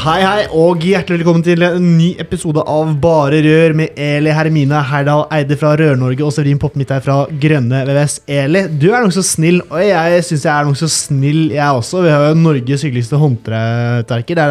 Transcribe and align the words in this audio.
Hei, 0.00 0.22
hei, 0.24 0.44
og 0.56 0.80
hjertelig 0.80 1.18
velkommen 1.18 1.42
til 1.44 1.60
en 1.60 1.88
ny 1.98 2.14
episode 2.22 2.62
av 2.72 2.94
Bare 3.02 3.42
Rør 3.44 3.74
med 3.76 3.98
Eli 4.00 4.32
Hermine 4.32 4.78
Herdal 4.88 5.26
Eide 5.36 5.58
fra 5.60 5.74
Rør-Norge 5.76 6.24
og 6.24 6.32
Severin 6.32 6.60
Poppen 6.62 6.80
mitt 6.80 6.94
her 6.94 7.02
fra 7.04 7.18
Grønne 7.42 7.82
VVS. 7.84 8.14
Eli, 8.32 8.62
du 8.80 8.86
er 8.94 9.04
nokså 9.04 9.26
snill, 9.28 9.60
og 9.66 9.84
jeg 9.84 10.24
syns 10.24 10.46
jeg 10.48 10.52
er 10.54 10.70
nokså 10.70 10.88
snill, 10.94 11.42
jeg 11.52 11.82
også. 11.82 12.00
Vi 12.06 12.14
har 12.14 12.24
jo 12.30 12.40
Norges 12.40 12.86
hyggeligste 12.86 13.20
håndverker. 13.20 14.40
Det, 14.40 14.48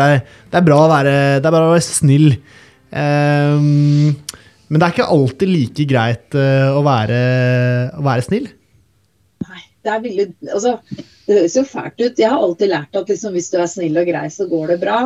det, 0.53 0.61
er 0.61 0.69
bra 0.69 0.79
å 0.83 0.93
være, 0.93 1.17
bra 1.49 1.65
å 1.65 1.73
være 1.73 1.87
snill. 1.87 2.29
Um, 2.93 4.13
men 4.69 4.77
det 4.77 4.85
er 4.85 4.93
ikke 4.99 5.13
alltid 5.17 5.55
like 5.55 5.89
greit 5.95 6.37
uh, 6.37 6.75
å, 6.77 6.85
være, 6.85 7.23
å 7.97 8.05
være 8.05 8.29
snill. 8.29 8.51
Nei, 9.49 9.65
det 9.81 9.97
er 9.97 10.05
veldig 10.05 10.33
Altså 10.53 10.77
det 11.29 11.37
høres 11.37 11.55
jo 11.59 11.65
fælt 11.67 12.01
ut. 12.01 12.17
Jeg 12.17 12.29
har 12.31 12.41
alltid 12.41 12.71
lært 12.71 12.97
at 12.97 13.11
liksom, 13.11 13.35
hvis 13.37 13.51
du 13.53 13.59
er 13.61 13.69
snill 13.69 14.01
og 14.01 14.07
grei, 14.09 14.25
så 14.33 14.47
går 14.49 14.73
det 14.73 14.79
bra. 14.81 15.01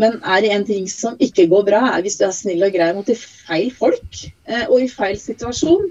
Men 0.00 0.18
er 0.20 0.42
det 0.44 0.50
en 0.52 0.66
ting 0.68 0.88
som 0.90 1.16
ikke 1.22 1.46
går 1.48 1.64
bra, 1.70 1.80
er 1.94 2.04
hvis 2.04 2.18
du 2.20 2.26
er 2.26 2.34
snill 2.36 2.66
og 2.66 2.74
grei 2.74 2.90
mot 2.92 3.08
de 3.08 3.16
feil 3.16 3.70
folk 3.72 4.20
eh, 4.26 4.66
og 4.66 4.82
i 4.82 4.90
feil 4.92 5.16
situasjon. 5.20 5.88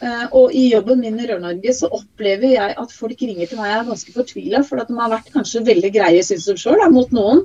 Eh, 0.00 0.26
og 0.36 0.54
i 0.56 0.68
jobben 0.70 1.02
min 1.02 1.18
i 1.18 1.26
Rør-Norge 1.28 1.74
så 1.76 1.90
opplever 1.92 2.54
jeg 2.54 2.78
at 2.84 2.94
folk 2.94 3.26
ringer 3.26 3.50
til 3.50 3.60
meg 3.60 3.72
og 3.72 3.80
er 3.80 3.90
ganske 3.90 4.14
fortvila, 4.14 4.62
for 4.68 4.80
at 4.80 4.92
de 4.92 4.96
har 5.00 5.12
vært 5.12 5.34
kanskje 5.34 5.66
veldig 5.66 5.92
greie, 5.98 6.22
syns 6.24 6.46
de 6.48 6.56
sjøl, 6.60 6.86
mot 6.94 7.10
noen. 7.16 7.44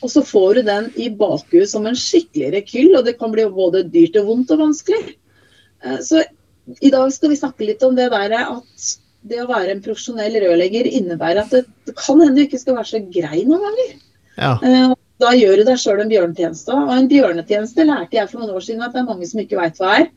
Og 0.00 0.08
så 0.14 0.22
får 0.24 0.60
du 0.60 0.62
den 0.70 0.88
i 0.96 1.10
bakhuet 1.12 1.68
som 1.68 1.90
en 1.90 1.98
skikkelig 1.98 2.54
rekyll, 2.54 2.94
og 2.94 3.04
det 3.08 3.18
kan 3.20 3.34
bli 3.34 3.50
både 3.50 3.82
dyrt 3.90 4.16
og 4.22 4.30
vondt 4.30 4.54
og 4.54 4.62
vanskelig. 4.68 5.16
Eh, 5.84 6.00
så 6.06 6.22
i 6.80 6.92
dag 6.94 7.10
skal 7.12 7.32
vi 7.32 7.40
snakke 7.40 7.66
litt 7.66 7.82
om 7.82 7.98
det 7.98 8.12
der 8.12 8.38
at 8.44 8.90
det 9.28 9.42
å 9.42 9.48
være 9.50 9.74
en 9.74 9.82
profesjonell 9.84 10.38
rørlegger 10.42 10.88
innebærer 10.88 11.42
at 11.42 11.52
det, 11.54 11.64
det 11.88 11.96
kan 11.98 12.20
hende 12.22 12.38
du 12.38 12.46
ikke 12.46 12.60
skal 12.60 12.78
være 12.78 12.90
så 12.92 13.02
grei 13.12 13.44
noen 13.44 13.66
ganger. 13.66 13.90
Ja. 14.40 14.52
Uh, 14.62 14.94
da 15.20 15.34
gjør 15.36 15.60
du 15.60 15.66
deg 15.68 15.80
sjøl 15.80 16.00
en 16.00 16.12
bjørnetjeneste. 16.12 16.76
Og 16.76 16.94
en 16.94 17.10
bjørnetjeneste 17.10 17.84
lærte 17.88 18.16
jeg 18.16 18.30
for 18.30 18.40
noen 18.40 18.56
år 18.56 18.64
siden 18.64 18.86
at 18.86 18.96
det 18.96 19.02
er 19.02 19.10
mange 19.10 19.28
som 19.28 19.42
ikke 19.42 19.58
veit 19.60 19.80
hva 19.80 19.98
er. 19.98 20.08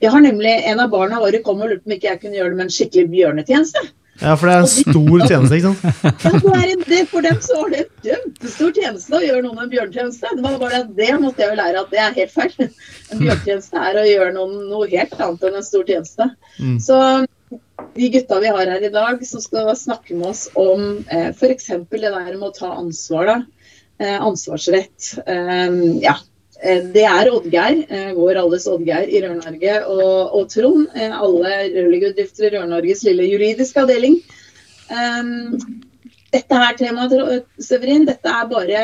Jeg 0.00 0.12
har 0.12 0.22
nemlig, 0.24 0.52
En 0.64 0.80
av 0.80 0.92
barna 0.92 1.20
våre 1.20 1.40
kom 1.44 1.60
og 1.60 1.72
lurte 1.72 1.84
på 1.84 1.90
om 1.90 1.96
ikke 1.96 2.08
jeg 2.08 2.20
kunne 2.20 2.38
gjøre 2.38 2.52
det 2.52 2.58
med 2.58 2.68
en 2.68 2.76
skikkelig 2.76 3.10
bjørnetjeneste. 3.14 3.82
Ja, 4.20 4.34
for 4.36 4.50
det 4.50 4.54
er 4.54 4.62
en 4.66 4.68
stor 4.68 5.22
tjeneste, 5.24 5.56
ikke 5.56 5.70
sant? 5.70 6.44
ja, 6.44 6.74
det, 6.90 6.98
For 7.08 7.24
dem 7.24 7.38
så 7.40 7.56
var 7.56 7.70
det 7.72 7.80
en 7.80 7.92
kjempestor 8.04 8.72
tjeneste 8.76 9.16
å 9.16 9.22
gjøre 9.24 9.44
noen 9.46 9.62
en 9.64 9.72
bjørnetjeneste. 9.72 10.32
Det 10.36 10.44
var 10.44 10.58
bare 10.60 10.80
at 10.82 10.90
det 10.98 11.10
måtte 11.22 11.44
jeg 11.44 11.52
jo 11.54 11.60
lære 11.60 11.84
at 11.84 11.94
det 11.94 12.02
er 12.04 12.16
helt 12.18 12.34
feil. 12.34 12.56
En 12.66 13.22
bjørnetjeneste 13.22 13.84
er 13.88 14.00
å 14.00 14.06
gjøre 14.10 14.34
noen 14.36 14.56
noe 14.72 14.88
helt 14.92 15.14
annet 15.16 15.46
enn 15.48 15.60
en 15.62 15.68
stor 15.68 15.86
tjeneste. 15.88 16.28
Mm. 16.58 16.76
Så 16.84 16.98
de 17.94 18.08
gutta 18.08 18.40
vi 18.40 18.50
har 18.52 18.66
her 18.66 18.84
i 18.86 18.92
dag, 18.92 19.22
som 19.26 19.42
skal 19.42 19.70
snakke 19.76 20.16
med 20.16 20.30
oss 20.32 20.48
om 20.58 21.04
eh, 21.10 21.30
f.eks. 21.30 21.70
det 21.90 22.02
der 22.02 22.34
med 22.36 22.48
å 22.48 22.54
ta 22.56 22.72
ansvar. 22.78 23.26
da, 23.26 23.38
eh, 24.00 24.16
Ansvarsrett. 24.20 25.12
Eh, 25.26 25.80
ja, 26.04 26.16
eh, 26.62 26.84
det 26.94 27.04
er 27.08 27.32
Oddgeir, 27.32 27.84
eh, 27.88 28.12
vår 28.16 28.42
alles 28.44 28.66
Oddgeir 28.70 29.10
i 29.10 29.22
Rør-Norge, 29.24 29.76
og, 29.86 30.34
og, 30.38 30.48
Trond. 30.52 30.88
Eh, 30.94 31.12
alle 31.12 31.54
rørleggerbedrifter 31.74 32.48
i 32.48 32.54
Rør-Norges 32.56 33.04
lille 33.08 33.28
juridiske 33.32 33.84
avdeling. 33.84 34.20
dette 36.30 36.58
her 36.58 36.74
temaet, 36.78 37.44
Severin, 37.62 38.06
dette 38.06 38.30
er 38.30 38.48
bare 38.50 38.80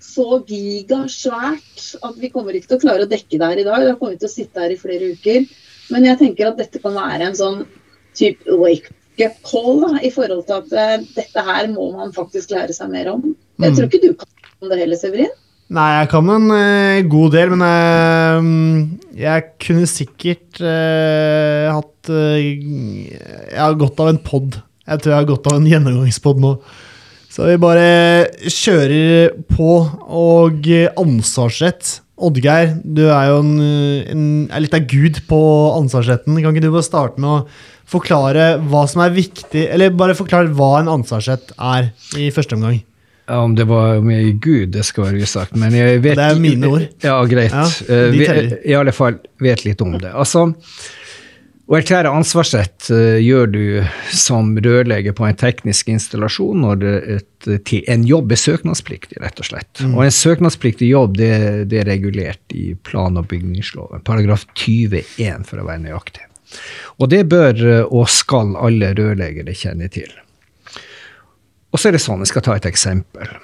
så 0.00 0.40
gigasvært 0.44 1.96
at 2.04 2.18
vi 2.20 2.28
kommer 2.32 2.56
ikke 2.56 2.70
til 2.70 2.78
å 2.78 2.82
klare 2.82 3.06
å 3.06 3.10
dekke 3.10 3.38
det 3.40 3.48
her 3.48 3.60
i 3.62 3.64
dag. 3.64 3.84
Da 3.84 3.94
kommer 3.96 4.16
vi 4.16 4.20
til 4.20 4.28
å 4.28 4.32
sitte 4.32 4.60
her 4.60 4.74
i 4.74 4.80
flere 4.80 5.12
uker. 5.16 5.46
Men 5.92 6.04
jeg 6.08 6.20
tenker 6.20 6.50
at 6.50 6.60
dette 6.60 6.82
kan 6.82 6.96
være 6.96 7.30
en 7.30 7.38
sånn 7.38 7.64
type 8.18 8.58
wake-up 8.60 9.40
call 9.46 9.82
da, 9.84 9.96
i 10.04 10.12
forhold 10.12 10.44
til 10.48 10.60
at 10.60 10.76
uh, 10.76 11.08
dette 11.16 11.44
her 11.48 11.68
må 11.72 11.90
man 11.96 12.14
faktisk 12.16 12.54
lære 12.54 12.76
seg 12.76 12.92
mer 12.92 13.10
om. 13.14 13.26
Jeg 13.60 13.72
mm. 13.72 13.76
tror 13.76 13.90
ikke 13.90 14.04
du 14.04 14.12
kan 14.14 14.32
om 14.62 14.72
det 14.72 14.80
heller, 14.80 15.00
Severin? 15.00 15.34
Nei, 15.76 15.86
jeg 15.98 16.10
kan 16.12 16.28
en 16.30 16.50
uh, 16.52 17.06
god 17.10 17.36
del, 17.36 17.54
men 17.54 17.64
uh, 17.66 18.50
jeg 19.18 19.46
kunne 19.62 19.88
sikkert 19.90 20.60
hatt 20.62 22.08
Jeg 22.08 23.56
har 23.58 23.78
godt 23.80 24.00
av 24.04 24.12
en 24.12 24.20
pod. 24.22 24.60
Jeg 24.86 25.02
tror 25.02 25.12
jeg 25.12 25.18
har 25.18 25.30
godt 25.32 25.48
av 25.50 25.56
en 25.58 25.66
gjennomgangspod 25.68 26.42
nå. 26.44 26.52
Så 27.32 27.48
vi 27.50 27.58
bare 27.60 28.48
kjører 28.48 29.34
på. 29.50 29.72
Og 30.06 30.68
ansvarsrett. 31.02 31.98
Oddgeir, 32.16 32.78
du 32.80 33.02
er 33.10 33.26
jo 33.28 33.40
en, 33.42 33.56
en, 33.60 34.28
er 34.48 34.62
litt 34.64 34.76
av 34.76 34.86
gud 34.88 35.18
på 35.28 35.40
ansvarsretten. 35.76 36.38
Kan 36.40 36.54
ikke 36.54 36.64
du 36.64 36.70
bare 36.72 36.86
starte 36.86 37.20
med 37.20 37.28
å 37.28 37.42
forklare 37.90 38.56
hva 38.66 38.84
som 38.90 39.04
er 39.04 39.14
viktig, 39.14 39.68
eller 39.70 39.94
bare 39.94 40.16
forklare 40.18 40.52
hva 40.56 40.76
en 40.80 40.92
ansvarsrett 40.98 41.54
er 41.54 41.92
i 42.18 42.30
første 42.34 42.58
omgang. 42.58 42.82
Ja, 43.26 43.40
Om 43.42 43.54
det 43.54 43.64
var 43.64 44.00
med 44.00 44.40
Gud, 44.42 44.68
det 44.68 44.84
skal 44.86 45.08
være 45.08 45.26
usagt. 45.26 45.56
Men 45.58 45.74
jeg 45.74 46.02
vet 46.04 46.18
Det 46.18 46.28
er 46.28 46.38
mine 46.38 46.68
ord. 46.70 46.84
Ja, 47.02 47.18
greit. 47.26 47.54
Ja, 47.54 47.66
uh, 47.90 48.60
I 48.62 48.76
alle 48.78 48.94
fall 48.94 49.18
vet 49.42 49.64
litt 49.66 49.82
om 49.82 49.96
det. 49.98 50.12
Altså, 50.14 50.46
å 51.66 51.74
erklære 51.74 52.12
ansvarsrett 52.14 52.86
uh, 52.94 53.18
gjør 53.18 53.50
du 53.50 53.64
som 54.14 54.52
rørlegger 54.62 55.16
på 55.18 55.26
en 55.26 55.38
teknisk 55.38 55.90
installasjon 55.90 56.62
når 56.62 56.86
et, 57.16 57.50
en 57.90 58.06
jobb 58.06 58.30
er 58.30 58.42
søknadspliktig, 58.44 59.18
rett 59.24 59.42
og 59.42 59.50
slett. 59.50 59.82
Mm. 59.82 59.98
Og 59.98 60.06
en 60.06 60.14
søknadspliktig 60.14 60.92
jobb 60.92 61.18
det, 61.18 61.34
det, 61.72 61.82
er 61.82 61.90
regulert 61.90 62.54
i 62.54 62.76
plan- 62.86 63.18
og 63.18 63.26
bygningsloven, 63.34 64.06
paragraf 64.06 64.46
21 64.54 65.42
for 65.50 65.58
å 65.58 65.66
være 65.66 65.88
nøyaktig. 65.88 66.30
Og 67.00 67.10
det 67.12 67.24
bør 67.30 67.66
eh, 67.66 67.82
og 67.84 68.08
skal 68.12 68.54
alle 68.60 68.92
rørleggere 68.96 69.54
kjenne 69.56 69.90
til. 69.92 70.12
Og 71.72 71.80
så 71.80 71.90
er 71.90 71.96
det 71.96 72.04
sånn, 72.04 72.22
jeg 72.24 72.32
skal 72.32 72.44
ta 72.46 72.56
et 72.56 72.68
eksempel. 72.68 73.34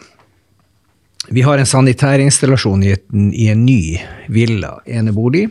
Vi 1.31 1.45
har 1.47 1.61
en 1.61 1.69
sanitærinstallasjon 1.69 2.83
i, 2.87 2.95
i 3.39 3.49
en 3.53 3.67
ny 3.67 3.99
villa 4.33 4.79
enebolig, 4.91 5.47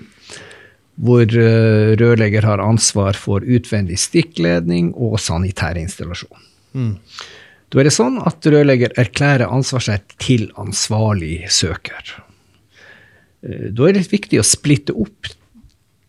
hvor 1.02 1.24
uh, 1.24 1.94
rørlegger 1.98 2.46
har 2.46 2.62
ansvar 2.62 3.18
for 3.18 3.46
utvendig 3.46 4.00
stikkledning 4.02 4.92
og 4.94 5.16
sanitærinstallasjon. 5.24 6.44
Mm. 6.76 6.96
Da 7.72 7.80
er 7.80 7.88
det 7.88 7.96
sånn 7.96 8.20
at 8.20 8.46
rørlegger 8.52 8.98
erklærer 9.00 9.48
ansvarsrett 9.48 10.18
til 10.22 10.50
ansvarlig 10.60 11.46
søker. 11.54 12.18
Uh, 13.46 13.72
da 13.72 13.88
er 13.88 13.98
det 13.98 14.10
viktig 14.12 14.42
å 14.42 14.48
splitte 14.48 14.98
opp 14.98 15.32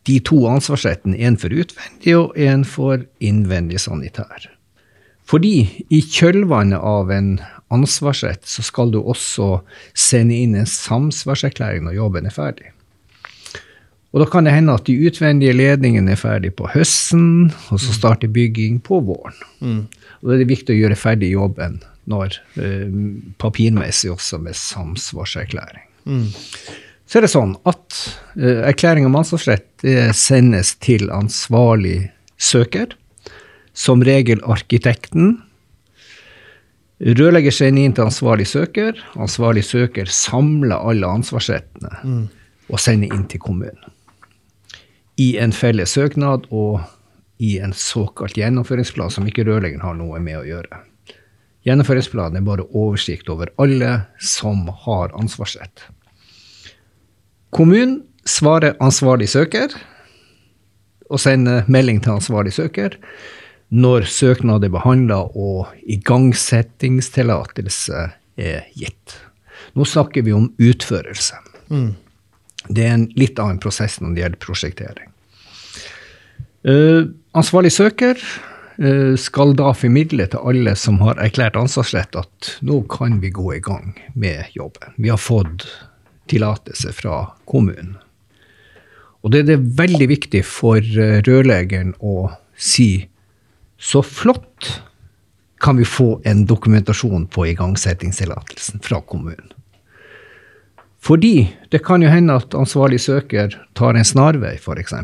de 0.09 0.19
to 0.27 0.41
ansvarsrettene, 0.51 1.17
én 1.17 1.39
for 1.39 1.55
utvendig 1.55 2.17
og 2.19 2.37
én 2.39 2.67
for 2.67 3.05
innvendig 3.23 3.81
sanitær. 3.85 4.49
Fordi 5.29 5.87
i 5.89 6.03
kjølvannet 6.03 6.83
av 6.83 7.11
en 7.15 7.37
ansvarsrett 7.73 8.45
så 8.49 8.65
skal 8.67 8.91
du 8.93 9.01
også 9.01 9.62
sende 9.95 10.37
inn 10.37 10.57
en 10.59 10.69
samsvarserklæring 10.69 11.87
når 11.87 11.97
jobben 12.01 12.29
er 12.29 12.35
ferdig. 12.35 12.73
Og 14.12 14.21
da 14.21 14.27
kan 14.29 14.45
det 14.45 14.53
hende 14.53 14.75
at 14.77 14.85
de 14.85 14.99
utvendige 15.09 15.55
ledningene 15.57 16.12
er 16.12 16.21
ferdig 16.21 16.53
på 16.59 16.69
høsten, 16.75 17.49
og 17.73 17.81
så 17.81 17.95
starter 17.97 18.29
bygging 18.29 18.83
på 18.85 19.01
våren. 19.07 19.38
Mm. 19.65 19.87
Og 20.21 20.29
da 20.29 20.35
er 20.35 20.43
det 20.43 20.50
viktig 20.53 20.75
å 20.75 20.81
gjøre 20.82 21.00
ferdig 21.00 21.32
jobben 21.32 21.81
når 22.12 22.37
eh, 22.61 22.93
papirmessig 23.41 24.11
også 24.12 24.41
med 24.43 24.59
samsvarserklæring. 24.59 25.87
Mm. 26.05 26.29
Så 27.12 27.20
er 27.20 27.26
det 27.26 27.32
sånn 27.35 27.50
at 27.69 27.97
uh, 28.41 28.62
erklæring 28.64 29.05
om 29.05 29.19
ansvarsrett 29.20 29.85
sendes 30.17 30.70
til 30.81 31.11
ansvarlig 31.12 32.06
søker. 32.41 32.94
Som 33.76 34.05
regel 34.05 34.41
arkitekten. 34.49 35.35
Rørlegger 37.03 37.53
sender 37.53 37.85
inn 37.85 37.94
til 37.97 38.06
ansvarlig 38.06 38.47
søker. 38.49 38.97
Ansvarlig 39.20 39.67
søker 39.69 40.09
samler 40.09 40.79
alle 40.79 41.09
ansvarsrettene 41.19 41.93
mm. 42.00 42.25
og 42.70 42.81
sender 42.81 43.12
inn 43.12 43.25
til 43.29 43.43
kommunen. 43.44 43.93
I 45.20 45.35
en 45.43 45.53
felles 45.53 45.93
søknad 45.99 46.49
og 46.49 46.81
i 47.43 47.56
en 47.59 47.75
såkalt 47.76 48.38
gjennomføringsplan 48.38 49.11
som 49.12 49.26
ikke 49.29 49.44
rørleggeren 49.49 49.85
har 49.85 49.99
noe 49.99 50.20
med 50.23 50.38
å 50.38 50.47
gjøre. 50.47 50.79
Gjennomføringsplanen 51.67 52.41
er 52.41 52.47
bare 52.47 52.69
oversikt 52.70 53.29
over 53.31 53.50
alle 53.62 53.91
som 54.23 54.64
har 54.87 55.12
ansvarsrett. 55.19 55.85
Kommunen 57.52 58.00
svarer 58.25 58.78
ansvarlig 58.81 59.28
søker 59.28 59.75
og 61.12 61.20
sender 61.20 61.69
melding 61.69 62.00
til 62.02 62.16
ansvarlig 62.16 62.54
søker. 62.56 62.96
når 63.72 64.04
søknad 64.04 64.60
er 64.66 64.69
behandla 64.69 65.32
og 65.32 65.72
igangsettingstillatelse 65.88 68.12
er 68.37 68.60
gitt. 68.76 69.16
Nå 69.72 69.84
snakker 69.88 70.20
vi 70.26 70.32
om 70.37 70.52
utførelse. 70.60 71.32
Mm. 71.72 71.96
Det 72.69 72.84
er 72.84 72.93
en 72.93 73.08
litt 73.16 73.38
annen 73.40 73.56
prosess 73.62 74.00
når 74.00 74.12
det 74.12 74.20
gjelder 74.20 74.38
prosjektering. 74.44 75.08
Uh, 76.69 77.08
ansvarlig 77.32 77.72
søker 77.72 78.20
uh, 78.20 79.16
skal 79.16 79.56
da 79.56 79.72
formidle 79.72 80.28
til 80.28 80.44
alle 80.52 80.76
som 80.76 81.00
har 81.00 81.16
erklært 81.25 81.56
ansvarsrett, 81.56 82.12
at 82.12 82.60
nå 82.60 82.84
kan 82.93 83.25
vi 83.25 83.32
gå 83.32 83.56
i 83.56 83.64
gang 83.64 83.96
med 84.12 84.52
jobben. 84.52 84.93
Vi 85.00 85.08
har 85.08 85.16
fått 85.16 85.64
tillatelse 86.31 86.93
fra 86.97 87.25
kommunen. 87.49 87.97
Og 89.23 89.35
det 89.35 89.47
er 89.51 89.63
veldig 89.63 90.09
viktig 90.11 90.43
for 90.47 90.79
eh, 90.79 91.21
rørleggeren 91.27 91.95
å 92.03 92.33
si 92.59 93.07
så 93.83 94.03
flott 94.03 94.69
kan 95.63 95.79
vi 95.79 95.87
få 95.87 96.21
en 96.27 96.45
dokumentasjon 96.47 97.27
på 97.31 97.47
igangsettingstillatelsen 97.51 98.83
fra 98.83 99.01
kommunen. 99.01 99.51
Fordi 101.03 101.51
det 101.71 101.83
kan 101.83 102.03
jo 102.03 102.11
hende 102.11 102.37
at 102.39 102.55
ansvarlig 102.55 103.01
søker 103.03 103.55
tar 103.79 103.99
en 103.99 104.07
snarvei, 104.07 104.55
f.eks. 104.59 104.95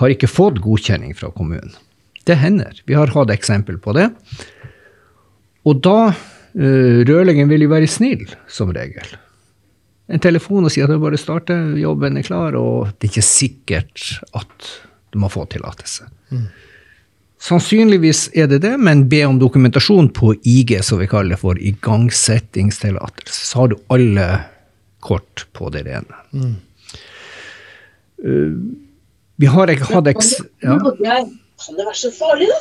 Har 0.00 0.12
ikke 0.12 0.28
fått 0.28 0.60
godkjenning 0.64 1.12
fra 1.16 1.28
kommunen. 1.36 1.74
Det 2.24 2.38
hender. 2.40 2.80
Vi 2.88 2.96
har 2.96 3.12
hatt 3.12 3.32
eksempel 3.32 3.76
på 3.80 3.92
det. 3.96 4.08
Og 5.68 5.82
da 5.84 5.98
uh, 6.12 6.98
Rørleggeren 7.04 7.52
vil 7.52 7.66
jo 7.66 7.72
være 7.72 7.88
snill, 7.92 8.24
som 8.48 8.72
regel. 8.76 9.08
En 10.10 10.22
telefon 10.22 10.66
og 10.66 10.72
si 10.74 10.82
at 10.82 10.90
du 10.90 10.98
bare 11.02 11.18
starter, 11.20 11.76
jobben 11.78 12.18
er 12.18 12.26
klar, 12.26 12.56
og 12.58 12.90
det 12.98 13.06
er 13.06 13.12
ikke 13.12 13.26
sikkert 13.26 14.06
at 14.34 14.70
du 15.10 15.20
må 15.22 15.30
få 15.30 15.44
tillatelse. 15.50 16.08
Mm. 16.34 16.48
Sannsynligvis 17.40 18.26
er 18.36 18.50
det 18.50 18.60
det, 18.66 18.74
men 18.82 19.06
be 19.08 19.22
om 19.24 19.38
dokumentasjon 19.40 20.10
på 20.16 20.34
IG, 20.44 20.74
som 20.84 21.00
vi 21.00 21.08
kaller 21.10 21.36
det 21.36 21.40
for 21.40 21.58
igangsettingstillatelse. 21.58 23.46
Så 23.48 23.62
har 23.62 23.70
du 23.72 23.78
alle 23.94 24.26
kort 25.00 25.46
på 25.56 25.70
det 25.72 25.86
rene. 25.86 26.20
Mm. 26.36 26.56
Uh, 28.20 28.58
vi 29.40 29.48
har 29.48 29.72
ikke 29.72 29.88
hatt 29.94 30.10
eks... 30.12 30.34
Ja. 30.60 30.76
Kan 31.60 31.76
det 31.76 31.86
være 31.86 31.96
så 31.96 32.10
farlig, 32.12 32.50
da? 32.50 32.58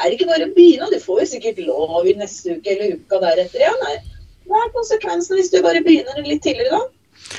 Er 0.00 0.08
det 0.08 0.16
ikke 0.16 0.28
bare 0.30 0.46
å 0.48 0.52
begynne? 0.56 0.88
Du 0.92 1.00
får 1.02 1.22
jo 1.22 1.26
sikkert 1.34 1.58
lov 1.64 2.06
i 2.08 2.14
neste 2.16 2.56
uke 2.56 2.72
eller 2.72 2.96
uka 2.96 3.20
deretter. 3.20 3.60
Ja, 3.60 3.72
nei. 3.84 4.19
Hva 4.50 4.64
er 4.64 4.72
konsekvensen 4.74 5.38
hvis 5.38 5.52
du 5.52 5.60
bare 5.62 5.82
begynner 5.84 6.26
litt 6.26 6.42
tidligere, 6.42 6.80
da? 6.80 7.38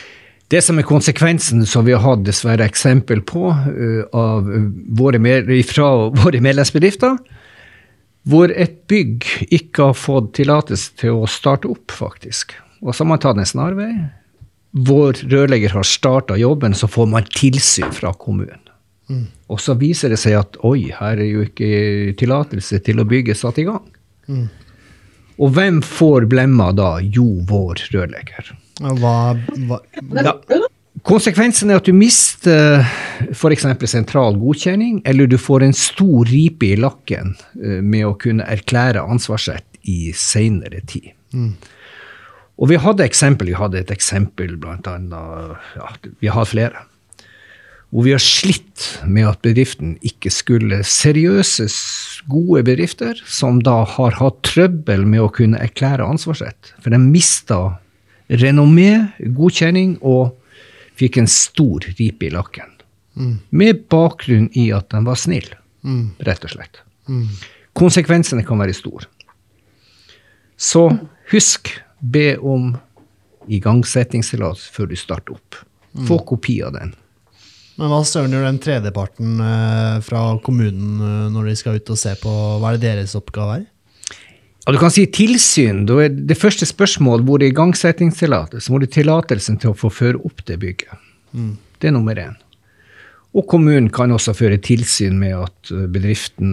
Det 0.51 0.59
som 0.63 0.79
er 0.79 0.87
konsekvensen, 0.87 1.63
som 1.67 1.85
vi 1.87 1.93
har 1.95 2.03
hatt 2.03 2.25
dessverre 2.27 2.65
eksempel 2.67 3.21
på 3.27 3.45
uh, 3.51 4.01
av 4.15 4.47
våre, 4.99 5.19
fra 5.67 5.91
våre 6.11 6.41
medlemsbedrifter, 6.43 7.19
hvor 8.27 8.51
et 8.53 8.81
bygg 8.91 9.25
ikke 9.49 9.91
har 9.91 9.97
fått 9.97 10.33
tillatelse 10.37 10.97
til 10.99 11.21
å 11.23 11.29
starte 11.29 11.71
opp, 11.71 11.93
faktisk. 11.95 12.53
Og 12.81 12.93
så 12.93 13.03
har 13.03 13.11
man 13.13 13.21
tatt 13.23 13.39
en 13.39 13.47
snarvei, 13.47 13.91
vår 14.71 15.23
rørlegger 15.31 15.73
har 15.75 15.87
starta 15.87 16.37
jobben, 16.39 16.75
så 16.77 16.87
får 16.87 17.09
man 17.11 17.27
tilsyn 17.35 17.91
fra 17.95 18.13
kommunen. 18.15 18.61
Mm. 19.11 19.25
Og 19.51 19.59
så 19.59 19.75
viser 19.79 20.13
det 20.13 20.19
seg 20.21 20.37
at 20.39 20.59
oi, 20.67 20.91
her 20.95 21.19
er 21.19 21.27
jo 21.27 21.43
ikke 21.43 22.13
tillatelse 22.19 22.79
til 22.85 23.01
å 23.01 23.07
bygge 23.07 23.35
satt 23.35 23.59
i 23.59 23.67
gang. 23.67 23.83
Mm. 24.31 24.45
Og 25.41 25.55
hvem 25.55 25.79
får 25.81 26.27
blemma 26.29 26.69
da? 26.77 26.99
Jo, 27.01 27.25
vår 27.49 27.87
rørlegger. 27.93 28.51
Hva, 28.81 29.15
hva, 29.67 29.79
ja. 30.21 30.35
Konsekvensen 31.07 31.71
er 31.71 31.79
at 31.79 31.87
du 31.87 31.95
mister 31.97 32.83
f.eks. 33.31 33.65
sentral 33.89 34.37
godkjenning, 34.37 34.99
eller 35.07 35.29
du 35.29 35.37
får 35.41 35.65
en 35.65 35.73
stor 35.77 36.29
ripe 36.29 36.67
i 36.67 36.77
lakken 36.77 37.33
eh, 37.57 37.79
med 37.81 38.05
å 38.05 38.15
kunne 38.21 38.45
erklære 38.45 39.01
ansvarsrett 39.01 39.65
i 39.89 40.11
seinere 40.13 40.83
tid. 40.85 41.09
Mm. 41.33 41.55
Og 42.61 42.69
vi 42.69 42.77
hadde 42.83 43.07
eksempel, 43.07 43.49
vi 43.49 43.57
hadde 43.57 43.81
et 43.81 43.93
eksempel 43.93 44.53
blant 44.61 44.85
annet, 44.91 45.57
ja, 45.79 45.89
vi 46.21 46.29
har 46.29 46.45
flere. 46.45 46.85
Hvor 47.91 48.05
vi 48.07 48.13
har 48.15 48.23
slitt 48.23 48.85
med 49.03 49.27
at 49.27 49.41
bedriften 49.43 49.97
ikke 50.05 50.31
skulle 50.31 50.79
Seriøse, 50.87 51.67
gode 52.31 52.63
bedrifter 52.69 53.19
som 53.27 53.59
da 53.65 53.81
har 53.97 54.15
hatt 54.19 54.39
trøbbel 54.47 55.03
med 55.09 55.25
å 55.25 55.31
kunne 55.33 55.59
erklære 55.59 56.05
ansvarsrett. 56.05 56.71
For 56.79 56.93
de 56.93 57.01
mista 57.03 57.59
renommé, 58.31 59.11
godkjenning, 59.19 59.97
og 60.01 60.37
fikk 60.99 61.19
en 61.19 61.27
stor 61.31 61.83
ripe 61.97 62.29
i 62.29 62.31
lakken. 62.31 62.69
Mm. 63.19 63.33
Med 63.49 63.83
bakgrunn 63.91 64.47
i 64.55 64.69
at 64.75 64.87
de 64.93 65.01
var 65.03 65.19
snille, 65.19 65.57
mm. 65.83 66.05
rett 66.27 66.47
og 66.47 66.53
slett. 66.53 66.79
Mm. 67.11 67.27
Konsekvensene 67.75 68.45
kan 68.47 68.61
være 68.61 68.75
store. 68.77 69.09
Så 70.55 70.87
husk 71.31 71.73
Be 72.01 72.33
om 72.41 72.71
igangsettingstillatelse 73.45 74.71
før 74.73 74.87
du 74.89 74.95
starter 74.97 75.35
opp. 75.35 75.59
Få 76.07 76.17
mm. 76.17 76.23
kopi 76.25 76.55
av 76.65 76.73
den. 76.73 76.95
Men 77.79 77.91
hva 77.91 78.01
søren 78.05 78.33
gjør 78.35 78.47
den 78.49 78.59
tredjeparten 78.61 79.37
eh, 79.45 79.99
fra 80.03 80.23
kommunen 80.43 80.99
eh, 80.99 81.27
når 81.33 81.51
de 81.51 81.57
skal 81.59 81.79
ut 81.79 81.93
og 81.93 81.99
se 81.99 82.13
på 82.19 82.33
hva 82.59 82.73
er 82.73 82.79
det 82.79 82.89
deres 82.89 83.15
oppgave 83.17 83.61
er? 83.61 83.67
Ja, 84.65 84.75
du 84.75 84.79
kan 84.81 84.93
si 84.93 85.07
tilsyn. 85.09 85.85
Da 85.89 85.97
er 86.03 86.11
det 86.13 86.37
første 86.37 86.67
spørsmål 86.69 87.23
hvor 87.25 87.41
det 87.41 87.47
er 87.47 87.55
igangsettingstillatelse. 87.55 88.69
Hvor 88.69 88.83
det 88.83 88.91
er 88.91 88.97
tillatelsen 88.99 89.57
til 89.61 89.71
å 89.71 89.77
få 89.77 89.89
føre 89.93 90.21
opp 90.27 90.43
det 90.45 90.59
bygget. 90.61 91.07
Mm. 91.33 91.55
Det 91.81 91.89
er 91.89 91.95
nummer 91.95 92.19
én. 92.19 92.35
Og 93.31 93.47
kommunen 93.49 93.87
kan 93.95 94.11
også 94.11 94.35
føre 94.35 94.59
tilsyn 94.61 95.17
med 95.21 95.37
at 95.39 95.71
eh, 95.73 95.87
bedriften 95.89 96.51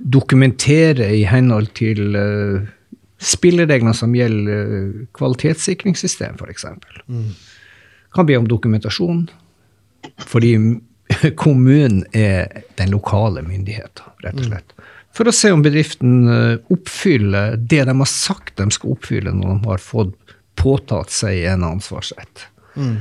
dokumenterer 0.00 1.12
i 1.14 1.22
henhold 1.28 1.68
til 1.78 2.16
spillereglene 3.22 3.94
som 3.94 4.12
gjelder 4.16 5.04
kvalitetssikringssystem, 5.14 6.34
f.eks. 6.34 6.66
Mm. 7.06 7.28
Kan 8.16 8.26
be 8.26 8.36
om 8.40 8.48
dokumentasjon, 8.50 9.28
fordi 10.24 10.54
kommunen 11.42 12.04
er 12.16 12.64
den 12.78 12.94
lokale 12.94 13.44
myndigheten, 13.46 14.14
rett 14.24 14.38
og 14.38 14.44
mm. 14.46 14.50
slett. 14.50 14.74
For 15.14 15.30
å 15.30 15.34
se 15.34 15.52
om 15.54 15.62
bedriften 15.62 16.14
eh, 16.26 16.72
oppfyller 16.74 17.58
det 17.58 17.84
de 17.86 17.94
har 17.94 18.10
sagt 18.10 18.56
de 18.58 18.66
skal 18.74 18.96
oppfylle 18.96 19.34
når 19.34 19.52
de 19.52 19.68
har 19.68 19.82
fått 19.82 20.16
påtatt 20.58 21.12
seg 21.14 21.44
en 21.50 21.66
ansvarsrett. 21.66 22.48
Mm. 22.74 22.96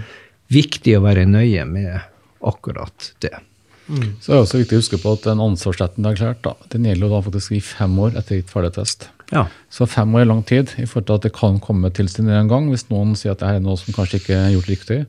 Viktig 0.54 0.98
å 0.98 1.04
være 1.06 1.26
nøye 1.30 1.66
med 1.70 1.96
akkurat 2.44 3.12
det. 3.24 3.34
Mm. 3.88 4.14
Så 4.22 4.32
er 4.32 4.44
også 4.44 4.62
viktig 4.62 4.78
å 4.78 4.84
huske 4.84 5.00
på 5.02 5.16
at 5.18 5.26
den 5.26 5.42
ansvarsretten 5.44 6.06
er 6.08 6.18
klart, 6.18 6.42
da, 6.46 6.54
den 6.74 6.88
gjelder 6.88 7.12
da 7.12 7.20
faktisk 7.26 7.56
i 7.58 7.62
fem 7.64 7.98
år 8.00 8.18
etter 8.20 8.40
gitt 8.40 8.52
ferdig 8.52 8.74
test. 8.78 9.10
Ja. 9.34 9.48
Så 9.74 9.88
fem 9.90 10.14
år 10.16 10.24
er 10.24 10.30
lang 10.30 10.44
tid 10.48 10.72
i 10.78 10.86
forhold 10.86 11.10
til 11.10 11.18
at 11.18 11.28
det 11.28 11.34
kan 11.36 11.60
komme 11.64 11.92
tilsyn 11.94 12.30
en 12.30 12.52
gang. 12.52 12.70
Hvis 12.72 12.88
noen 12.92 13.16
sier 13.20 13.34
at 13.34 13.42
det 13.42 13.50
er 13.50 13.64
noe 13.64 13.80
som 13.80 13.96
kanskje 13.96 14.22
ikke 14.22 14.38
er 14.38 14.54
gjort 14.54 14.72
riktig, 14.72 15.00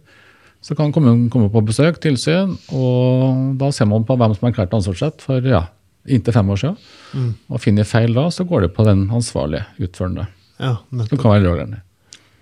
så 0.65 0.77
kan 0.79 0.93
kommunen 0.95 1.29
komme 1.33 1.51
på 1.53 1.61
besøk, 1.69 1.99
tilsyn, 2.01 2.55
og 2.73 3.57
da 3.61 3.69
ser 3.75 3.89
man 3.91 4.07
på 4.09 4.17
hvem 4.17 4.33
som 4.33 4.47
har 4.47 4.55
erklært 4.55 4.77
ansvarsrett 4.77 5.25
for 5.25 5.45
ja, 5.45 5.67
inntil 6.09 6.37
fem 6.37 6.53
år 6.55 6.63
siden. 6.63 6.79
Mm. 7.13 7.33
Og 7.53 7.61
finner 7.61 7.89
feil 7.89 8.17
da, 8.17 8.31
så 8.33 8.47
går 8.49 8.65
det 8.65 8.71
på 8.77 8.87
den 8.89 9.05
ansvarlige 9.13 9.67
utførende. 9.85 10.25
Ja, 10.57 10.79
som 10.89 11.19
kan 11.19 11.35
være 11.35 11.51
rørende. 11.51 11.83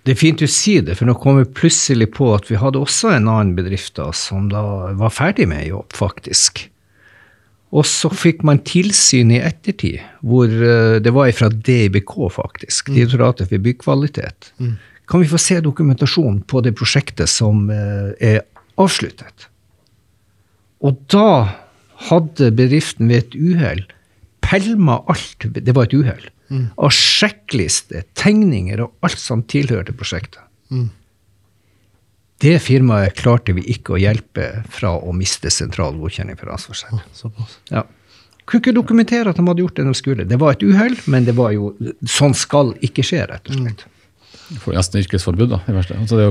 Det 0.03 0.15
er 0.15 0.19
fint 0.19 0.39
du 0.39 0.47
sier 0.51 0.83
det, 0.83 0.97
for 0.99 1.07
nå 1.07 1.15
kom 1.19 1.39
vi 1.39 1.47
plutselig 1.59 2.09
på 2.15 2.29
at 2.35 2.49
vi 2.51 2.59
hadde 2.59 2.81
også 2.83 3.13
en 3.15 3.29
annen 3.31 3.53
bedrift 3.55 3.95
da, 3.99 4.09
som 4.15 4.49
da 4.51 4.63
var 4.99 5.13
ferdig 5.15 5.47
med 5.51 5.67
jobb, 5.69 5.95
faktisk. 5.95 6.65
Og 7.73 7.87
så 7.89 8.11
fikk 8.13 8.43
man 8.45 8.61
tilsyn 8.67 9.31
i 9.33 9.41
ettertid, 9.41 10.03
hvor 10.21 10.47
eh, 10.47 10.99
det 11.03 11.13
var 11.15 11.31
fra 11.35 11.49
DBK, 11.49 12.17
faktisk. 12.35 12.91
Mm. 12.91 12.97
Direktoratet 12.99 13.49
for 13.49 13.67
byggkvalitet. 13.67 14.51
Mm. 14.61 14.75
Kan 15.13 15.21
vi 15.21 15.29
få 15.29 15.37
se 15.37 15.59
dokumentasjon 15.61 16.39
på 16.49 16.63
det 16.65 16.71
prosjektet 16.73 17.29
som 17.29 17.67
eh, 17.69 18.15
er 18.17 18.39
avsluttet? 18.81 19.43
Og 20.81 21.03
da 21.13 21.27
hadde 22.09 22.49
bedriften 22.57 23.11
ved 23.11 23.27
et 23.27 23.35
uhell 23.37 23.83
pælma 24.41 25.03
alt 25.05 25.45
Det 25.53 25.75
var 25.77 25.85
et 25.85 25.93
uhell. 25.93 26.25
Mm. 26.49 26.65
Av 26.81 26.89
sjekkliste, 26.97 28.01
tegninger 28.17 28.81
og 28.87 29.05
alt 29.05 29.21
som 29.21 29.45
tilhørte 29.45 29.93
prosjektet. 29.93 30.41
Mm. 30.73 30.89
Det 32.41 32.57
firmaet 32.65 33.13
klarte 33.21 33.53
vi 33.53 33.67
ikke 33.69 33.93
å 33.93 34.01
hjelpe 34.01 34.49
fra 34.73 34.95
å 34.97 35.13
miste 35.13 35.53
sentral 35.53 35.93
godkjenning 36.01 36.41
for 36.41 36.57
ansvarsrett. 36.57 37.21
Ja. 37.69 37.85
Kunne 38.49 38.65
ikke 38.65 38.75
dokumentere 38.81 39.29
at 39.29 39.37
de 39.37 39.45
hadde 39.45 39.61
gjort 39.61 39.77
det 39.77 39.85
de 39.87 39.95
skulle. 39.95 40.25
Det 40.25 40.41
var 40.41 40.57
et 40.57 40.65
uhell, 40.65 40.97
men 41.05 41.29
det 41.29 41.37
var 41.37 41.53
jo, 41.53 41.75
sånn 42.01 42.33
skal 42.33 42.73
ikke 42.81 43.05
skje, 43.05 43.27
rett 43.29 43.53
og 43.53 43.61
slett. 43.61 43.85
Får 44.61 44.75
nesten 44.77 45.01
yrkesforbud, 45.01 45.49
da. 45.53 45.59
i 45.67 45.71
verste. 45.75 45.93
Altså, 45.97 46.15
det, 46.19 46.23
er 46.25 46.29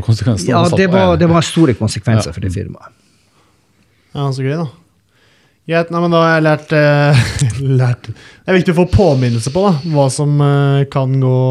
ja, 0.51 0.61
det 0.77 0.89
var, 0.93 1.17
det 1.21 1.29
var, 1.31 1.43
store 1.47 1.75
konsekvenser 1.79 2.31
ja. 2.31 2.35
for 2.37 2.43
det 2.45 2.53
firmaet. 2.55 2.91
Ja, 4.13 4.23
så 4.29 4.41
gøy, 4.45 4.57
da. 4.61 4.69
Greit, 5.71 5.93
nei, 5.95 6.01
men 6.03 6.11
da 6.11 6.19
har 6.25 6.33
jeg 6.35 6.43
lært, 6.43 6.73
eh, 6.75 7.15
lært, 7.81 8.09
Det 8.11 8.51
er 8.51 8.57
viktig 8.59 8.73
å 8.75 8.81
få 8.81 8.91
påminnelse 8.91 9.51
på 9.55 9.61
da, 9.63 9.71
hva 9.95 10.07
som 10.11 10.35
eh, 10.43 10.89
kan 10.91 11.15
gå, 11.23 11.43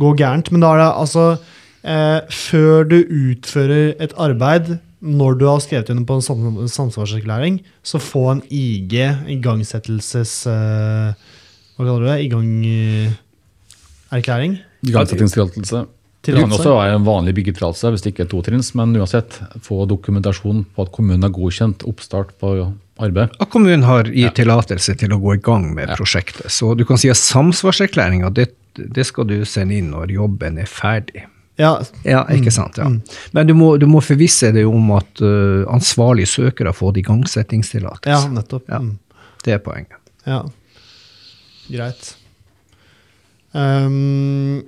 gå 0.00 0.08
gærent. 0.20 0.50
Men 0.52 0.60
da 0.60 0.68
er 0.74 0.78
det 0.82 0.98
altså 1.00 1.24
eh, 1.32 2.20
før 2.28 2.84
du 2.90 2.98
utfører 3.00 3.96
et 3.96 4.12
arbeid, 4.20 4.76
når 5.04 5.32
du 5.40 5.44
har 5.48 5.60
skrevet 5.64 5.90
under 5.92 6.04
på 6.08 6.16
en 6.20 6.28
samsvarserklæring, 6.68 7.54
så 7.84 7.96
få 8.00 8.30
en 8.32 8.42
IG, 8.48 8.94
igangsettelses... 9.32 10.32
Hva 11.74 11.82
kaller 11.82 12.00
du 12.00 12.06
det? 12.06 12.24
Igangerklæring? 12.28 14.52
Igangsettingstillatelse. 14.84 15.84
Det 16.24 16.32
kan 16.38 16.52
også 16.56 16.72
være 16.72 16.96
en 16.96 17.04
vanlig 17.04 17.34
byggetillatelse 17.36 17.90
hvis 17.92 18.04
det 18.04 18.14
ikke 18.14 18.24
er 18.24 18.30
totrinns, 18.30 18.70
men 18.78 18.94
uansett 18.96 19.36
få 19.64 19.84
dokumentasjon 19.88 20.64
på 20.72 20.86
at 20.86 20.92
kommunen 20.94 21.26
har 21.26 21.34
godkjent 21.34 21.84
oppstart 21.88 22.32
på 22.40 22.54
arbeid. 23.02 23.34
At 23.42 23.52
kommunen 23.52 23.84
har 23.84 24.08
gitt 24.08 24.36
tillatelse 24.38 24.96
til 25.00 25.12
å 25.12 25.20
gå 25.20 25.36
i 25.36 25.42
gang 25.44 25.68
med 25.76 25.92
ja. 25.92 25.98
prosjektet. 25.98 26.48
Så 26.52 26.72
du 26.78 26.86
kan 26.88 27.00
si 27.00 27.12
at 27.12 27.20
samsvarserklæringa, 27.20 28.32
det, 28.32 28.52
det, 28.78 29.04
skal 29.08 29.28
du 29.28 29.36
sende 29.48 29.76
inn 29.76 29.92
når 29.92 30.16
jobben 30.16 30.58
er 30.62 30.70
ferdig. 30.70 31.26
Ja, 31.60 31.76
ja 32.08 32.24
ikke 32.32 32.50
mm. 32.50 32.56
sant. 32.56 32.80
ja. 32.80 32.88
Mm. 32.88 33.00
Men 33.36 33.50
du 33.50 33.54
må, 33.58 33.74
du 33.78 33.86
må 33.90 34.00
forvisse 34.02 34.50
deg 34.54 34.70
om 34.70 34.94
at 34.96 35.22
uh, 35.22 35.68
ansvarlig 35.74 36.30
søker 36.32 36.70
har 36.70 36.76
fått 36.76 37.02
igangsettingstillatelse. 37.04 38.16
Ja, 38.16 38.32
nettopp. 38.32 38.64
Ja, 38.72 38.80
mm. 38.80 39.26
det 39.44 39.58
er 39.58 39.64
poenget. 39.64 40.00
Ja, 40.24 40.40
greit. 41.68 42.14
Um, 43.54 44.64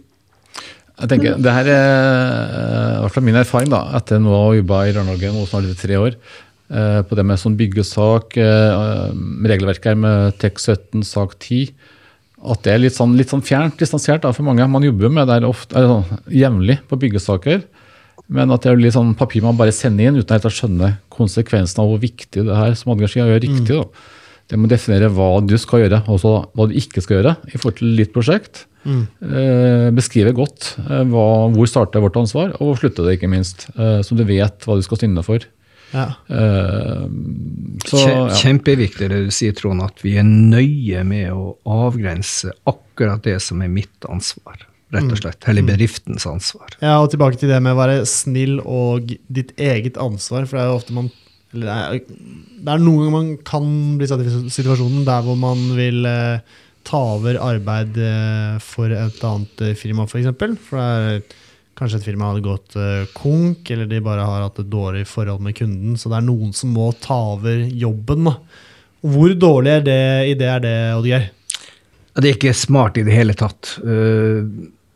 jeg 0.97 1.11
tenker, 1.13 1.37
det 1.37 1.53
her 1.53 1.69
er 1.69 2.97
i 2.97 3.01
hvert 3.03 3.13
fall 3.13 3.25
min 3.27 3.37
erfaring 3.37 3.69
da, 3.73 3.83
etter 3.99 4.21
nå 4.23 4.33
å 4.33 4.43
ha 4.47 4.55
jobba 4.57 4.83
i 4.87 4.95
Rør-Norge 4.97 5.33
nå 5.35 5.45
snart 5.49 5.69
i 5.69 5.77
tre 5.77 5.99
år. 6.01 6.17
Eh, 6.67 7.01
på 7.07 7.15
det 7.19 7.25
med 7.29 7.39
sånn 7.39 7.59
byggesak, 7.59 8.39
eh, 8.41 9.11
regelverk 9.47 9.85
her 9.87 9.99
med 10.01 10.39
TEK17, 10.41 11.05
sak 11.07 11.37
10. 11.39 11.75
At 12.47 12.65
det 12.65 12.73
er 12.73 12.81
litt 12.83 12.97
sånn, 12.97 13.15
litt 13.19 13.31
sånn 13.31 13.45
fjernt, 13.45 13.77
distansert 13.79 14.25
da, 14.25 14.33
for 14.33 14.47
mange. 14.47 14.67
Man 14.71 14.83
jobber 14.83 15.13
med 15.13 15.29
det 15.29 15.43
ofte, 15.47 15.75
sånn, 15.77 16.05
jevnlig 16.33 16.81
på 16.89 16.99
byggesaker. 16.99 17.63
Men 18.27 18.51
at 18.51 18.65
det 18.65 18.73
er 18.73 18.81
litt 18.81 18.97
sånn 18.97 19.15
papir 19.19 19.45
man 19.45 19.59
bare 19.59 19.75
sender 19.75 20.09
inn 20.09 20.19
uten 20.19 20.35
helt 20.35 20.49
å 20.49 20.51
skjønne 20.51 20.97
konsekvensen 21.15 21.83
av 21.83 21.91
hvor 21.93 22.01
viktig 22.03 22.43
det 22.49 22.55
er 22.57 22.75
som 22.75 22.95
Oddgeir 22.95 23.13
sier, 23.13 23.31
er 23.31 23.45
riktig. 23.45 23.77
Mm. 23.77 23.91
Det 24.51 24.59
må 24.59 24.71
definere 24.71 25.11
hva 25.15 25.29
du 25.45 25.55
skal 25.59 25.85
gjøre, 25.85 26.03
og 26.11 26.25
hva 26.25 26.67
du 26.71 26.75
ikke 26.79 27.03
skal 27.05 27.21
gjøre 27.21 27.37
i 27.53 27.59
forhold 27.59 27.79
til 27.79 27.95
ditt 28.01 28.15
prosjekt. 28.15 28.65
Mm. 28.87 29.03
Eh, 29.27 29.89
beskrive 29.97 30.33
godt 30.37 30.77
eh, 30.85 31.03
hva, 31.11 31.27
hvor 31.55 31.69
starter 31.71 32.05
vårt 32.05 32.19
ansvar, 32.21 32.55
og 32.61 32.71
hvor 32.71 32.81
slutter 32.81 33.07
det, 33.07 33.19
ikke 33.19 33.31
minst. 33.33 33.69
Eh, 33.75 33.99
så 34.07 34.17
du 34.17 34.23
vet 34.29 34.67
hva 34.67 34.79
du 34.79 34.85
skal 34.87 35.01
stå 35.03 35.27
for. 35.27 35.49
Ja. 35.95 36.07
Eh, 36.29 37.05
så, 37.87 38.01
ja. 38.03 38.23
Kjempeviktig 38.41 39.11
det 39.13 39.21
du 39.27 39.35
sier, 39.35 39.57
Trond, 39.57 39.83
at 39.85 40.03
vi 40.05 40.17
er 40.21 40.27
nøye 40.27 41.05
med 41.07 41.35
å 41.35 41.57
avgrense 41.87 42.55
akkurat 42.69 43.23
det 43.27 43.39
som 43.45 43.63
er 43.65 43.73
mitt 43.73 44.09
ansvar. 44.11 44.65
Rett 44.95 45.09
og 45.09 45.17
mm. 45.17 45.21
slett. 45.21 45.47
Eller 45.51 45.65
mm. 45.67 45.71
bedriftens 45.73 46.27
ansvar. 46.31 46.77
Ja, 46.79 46.99
og 47.03 47.11
tilbake 47.11 47.41
til 47.41 47.51
det 47.51 47.59
med 47.63 47.75
å 47.75 47.81
være 47.81 48.03
snill 48.09 48.61
og 48.63 49.17
ditt 49.27 49.55
eget 49.59 49.99
ansvar. 49.99 50.47
For 50.47 50.59
det 50.59 50.63
er 50.65 50.71
jo 50.71 50.81
ofte 50.81 50.97
man 50.97 51.11
det 51.57 51.73
er, 51.73 52.01
det 52.03 52.73
er 52.73 52.81
noen 52.83 52.99
ganger 52.99 53.15
man 53.15 53.29
kan 53.47 53.67
bli 53.97 54.09
satt 54.11 54.25
i 54.27 54.33
situasjonen 54.53 55.07
der 55.07 55.23
hvor 55.25 55.39
man 55.41 55.61
vil 55.77 56.05
eh, 56.11 56.57
ta 56.87 57.01
over 57.17 57.39
arbeid 57.43 57.99
eh, 57.99 58.57
for 58.63 58.93
et 58.95 59.27
annet 59.27 59.65
eh, 59.65 59.75
firma, 59.79 60.07
f.eks. 60.07 60.13
For, 60.13 60.23
eksempel. 60.23 60.57
for 60.69 60.81
det 60.81 61.17
er 61.17 61.43
kanskje 61.77 62.01
et 62.01 62.07
firma 62.09 62.31
hadde 62.31 62.45
gått 62.45 62.77
uh, 62.81 63.05
konk, 63.17 63.69
eller 63.73 63.89
de 63.91 64.01
bare 64.05 64.25
har 64.25 64.47
hatt 64.47 64.63
et 64.63 64.71
dårlig 64.73 65.05
forhold 65.11 65.43
med 65.45 65.57
kunden. 65.59 65.99
Så 66.01 66.09
det 66.09 66.21
er 66.21 66.29
noen 66.29 66.55
som 66.57 66.73
må 66.73 66.89
ta 67.03 67.19
over 67.35 67.67
jobben. 67.69 68.31
Hvor 69.05 69.35
dårlig 69.37 69.75
er 69.75 69.85
det, 69.85 69.99
idé 70.33 70.49
er 70.55 70.65
det, 70.65 70.79
Oddgeir? 70.97 71.29
Det 72.17 72.31
er 72.31 72.39
ikke 72.39 72.57
smart 72.57 72.97
i 72.97 73.05
det 73.05 73.13
hele 73.13 73.37
tatt. 73.37 73.75
Uh, 73.85 74.49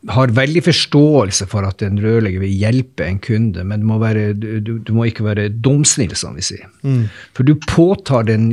har 0.08 0.32
veldig 0.32 0.62
forståelse 0.64 1.44
for 1.50 1.68
at 1.68 1.84
en 1.84 2.00
rørlegger 2.00 2.40
vil 2.46 2.56
hjelpe 2.62 3.04
en 3.04 3.20
kunde, 3.20 3.64
men 3.68 3.82
du 3.82 3.90
må, 3.90 3.98
være, 4.00 4.30
du, 4.32 4.78
du 4.80 4.94
må 4.96 5.10
ikke 5.10 5.26
være 5.26 5.50
dumsnill, 5.52 6.16
som 6.16 6.38
vi 6.38 6.46
sier. 6.46 6.64
Mm. 6.80 7.10
For 7.36 7.44
du 7.44 7.52
påtar 7.68 8.24
den 8.30 8.48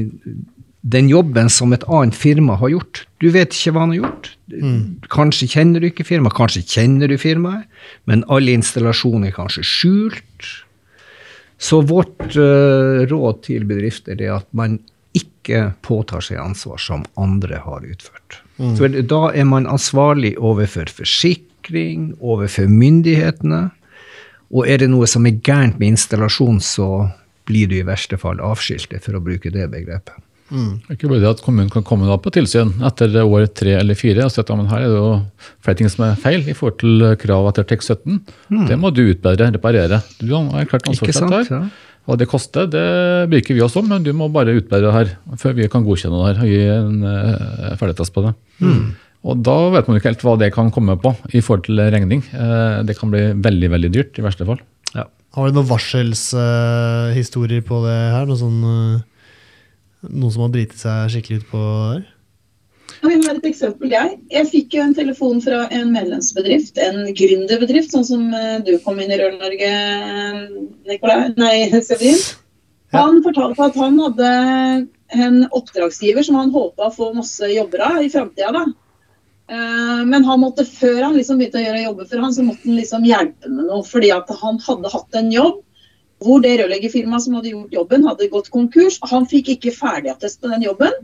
den 0.88 1.10
jobben 1.12 1.50
som 1.52 1.74
et 1.76 1.84
annet 1.92 2.16
firma 2.16 2.56
har 2.62 2.72
gjort. 2.72 3.04
Du 3.20 3.28
vet 3.34 3.56
ikke 3.56 3.74
hva 3.76 3.86
han 3.86 3.94
har 3.96 4.02
gjort. 4.02 4.30
Mm. 4.54 4.82
Kanskje 5.12 5.50
kjenner 5.52 5.84
du 5.84 5.90
ikke 5.90 6.06
firmaet, 6.08 6.38
kanskje 6.38 6.64
kjenner 6.64 7.12
du 7.12 7.18
firmaet, 7.20 7.68
men 8.08 8.24
alle 8.32 8.56
installasjoner 8.56 9.32
er 9.32 9.36
kanskje 9.36 9.66
skjult. 9.68 10.52
Så 11.58 11.82
vårt 11.90 12.38
uh, 12.38 13.04
råd 13.10 13.42
til 13.48 13.66
bedrifter 13.68 14.20
er 14.22 14.38
at 14.38 14.48
man 14.56 14.78
ikke 15.18 15.72
påtar 15.86 16.24
seg 16.24 16.40
ansvar 16.40 16.80
som 16.82 17.06
andre 17.20 17.60
har 17.64 17.84
utført. 17.88 18.40
Mm. 18.62 18.76
Så 18.78 18.92
da 19.10 19.24
er 19.34 19.48
man 19.50 19.68
ansvarlig 19.70 20.36
overfor 20.38 20.92
forsikring, 20.94 22.14
overfor 22.22 22.70
myndighetene. 22.70 23.68
Og 24.54 24.70
er 24.70 24.80
det 24.84 24.92
noe 24.94 25.10
som 25.10 25.26
er 25.28 25.42
gærent 25.44 25.82
med 25.82 25.96
installasjon, 25.96 26.62
så 26.64 27.10
blir 27.48 27.68
du 27.72 27.78
i 27.80 27.88
verste 27.88 28.20
fall 28.20 28.40
avskiltet, 28.44 29.04
for 29.04 29.18
å 29.18 29.24
bruke 29.24 29.52
det 29.52 29.68
begrepet. 29.72 30.16
Mm. 30.48 30.78
Ikke 30.94 31.10
bare 31.10 31.20
det 31.24 31.32
at 31.34 31.42
kommunen 31.44 31.72
kan 31.72 31.84
komme 31.88 32.18
på 32.24 32.32
tilsyn 32.32 32.70
etter 32.88 33.18
år 33.24 33.50
tre 33.52 33.74
eller 33.82 33.98
fire 34.00 34.28
og 34.28 34.32
si 34.32 34.40
at 34.40 34.52
her 34.52 34.78
er 34.78 34.86
det 34.86 35.00
jo 35.00 35.10
flere 35.66 35.80
ting 35.80 35.92
som 35.92 36.06
er 36.08 36.22
feil 36.22 36.46
i 36.48 36.56
forhold 36.56 36.78
til 36.84 37.04
krav 37.20 37.50
etter 37.52 37.68
TEK 37.68 37.84
17. 37.84 38.22
Mm. 38.54 38.64
Det 38.70 38.78
må 38.80 38.92
du 38.96 39.04
utbedre, 39.10 39.50
reparere. 39.58 40.00
Du 40.22 40.32
har 40.38 40.70
klart 40.70 40.88
ansvarsrett 40.88 41.52
her. 41.52 41.68
Hva 42.08 42.16
det 42.16 42.30
koster, 42.32 42.70
det 42.72 42.86
bryr 43.28 43.42
ikke 43.42 43.58
vi 43.58 43.66
oss 43.66 43.76
om, 43.76 43.90
men 43.92 44.06
du 44.06 44.14
må 44.16 44.30
bare 44.32 44.56
utbedre 44.56 44.88
det 44.88 44.96
her 44.96 45.10
før 45.42 45.58
vi 45.58 45.68
kan 45.72 45.84
godkjenne 45.84 46.22
det 46.22 46.30
her 46.30 46.46
og 46.46 46.54
gi 46.54 46.62
en 46.72 47.02
uh, 47.04 47.76
ferdigtest 47.82 48.16
på 48.16 48.24
det. 48.24 48.32
Mm. 48.64 48.86
Og 49.28 49.42
da 49.44 49.56
vet 49.74 49.90
man 49.90 50.00
ikke 50.00 50.14
helt 50.14 50.24
hva 50.24 50.38
det 50.40 50.54
kan 50.56 50.72
komme 50.72 50.96
på 51.04 51.12
i 51.36 51.44
forhold 51.44 51.66
til 51.68 51.84
regning. 51.92 52.24
Uh, 52.32 52.80
det 52.88 52.96
kan 52.96 53.12
bli 53.12 53.26
veldig 53.44 53.74
veldig 53.76 53.92
dyrt 53.92 54.22
i 54.22 54.24
verste 54.24 54.48
fall. 54.48 54.64
Ja. 54.94 55.04
Har 55.36 55.52
du 55.52 55.60
noen 55.60 55.68
varselshistorier 55.68 57.60
uh, 57.66 57.68
på 57.68 57.84
det 57.84 58.00
her? 58.16 58.24
Noe 58.30 58.40
sånn 58.40 58.64
noen 60.06 60.34
som 60.34 60.46
har 60.46 60.54
driti 60.54 60.80
seg 60.80 61.12
skikkelig 61.14 61.42
ut 61.42 61.50
på 61.52 61.64
der? 61.64 62.06
Jeg 62.98 63.20
vi 63.22 63.28
har 63.28 63.38
et 63.38 63.46
eksempel, 63.46 63.92
jeg. 63.94 64.16
Jeg 64.34 64.50
fikk 64.50 64.76
en 64.82 64.96
telefon 64.98 65.42
fra 65.44 65.66
en 65.74 65.92
medlemsbedrift, 65.94 66.80
en 66.82 67.12
gründerbedrift, 67.18 67.94
sånn 67.94 68.08
som 68.08 68.24
eh, 68.34 68.58
du 68.66 68.74
kom 68.82 68.98
inn 69.02 69.14
i 69.14 69.20
Rør-Norge, 69.20 69.72
Nikolai, 70.90 71.20
nei, 71.38 71.56
Sevrin. 71.86 72.18
Han 72.96 73.22
fortalte 73.26 73.68
at 73.68 73.78
han 73.78 74.00
hadde 74.02 74.32
en 75.14 75.40
oppdragsgiver 75.52 76.26
som 76.26 76.40
han 76.40 76.54
håpa 76.56 76.88
å 76.88 76.94
få 76.96 77.12
masse 77.16 77.50
jobber 77.52 77.84
av 77.86 78.02
i 78.02 78.10
framtida. 78.10 78.66
Eh, 79.48 80.02
men 80.08 80.26
han 80.26 80.42
måtte, 80.42 80.66
før 80.66 81.04
han 81.06 81.20
liksom 81.20 81.38
begynte 81.40 81.62
å 81.62 81.68
gjøre 81.68 81.86
jobber 81.86 82.10
for 82.10 82.26
han, 82.26 82.34
så 82.34 82.48
måtte 82.48 82.66
han 82.66 82.80
liksom 82.80 83.06
hjelpe 83.08 83.52
med 83.52 83.70
noe. 83.70 83.84
Fordi 83.88 84.12
at 84.16 84.34
han 84.42 84.60
hadde 84.64 84.94
hatt 84.96 85.22
en 85.22 85.32
jobb 85.36 85.62
hvor 86.24 86.42
det 86.42 86.56
rørleggerfirmaet 86.60 87.24
som 87.24 87.38
hadde 87.38 87.52
gjort 87.54 87.76
jobben, 87.76 88.06
hadde 88.08 88.30
gått 88.34 88.50
konkurs. 88.54 88.98
Han 89.12 89.28
fikk 89.30 89.52
ikke 89.54 89.76
ferdigattest 89.76 90.42
på 90.42 90.50
den 90.50 90.66
jobben. 90.66 90.96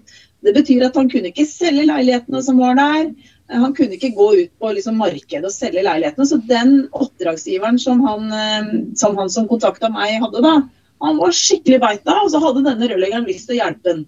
Det 0.44 0.56
betyr 0.56 0.88
at 0.88 0.98
han 1.00 1.10
kunne 1.12 1.30
ikke 1.30 1.46
selge 1.48 1.86
leilighetene 1.88 2.42
som 2.44 2.60
var 2.62 2.80
der. 2.80 3.12
Han 3.54 3.76
kunne 3.78 3.98
ikke 3.98 4.14
gå 4.18 4.30
ut 4.40 4.54
på 4.60 4.72
liksom, 4.74 4.98
markedet 5.00 5.46
og 5.46 5.54
selge 5.54 5.84
leilighetene. 5.86 6.28
Så 6.28 6.40
den 6.50 6.74
oppdragsgiveren 6.98 7.78
som 7.82 8.02
han 8.08 8.34
eh, 8.34 8.74
som, 9.00 9.20
han 9.20 9.30
som 9.32 9.48
kontakta 9.52 9.92
meg 9.94 10.18
hadde 10.24 10.42
da, 10.44 10.56
han 11.04 11.20
var 11.20 11.36
skikkelig 11.36 11.82
beita, 11.84 12.18
og 12.24 12.32
så 12.32 12.40
hadde 12.40 12.66
denne 12.66 12.88
rørleggeren 12.90 13.28
lyst 13.28 13.50
til 13.50 13.58
å 13.58 13.62
hjelpe 13.62 13.94
ham. 13.94 14.04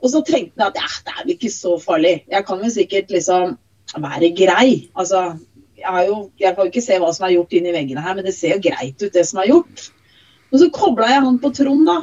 Og 0.00 0.12
så 0.12 0.24
tenkte 0.24 0.62
han 0.62 0.70
at 0.70 0.80
ja, 0.80 0.88
det 1.04 1.14
er 1.14 1.22
vel 1.24 1.34
ikke 1.34 1.52
så 1.52 1.76
farlig. 1.82 2.16
Jeg 2.30 2.46
kan 2.48 2.60
vel 2.62 2.72
sikkert 2.72 3.12
liksom 3.12 3.56
være 4.00 4.30
grei. 4.38 4.68
Altså, 4.94 5.24
jeg, 5.80 6.04
jo, 6.08 6.20
jeg 6.40 6.54
kan 6.54 6.64
jo 6.64 6.72
ikke 6.72 6.84
se 6.84 7.00
hva 7.02 7.10
som 7.12 7.26
er 7.26 7.34
gjort 7.36 7.56
inni 7.58 7.74
veggene 7.74 8.04
her, 8.04 8.16
men 8.16 8.24
det 8.24 8.36
ser 8.36 8.56
jo 8.56 8.62
greit 8.70 8.96
ut, 9.02 9.12
det 9.12 9.26
som 9.28 9.42
er 9.42 9.50
gjort. 9.52 9.90
Og 10.50 10.62
så 10.62 10.70
kobla 10.74 11.10
jeg 11.12 11.26
han 11.26 11.38
på 11.42 11.52
Trond, 11.54 11.86
da. 11.88 12.00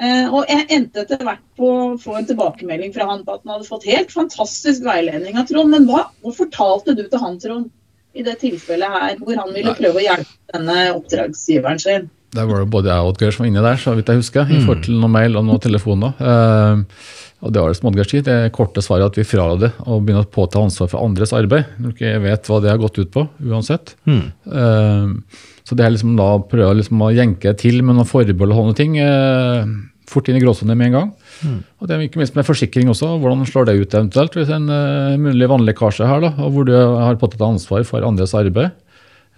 Uh, 0.00 0.32
og 0.32 0.48
jeg 0.48 0.64
endte 0.72 1.02
etter 1.02 1.20
hvert 1.26 1.42
på 1.60 1.70
å 1.70 1.88
få 2.00 2.14
en 2.16 2.28
tilbakemelding 2.28 2.94
fra 2.94 3.10
han 3.10 3.20
på 3.26 3.34
at 3.36 3.42
han 3.44 3.52
hadde 3.52 3.68
fått 3.68 3.84
helt 3.90 4.14
fantastisk 4.14 4.86
veiledning 4.86 5.36
av 5.36 5.50
Trond. 5.50 5.74
Men 5.74 5.84
hva, 5.90 6.06
hva 6.24 6.32
fortalte 6.36 6.96
du 6.96 7.04
til 7.04 7.20
han, 7.20 7.36
Trond, 7.42 7.68
i 8.16 8.24
det 8.26 8.38
tilfellet 8.40 8.96
her, 8.96 9.18
hvor 9.20 9.36
han 9.38 9.52
ville 9.54 9.76
prøve 9.76 10.00
å 10.00 10.06
hjelpe 10.06 10.56
denne 10.56 10.78
oppdragsgiveren 10.96 11.82
sin? 11.82 12.08
Der 12.34 12.46
var 12.46 12.62
det 12.62 12.70
både 12.70 12.90
jeg 12.92 13.02
og 13.02 13.12
Oddgeir 13.12 13.34
som 13.34 13.44
var 13.44 13.50
inne 13.50 13.62
der, 13.64 13.78
så 13.82 13.92
vidt 13.98 14.10
jeg 14.10 14.20
husker, 14.22 14.46
i 14.46 14.56
mm. 14.60 14.64
forhold 14.64 14.84
til 14.86 14.98
noe 15.02 15.10
mail 15.10 15.38
og 15.38 15.46
noen 15.46 15.62
telefoner. 15.62 16.16
Uh, 16.16 17.20
og 17.40 17.54
det 17.54 17.62
var 17.62 17.72
det 17.72 17.78
som 17.78 17.88
Oddgeir 17.90 18.10
sier, 18.10 18.24
det 18.26 18.52
korte 18.56 18.84
svaret 18.84 19.10
at 19.10 19.18
vi 19.18 19.26
fraråder 19.26 19.78
å 19.84 19.98
begynne 19.98 20.24
å 20.24 20.30
påta 20.30 20.62
ansvar 20.62 20.90
for 20.92 21.02
andres 21.02 21.34
arbeid. 21.36 21.72
Når 21.76 21.92
du 21.92 21.96
ikke 21.96 22.24
vet 22.24 22.50
hva 22.50 22.60
det 22.62 22.70
har 22.70 22.82
gått 22.82 23.00
ut 23.02 23.12
på, 23.14 23.26
uansett. 23.50 23.96
Mm. 24.08 24.22
Uh, 24.46 25.42
så 25.70 25.78
det 25.78 25.86
er 25.86 25.94
liksom 25.94 26.16
da 26.18 26.26
å 26.34 26.42
prøve 26.50 26.80
liksom 26.80 27.06
å 27.06 27.12
jenke 27.14 27.54
til 27.54 27.78
med 27.86 27.94
noen 27.94 28.08
forbehold 28.08 28.50
og 28.50 28.58
sånne 28.58 28.78
ting 28.80 28.96
eh, 28.98 29.70
fort 30.10 30.26
inn 30.26 30.40
i 30.40 30.42
gråsonen 30.42 30.74
med 30.74 30.90
en 30.90 30.96
gang. 30.96 31.12
Mm. 31.46 31.60
Og 31.78 31.86
det 31.86 31.94
er 31.94 32.02
ikke 32.08 32.18
minst 32.18 32.34
med 32.34 32.48
forsikring 32.48 32.90
også. 32.90 33.12
Hvordan 33.22 33.46
slår 33.46 33.68
det 33.68 33.76
ut 33.78 33.94
eventuelt 33.94 34.34
hvis 34.34 34.50
en 34.50 34.66
uh, 34.66 35.14
mulig 35.22 35.46
vannlekkasje 35.52 36.08
her, 36.10 36.24
da, 36.24 36.32
og 36.42 36.56
hvor 36.56 36.66
du 36.66 36.74
har 36.74 37.20
påtatt 37.20 37.46
ansvar 37.46 37.86
for 37.86 38.02
andres 38.02 38.34
arbeid? 38.34 38.74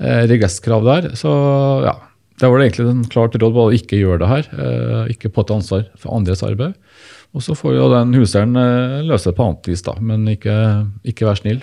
Eh, 0.01 0.25
regresskrav 0.27 0.87
der. 0.87 1.11
Så 1.19 1.31
ja, 1.85 1.95
det 2.41 2.49
var 2.49 2.59
det 2.59 2.69
egentlig 2.71 2.89
en 2.91 3.05
klart 3.13 3.37
råd 3.37 3.55
bare 3.55 3.71
å 3.71 3.77
ikke 3.77 4.01
gjøre 4.01 4.23
det 4.25 4.31
her. 4.31 4.49
Eh, 4.57 5.13
ikke 5.15 5.33
påta 5.35 5.59
ansvar 5.59 5.85
for 6.01 6.17
andres 6.17 6.43
arbeid. 6.47 6.75
Og 7.33 7.45
så 7.45 7.55
får 7.57 7.77
jo 7.77 7.91
den 7.93 8.17
huseieren 8.17 8.57
eh, 8.59 8.99
løse 9.07 9.31
det 9.31 9.37
på 9.39 9.47
annet 9.47 9.71
vis, 9.71 9.85
da, 9.87 9.95
men 10.01 10.27
ikke, 10.33 10.57
ikke 11.09 11.29
vær 11.29 11.39
snill. 11.39 11.63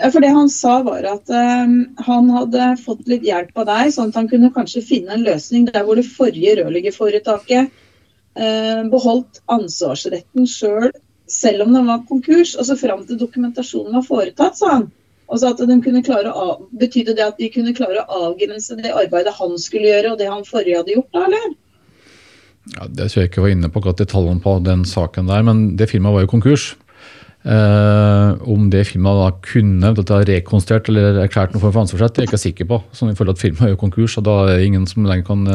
For 0.00 0.22
det 0.24 0.30
han 0.32 0.48
sa 0.52 0.78
var 0.86 1.04
at 1.08 1.28
um, 1.28 1.74
han 2.06 2.30
hadde 2.32 2.70
fått 2.80 3.08
litt 3.10 3.24
hjelp 3.26 3.58
av 3.60 3.68
deg, 3.68 3.92
sånn 3.92 4.12
at 4.12 4.18
han 4.20 4.30
kunne 4.30 4.52
kanskje 4.54 4.84
finne 4.86 5.16
en 5.16 5.26
løsning 5.26 5.66
der 5.68 5.84
hvor 5.84 5.98
det 5.98 6.06
forrige 6.08 6.56
rørleggerforetaket 6.60 7.68
uh, 7.68 8.82
beholdt 8.92 9.42
ansvarsretten 9.52 10.48
sjøl 10.48 10.88
selv, 10.88 11.02
selv 11.30 11.66
om 11.66 11.74
den 11.74 11.86
var 11.86 12.06
konkurs, 12.08 12.56
og 12.58 12.66
så 12.66 12.76
fram 12.78 13.04
til 13.06 13.20
dokumentasjonen 13.20 13.94
var 13.98 14.06
foretatt, 14.06 14.58
sa 14.58 14.72
han. 14.78 14.88
Altså 15.30 15.52
at 15.52 15.60
de 15.62 15.76
kunne 15.84 16.02
klare 16.02 16.32
å, 16.34 16.46
Betydde 16.80 17.14
det 17.14 17.22
at 17.22 17.38
de 17.38 17.50
kunne 17.54 17.74
klare 17.76 18.02
å 18.02 18.22
avgrense 18.30 18.74
det 18.80 18.90
arbeidet 18.90 19.36
han 19.36 19.54
skulle 19.62 19.92
gjøre, 19.92 20.14
og 20.14 20.18
det 20.18 20.30
han 20.30 20.46
forrige 20.48 20.80
hadde 20.80 20.96
gjort, 20.96 21.10
da, 21.14 21.26
eller? 21.28 21.52
Ja, 22.74 22.86
det 22.86 23.10
tror 23.10 23.22
jeg 23.22 23.30
ikke 23.30 23.44
var 23.44 23.54
inne 23.54 23.70
på 23.70 23.80
akkurat 23.80 24.02
detaljene 24.02 24.42
på 24.42 24.56
den 24.66 24.82
saken 24.88 25.30
der, 25.30 25.44
men 25.46 25.62
det 25.78 25.90
firmaet 25.92 26.18
var 26.18 26.26
jo 26.26 26.32
konkurs. 26.34 26.66
Eh, 27.40 28.30
om 28.52 28.66
det 28.72 28.82
firmaet 28.90 29.20
da 29.20 29.28
kunne 29.46 29.94
ha 29.96 30.18
rekonstruert 30.28 30.90
eller 30.92 31.22
erklært 31.22 31.54
noe 31.54 31.62
for 31.62 31.80
ansvarsrett, 31.80 32.12
det 32.16 32.22
er 32.22 32.26
jeg 32.26 32.32
ikke 32.32 32.44
sikker 32.44 32.68
på. 32.68 32.82
Sånn 32.96 33.12
i 33.12 33.16
forhold 33.16 33.38
at 33.38 33.42
Firmaet 33.42 33.70
er 33.70 33.74
jo 33.74 33.80
konkurs, 33.80 34.18
og 34.20 34.26
da 34.28 34.36
er 34.42 34.52
det 34.58 34.66
ingen 34.68 34.84
som 34.90 35.08
lenger 35.08 35.28
kan 35.30 35.46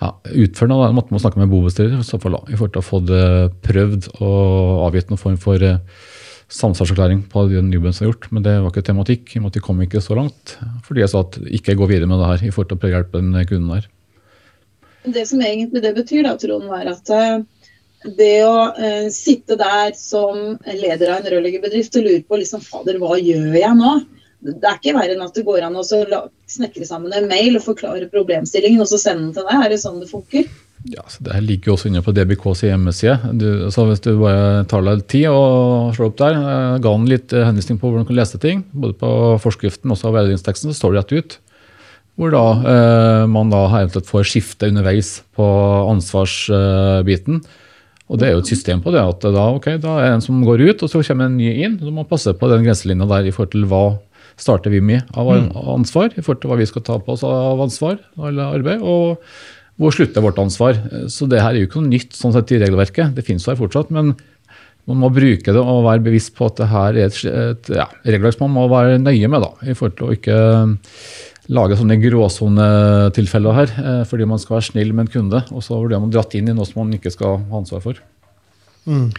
ja, 0.00 0.12
utføre 0.44 0.70
noe. 0.70 0.86
Da 0.86 0.96
måtte 0.96 1.14
man 1.14 1.22
snakke 1.22 1.40
med 1.40 1.50
bobestyrer 1.50 1.98
i 1.98 2.04
forhold 2.04 2.76
til 2.76 2.82
å 2.82 2.84
få 2.84 3.02
det 3.06 3.26
prøvd 3.66 4.12
og 4.20 4.86
avgitt 4.86 5.10
noen 5.10 5.22
form 5.22 5.40
for 5.40 5.62
eh, 5.64 5.80
samsvarserklæring 6.52 7.24
på 7.32 7.48
den 7.50 7.72
jobben 7.74 7.96
som 7.96 8.06
er 8.06 8.12
gjort. 8.12 8.30
Men 8.30 8.46
det 8.46 8.54
var 8.62 8.70
ikke 8.70 8.86
tematikk. 8.86 9.34
i 9.34 9.40
og 9.40 9.46
med 9.46 9.50
at 9.50 9.58
De 9.58 9.66
kom 9.66 9.82
ikke 9.82 10.04
så 10.04 10.18
langt. 10.18 10.56
Fordi 10.86 11.02
jeg 11.02 11.12
sa 11.12 11.24
at 11.26 11.40
ikke 11.58 11.78
gå 11.78 11.90
videre 11.90 12.10
med 12.10 12.22
det 12.22 12.30
her 12.32 12.46
i 12.46 12.54
forhold 12.54 12.70
til 12.70 12.90
å 12.90 12.94
hjelpe 12.94 13.22
den 13.22 13.34
kunden 13.50 13.74
der. 13.74 13.90
Det 15.06 15.22
som 15.28 15.42
egentlig 15.42 15.82
det 15.84 15.94
betyr, 15.94 16.24
da, 16.26 16.34
Trond, 16.38 16.70
er 16.74 16.88
at 16.90 17.10
eh, 17.14 17.42
det 18.18 18.36
å 18.46 18.58
eh, 18.74 19.08
sitte 19.14 19.56
der 19.58 19.94
som 19.98 20.58
leder 20.66 21.12
av 21.12 21.22
en 21.22 21.30
rørleggerbedrift 21.32 21.98
og 21.98 22.06
lure 22.06 22.22
på 22.26 22.40
liksom, 22.42 22.62
fader, 22.64 23.00
hva 23.02 23.18
gjør 23.18 23.56
jeg 23.58 23.78
nå? 23.78 23.96
Det 24.46 24.68
er 24.68 24.76
ikke 24.78 24.94
verre 24.94 25.16
enn 25.16 25.24
at 25.24 25.34
det 25.34 25.46
går 25.46 25.64
an 25.66 25.78
å 25.80 25.82
snekre 25.82 26.86
sammen 26.86 27.14
en 27.16 27.26
mail 27.26 27.56
og 27.58 27.64
forklare 27.64 28.06
problemstillingen 28.12 28.84
og 28.84 28.90
så 28.90 29.00
sende 29.00 29.26
den 29.26 29.34
til 29.34 29.48
deg. 29.48 29.64
Er 29.64 29.72
det 29.72 29.80
sånn 29.82 29.98
det 30.02 30.10
funker? 30.10 30.46
Ja, 30.92 31.02
så 31.10 31.24
Det 31.24 31.40
ligger 31.42 31.72
jo 31.72 31.74
også 31.74 31.88
inne 31.90 32.02
på 32.04 32.14
DBKs 32.14 32.62
hjemmeside. 32.68 33.16
Du, 33.34 33.48
så 33.74 33.86
hvis 33.88 34.04
du 34.04 34.12
bare 34.20 34.62
tar 34.70 34.84
deg 34.86 35.02
tid 35.10 35.26
og 35.32 35.96
slår 35.96 36.12
opp 36.12 36.20
der, 36.20 36.36
jeg 36.36 36.84
ga 36.84 36.92
han 36.94 37.10
litt 37.10 37.34
henvisning 37.34 37.80
på 37.80 37.90
hvordan 37.90 38.06
du 38.06 38.10
kan 38.12 38.20
lese 38.20 38.38
ting. 38.42 38.62
Både 38.70 38.94
på 39.00 39.10
forskriften 39.42 39.90
og 39.90 40.04
veiledningsteksten 40.04 40.70
så 40.70 40.78
står 40.78 40.94
det 40.94 41.02
rett 41.02 41.16
ut. 41.16 41.38
Hvor 42.16 42.32
da 42.32 42.44
eh, 42.70 43.24
man 43.28 43.50
da 43.52 43.66
eventuelt 43.80 44.08
får 44.08 44.28
skifte 44.30 44.70
underveis 44.70 45.18
på 45.36 45.46
ansvarsbiten. 45.90 47.42
Og 48.06 48.20
det 48.20 48.28
er 48.28 48.36
jo 48.36 48.42
et 48.44 48.50
system 48.50 48.82
på 48.84 48.92
det. 48.94 49.02
at 49.02 49.24
Da, 49.24 49.48
okay, 49.56 49.80
da 49.82 49.96
er 49.98 50.06
det 50.06 50.14
en 50.16 50.24
som 50.24 50.44
går 50.46 50.62
ut, 50.62 50.82
og 50.82 50.90
så 50.92 51.02
kommer 51.02 51.26
en 51.26 51.38
ny 51.40 51.50
inn. 51.64 51.78
Så 51.80 51.90
må 51.90 52.02
man 52.04 52.10
passe 52.10 52.34
på 52.38 52.50
den 52.52 52.66
grenselinja 52.66 53.08
der 53.10 53.26
i 53.26 53.34
forhold 53.34 53.54
til 53.56 53.66
hva 53.70 53.98
starter 54.36 54.70
vi 54.70 54.82
med 54.84 55.08
av 55.16 55.30
mm. 55.32 55.50
ansvar, 55.74 56.12
i 56.12 56.22
forhold 56.22 56.42
til 56.42 56.52
hva 56.52 56.58
vi 56.60 56.68
skal 56.68 56.84
ta 56.84 56.98
på 57.00 57.14
oss 57.14 57.24
av 57.26 57.60
ansvar 57.64 57.96
eller 58.28 58.58
arbeid. 58.58 58.82
og 58.84 59.22
hvor 59.76 59.92
slutter 59.92 60.24
vårt 60.24 60.38
ansvar? 60.40 60.78
Så 61.12 61.28
det 61.28 61.42
her 61.42 61.52
er 61.52 61.60
jo 61.60 61.68
ikke 61.68 61.82
noe 61.82 61.92
nytt 61.92 62.16
sånn 62.16 62.32
sett 62.32 62.52
i 62.54 62.60
regelverket. 62.62 63.12
Det 63.16 63.24
finnes 63.26 63.44
her 63.44 63.58
fortsatt. 63.58 63.90
Men 63.92 64.14
man 64.88 65.02
må 65.02 65.10
bruke 65.12 65.52
det 65.52 65.60
og 65.60 65.84
være 65.84 66.04
bevisst 66.06 66.32
på 66.36 66.48
at 66.48 66.60
det 66.62 66.68
her 66.70 66.96
er 66.96 67.10
et, 67.10 67.18
et 67.26 67.70
ja, 67.74 67.88
regelverk 68.06 68.40
man 68.40 68.54
må 68.54 68.64
være 68.72 69.00
nøye 69.02 69.28
med. 69.28 69.44
da, 69.44 69.50
i 69.66 69.74
forhold 69.76 69.98
til 69.98 70.06
å 70.06 70.16
ikke 70.16 70.38
lage 71.52 71.78
sånne 71.78 71.96
gråsonetilfeller 72.02 73.56
her, 73.56 73.72
eh, 73.82 74.02
fordi 74.08 74.26
man 74.28 74.40
skal 74.42 74.58
være 74.58 74.68
snill 74.70 74.92
med 74.92 75.06
en 75.06 75.12
kunde. 75.14 75.42
Og 75.52 75.62
så 75.64 75.78
blir 75.82 76.00
man 76.00 76.12
dratt 76.12 76.34
inn 76.34 76.48
i 76.50 76.54
noe 76.56 76.66
som 76.66 76.82
man 76.82 76.96
ikke 76.98 77.12
skal 77.14 77.38
ha 77.38 77.60
ansvar 77.60 77.82
for. 77.84 78.00
Mm. 78.86 79.10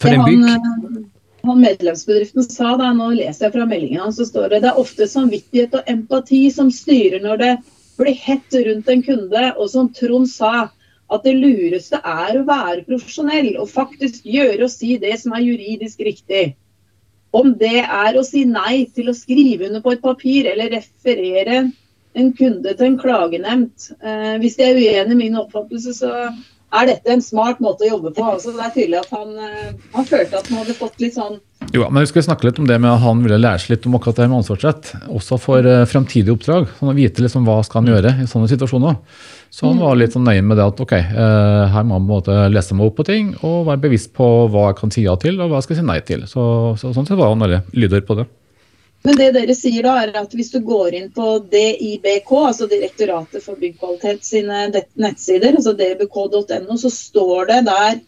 For 0.00 0.12
en 0.12 0.24
bygg 0.26 0.44
han, 0.48 1.04
han 1.44 1.60
medlemsbedriften 1.60 2.46
sa 2.48 2.74
da, 2.80 2.92
nå 2.96 3.10
leser 3.18 3.46
jeg 3.46 3.54
fra 3.56 3.66
meldinga, 3.68 4.08
så 4.12 4.26
står 4.28 4.52
det 4.52 4.62
det 4.64 4.72
er 4.72 4.80
ofte 4.80 5.08
samvittighet 5.08 5.76
og 5.76 5.90
empati 5.90 6.46
som 6.52 6.72
styrer 6.72 7.20
når 7.24 7.42
det 7.42 7.52
blir 8.00 8.16
hett 8.16 8.56
rundt 8.68 8.88
en 8.90 9.04
kunde. 9.06 9.44
Og 9.58 9.70
som 9.72 9.92
Trond 9.96 10.28
sa, 10.30 10.68
at 11.12 11.24
det 11.26 11.36
lureste 11.36 12.00
er 12.00 12.38
å 12.38 12.46
være 12.48 12.84
profesjonell 12.88 13.54
og 13.60 13.70
faktisk 13.70 14.24
gjøre 14.24 14.66
og 14.66 14.72
si 14.72 14.96
det 15.00 15.16
som 15.20 15.36
er 15.36 15.44
juridisk 15.44 16.00
riktig. 16.04 16.54
Om 17.34 17.54
det 17.58 17.82
er 17.82 18.16
å 18.16 18.24
si 18.26 18.44
nei 18.46 18.84
til 18.94 19.10
å 19.10 19.16
skrive 19.16 19.68
under 19.68 19.82
på 19.82 19.94
et 19.94 20.04
papir 20.04 20.46
eller 20.52 20.70
referere 20.76 21.64
en 22.14 22.32
kunde 22.38 22.74
til 22.78 22.86
en 22.86 22.98
klagenemnd. 23.00 23.88
Eh, 23.98 24.34
hvis 24.42 24.58
de 24.58 24.68
er 24.68 24.78
uenig 24.78 25.16
i 25.16 25.22
min 25.24 25.40
oppfattelse, 25.40 25.96
så 25.98 26.12
er 26.74 26.88
dette 26.90 27.10
en 27.10 27.22
smart 27.22 27.60
måte 27.62 27.86
å 27.86 27.92
jobbe 27.94 28.12
på. 28.14 28.24
Altså, 28.26 28.54
det 28.54 28.62
er 28.62 28.72
tydelig 28.74 29.00
at 29.02 29.10
han, 29.14 29.34
eh, 29.38 29.74
han, 29.94 30.06
følte 30.08 30.38
at 30.38 30.50
han 30.50 30.62
hadde 30.62 30.76
fått 30.78 31.02
litt 31.02 31.18
sånn 31.18 31.40
Jo, 31.72 31.86
men 31.88 32.02
Vi 32.04 32.10
skal 32.10 32.26
snakke 32.26 32.48
litt 32.48 32.60
om 32.62 32.68
det 32.70 32.78
med 32.82 32.92
at 32.92 33.02
han 33.02 33.22
ville 33.24 33.40
lære 33.40 33.62
seg 33.62 33.74
litt 33.74 33.86
om 33.88 33.96
akkurat 33.98 34.20
det 34.20 34.28
med 34.28 34.40
ansvarsrett. 34.42 34.92
Også 35.10 35.38
for 35.42 35.66
uh, 35.66 35.86
fremtidige 35.90 36.34
oppdrag. 36.34 36.68
sånn 36.78 36.92
å 36.92 36.96
vite 36.96 37.24
liksom 37.24 37.46
hva 37.48 37.62
skal 37.66 37.82
han 37.82 37.94
gjøre 37.94 38.14
i 38.22 38.28
sånne 38.30 38.50
situasjoner. 38.52 38.98
Så 39.54 39.68
han 39.68 39.78
var 39.78 39.94
litt 39.94 40.10
sånn 40.10 40.24
nøye 40.26 40.42
med 40.42 40.58
det 40.58 40.64
at 40.66 40.80
ok, 40.82 40.92
uh, 41.14 41.64
her 41.70 41.84
må 41.86 42.00
man 42.02 42.24
på 42.26 42.38
lese 42.50 42.74
meg 42.74 42.88
opp 42.88 42.96
på 42.98 43.04
ting 43.06 43.28
og 43.46 43.68
være 43.68 43.84
bevisst 43.84 44.10
på 44.16 44.26
hva 44.50 44.72
jeg 44.72 44.78
kan 44.80 44.94
si 44.94 45.04
ja 45.04 45.14
til 45.20 45.36
og 45.38 45.52
hva 45.52 45.60
jeg 45.60 45.68
skal 45.68 45.78
si 45.78 45.84
nei 45.86 46.00
til. 46.08 46.24
Så, 46.26 46.46
så 46.80 46.90
Sånn 46.96 47.06
sett 47.06 47.20
var 47.20 47.30
han 47.30 47.44
veldig 47.44 47.60
lydhør 47.78 48.02
på 48.08 48.16
det. 48.18 48.24
Men 49.04 49.20
det 49.20 49.28
dere 49.36 49.54
sier 49.54 49.84
da, 49.86 49.94
er 50.00 50.14
at 50.18 50.32
hvis 50.34 50.50
du 50.50 50.58
går 50.64 50.96
inn 50.98 51.06
på 51.14 51.36
DIBK, 51.52 52.32
altså 52.48 52.66
Direktoratet 52.66 53.44
for 53.44 53.60
byggkvalitet 53.60 54.26
sine 54.26 54.64
nettsider, 54.72 55.54
altså 55.60 55.74
dbk.no, 55.78 56.78
så 56.80 56.90
står 56.90 57.50
det 57.52 57.58
der 57.68 58.00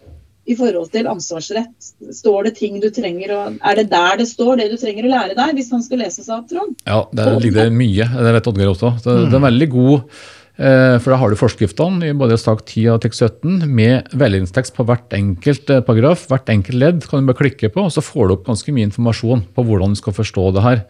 i 0.46 0.56
forhold 0.59 0.88
til 0.94 1.06
ansvarsrett, 1.11 1.92
står 2.16 2.48
det 2.48 2.54
ting 2.59 2.80
du 2.82 2.88
trenger 2.94 3.35
å 3.35 3.40
Er 3.59 3.78
det 3.78 3.87
der 3.92 4.18
det 4.18 4.26
står 4.30 4.62
det 4.62 4.70
du 4.72 4.76
trenger 4.80 5.06
å 5.06 5.12
lære 5.12 5.38
deg, 5.38 5.54
hvis 5.59 5.70
han 5.74 5.85
skal 5.85 6.02
lese 6.02 6.24
seg 6.26 6.40
opp, 6.40 6.50
Trond? 6.50 6.74
Ja, 6.87 7.04
der 7.12 7.38
ligger 7.38 7.66
det 7.66 7.76
mye. 7.76 8.09
Det 8.16 8.35
vet 8.38 8.50
Oddgeir 8.50 8.72
også. 8.72 8.96
Så 9.02 9.14
mm. 9.14 9.22
Det 9.26 9.35
er 9.35 9.40
en 9.42 9.48
veldig 9.50 9.70
god 9.76 9.94
Eh, 10.00 10.36
for 10.56 11.12
da 11.12 11.18
har 11.20 11.32
du 11.32 11.36
forskriftene 11.36 12.08
i 12.08 12.14
både 12.16 12.38
sak 12.40 12.62
10 12.64 12.86
og 12.94 13.02
tekst 13.04 13.20
17 13.20 13.66
med 13.68 14.08
veiledningstekst 14.16 14.72
på 14.76 14.86
hvert 14.88 15.12
enkelt 15.16 15.68
eh, 15.72 15.82
paragraf. 15.84 16.24
Hvert 16.30 16.48
enkelt 16.52 16.80
ledd 16.80 17.04
kan 17.04 17.20
du 17.20 17.28
bare 17.28 17.42
klikke 17.42 17.68
på, 17.74 17.84
og 17.84 17.92
så 17.92 18.04
får 18.04 18.28
du 18.28 18.36
opp 18.38 18.46
ganske 18.48 18.72
mye 18.72 18.88
informasjon 18.88 19.44
på 19.52 19.66
hvordan 19.68 19.92
du 19.92 20.00
skal 20.00 20.16
forstå 20.16 20.46
det 20.56 20.64
her. 20.64 20.84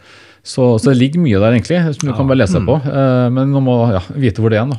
Så, 0.46 0.76
så 0.78 0.92
det 0.92 1.00
ligger 1.00 1.24
mye 1.24 1.40
der, 1.42 1.56
egentlig, 1.56 1.80
som 1.96 2.06
du 2.06 2.12
ja. 2.12 2.18
kan 2.20 2.30
bare 2.30 2.44
lese 2.44 2.62
på. 2.62 2.78
Eh, 2.78 3.26
men 3.34 3.56
du 3.56 3.62
må 3.66 3.80
ja, 3.90 4.04
vite 4.14 4.44
hvor 4.44 4.54
det 4.54 4.62
er. 4.62 4.70
da. 4.70 4.78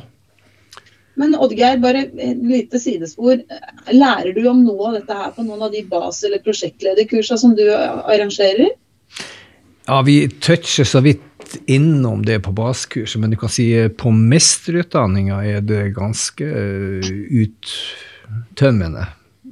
Men 1.18 1.34
Oddgeir, 1.36 1.80
bare 1.82 2.06
et 2.06 2.42
lite 2.48 2.80
sidespor. 2.80 3.42
Lærer 3.92 4.32
du 4.32 4.44
om 4.48 4.62
noe 4.64 4.88
av 4.88 5.00
dette 5.00 5.20
her 5.20 5.32
på 5.36 5.44
noen 5.44 5.66
av 5.66 5.74
de 5.74 5.82
bas- 5.90 6.22
eller 6.24 6.40
prosjektlederkursene 6.44 7.42
som 7.42 7.56
du 7.58 7.66
arrangerer? 7.74 8.70
Ja, 9.88 10.02
vi 10.06 10.20
toucher 10.40 10.86
så 10.88 11.02
vidt 11.04 11.24
innom 11.66 12.24
det 12.26 12.40
på 12.44 12.52
basekurset, 12.52 13.20
men 13.20 13.32
du 13.32 13.38
kan 13.40 13.52
si 13.52 13.70
eh, 13.76 13.88
på 13.88 14.10
mesterutdanninga 14.14 15.40
er 15.46 15.62
det 15.64 15.94
ganske 15.96 16.44
uh, 16.44 17.08
uttømmende. 17.42 19.06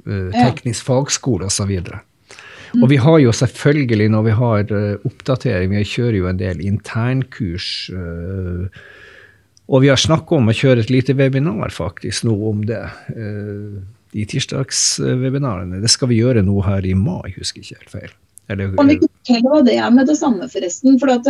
Uh, 0.07 0.29
teknisk 0.31 0.87
fagskole 0.87 1.49
osv. 1.49 1.71
Og, 1.71 1.89
mm. 1.89 2.83
og 2.83 2.91
vi 2.91 2.99
har 3.03 3.17
jo 3.23 3.33
selvfølgelig, 3.35 4.09
når 4.13 4.27
vi 4.27 4.35
har 4.41 4.75
oppdatering, 5.07 5.73
vi 5.73 5.87
kjører 5.87 6.19
jo 6.19 6.29
en 6.29 6.39
del 6.39 6.61
internkurs. 6.63 7.89
Og 9.67 9.83
vi 9.83 9.91
har 9.91 9.99
snakka 9.99 10.37
om 10.37 10.47
å 10.47 10.55
kjøre 10.55 10.85
et 10.85 10.93
lite 10.93 11.17
webinar 11.17 11.73
faktisk 11.75 12.23
nå 12.29 12.37
om 12.51 12.63
det. 12.69 12.85
De 14.15 14.23
tirsdagswebinarene. 14.31 15.81
Det 15.83 15.91
skal 15.91 16.13
vi 16.13 16.21
gjøre 16.21 16.45
nå 16.47 16.61
her 16.63 16.87
i 16.87 16.95
mai, 16.95 17.33
husker 17.35 17.59
jeg 17.59 17.67
ikke 17.67 17.81
helt 17.81 17.95
feil. 17.97 18.17
Eller, 18.47 18.71
kan 18.77 18.87
vi 18.87 18.95
ikke 18.95 19.09
fortelle 19.11 19.51
hva 19.51 19.63
det 19.67 19.75
er 19.75 19.91
med 19.91 20.07
det 20.07 20.15
samme, 20.15 20.47
forresten? 20.51 20.95
For 21.01 21.11
at 21.17 21.27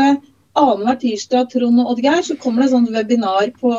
annenhver 0.60 1.00
tirsdag 1.02 1.50
Trond 1.54 1.84
og 1.84 1.94
Oddgeir, 1.94 2.24
så 2.26 2.38
kommer 2.42 2.64
det 2.64 2.72
sånn 2.74 2.88
webinar 2.94 3.52
på, 3.60 3.74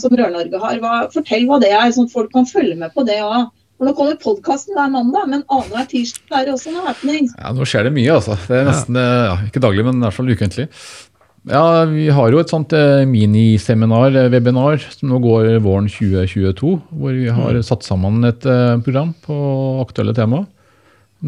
som 0.00 0.14
Rør-Norge 0.14 0.60
har. 0.62 0.82
Hva, 0.82 1.00
fortell 1.14 1.48
hva 1.48 1.60
det 1.62 1.72
er, 1.74 1.90
sånn 1.94 2.08
at 2.10 2.14
folk 2.14 2.32
kan 2.34 2.48
følge 2.48 2.78
med 2.80 2.94
på 2.94 3.06
det 3.08 3.20
òg. 3.24 3.50
Nå 3.80 3.94
kommer 3.96 4.18
podkasten 4.20 4.76
hver 4.76 4.90
mandag, 4.92 5.28
men 5.32 5.44
annenhver 5.48 5.86
tirsdag 5.88 6.42
er 6.42 6.48
det 6.48 6.56
også 6.56 6.74
noe 6.74 6.84
happening. 6.84 7.30
Ja, 7.32 7.52
Nå 7.56 7.64
skjer 7.68 7.88
det 7.88 7.94
mye, 7.96 8.18
altså. 8.18 8.36
Det 8.44 8.58
er 8.58 8.66
nesten, 8.68 8.98
ja, 9.00 9.38
Ikke 9.46 9.62
daglig, 9.64 9.86
men 9.86 10.02
i 10.02 10.04
hvert 10.04 10.18
fall 10.18 10.28
ukentlig. 10.28 10.66
Ja, 11.48 11.86
Vi 11.88 12.10
har 12.12 12.32
jo 12.32 12.40
et 12.42 12.52
sånt 12.52 12.74
eh, 12.76 13.06
miniseminar, 13.08 14.12
eh, 14.12 14.28
webinar, 14.32 14.82
som 14.92 15.08
nå 15.08 15.20
går 15.24 15.54
våren 15.64 15.88
2022. 15.88 16.74
Hvor 16.92 17.16
vi 17.16 17.30
har 17.32 17.56
mm. 17.56 17.64
satt 17.64 17.86
sammen 17.86 18.20
et 18.28 18.44
eh, 18.44 18.76
program 18.84 19.14
på 19.24 19.36
aktuelle 19.80 20.12
temaer. 20.16 20.44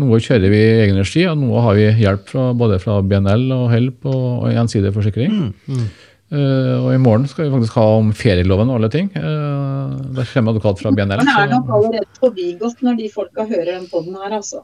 Noe 0.00 0.20
kjører 0.24 0.48
vi 0.48 0.56
i 0.56 0.78
egen 0.86 0.96
regi, 0.96 1.26
og 1.28 1.36
noe 1.42 1.60
har 1.66 1.76
vi 1.76 1.90
hjelp 2.00 2.30
fra 2.30 2.46
både 2.56 2.78
fra 2.80 2.96
BNL 3.04 3.50
og 3.52 3.66
Help 3.74 4.08
og, 4.08 4.24
og 4.46 4.54
Gjensidig 4.54 4.94
forsikring. 4.94 5.34
Mm, 5.36 5.52
mm. 5.68 5.90
Uh, 6.32 6.86
og 6.86 6.94
i 6.94 7.00
morgen 7.02 7.26
skal 7.28 7.44
vi 7.44 7.52
faktisk 7.52 7.74
ha 7.76 7.84
om 7.98 8.12
ferieloven 8.16 8.70
og 8.72 8.78
alle 8.78 8.88
ting. 8.92 9.10
Uh, 9.12 9.92
der 10.16 10.28
kommer 10.30 10.54
advokat 10.54 10.78
fra 10.80 10.92
BNL. 10.96 11.20
Men 11.20 11.28
er 11.28 11.50
nok 11.50 11.72
allerede 11.76 12.08
forbigått 12.16 12.80
når 12.86 13.00
de 13.02 13.08
folka 13.12 13.44
hører 13.50 13.74
den 13.74 13.88
poden 13.90 14.16
her, 14.16 14.38
altså. 14.38 14.62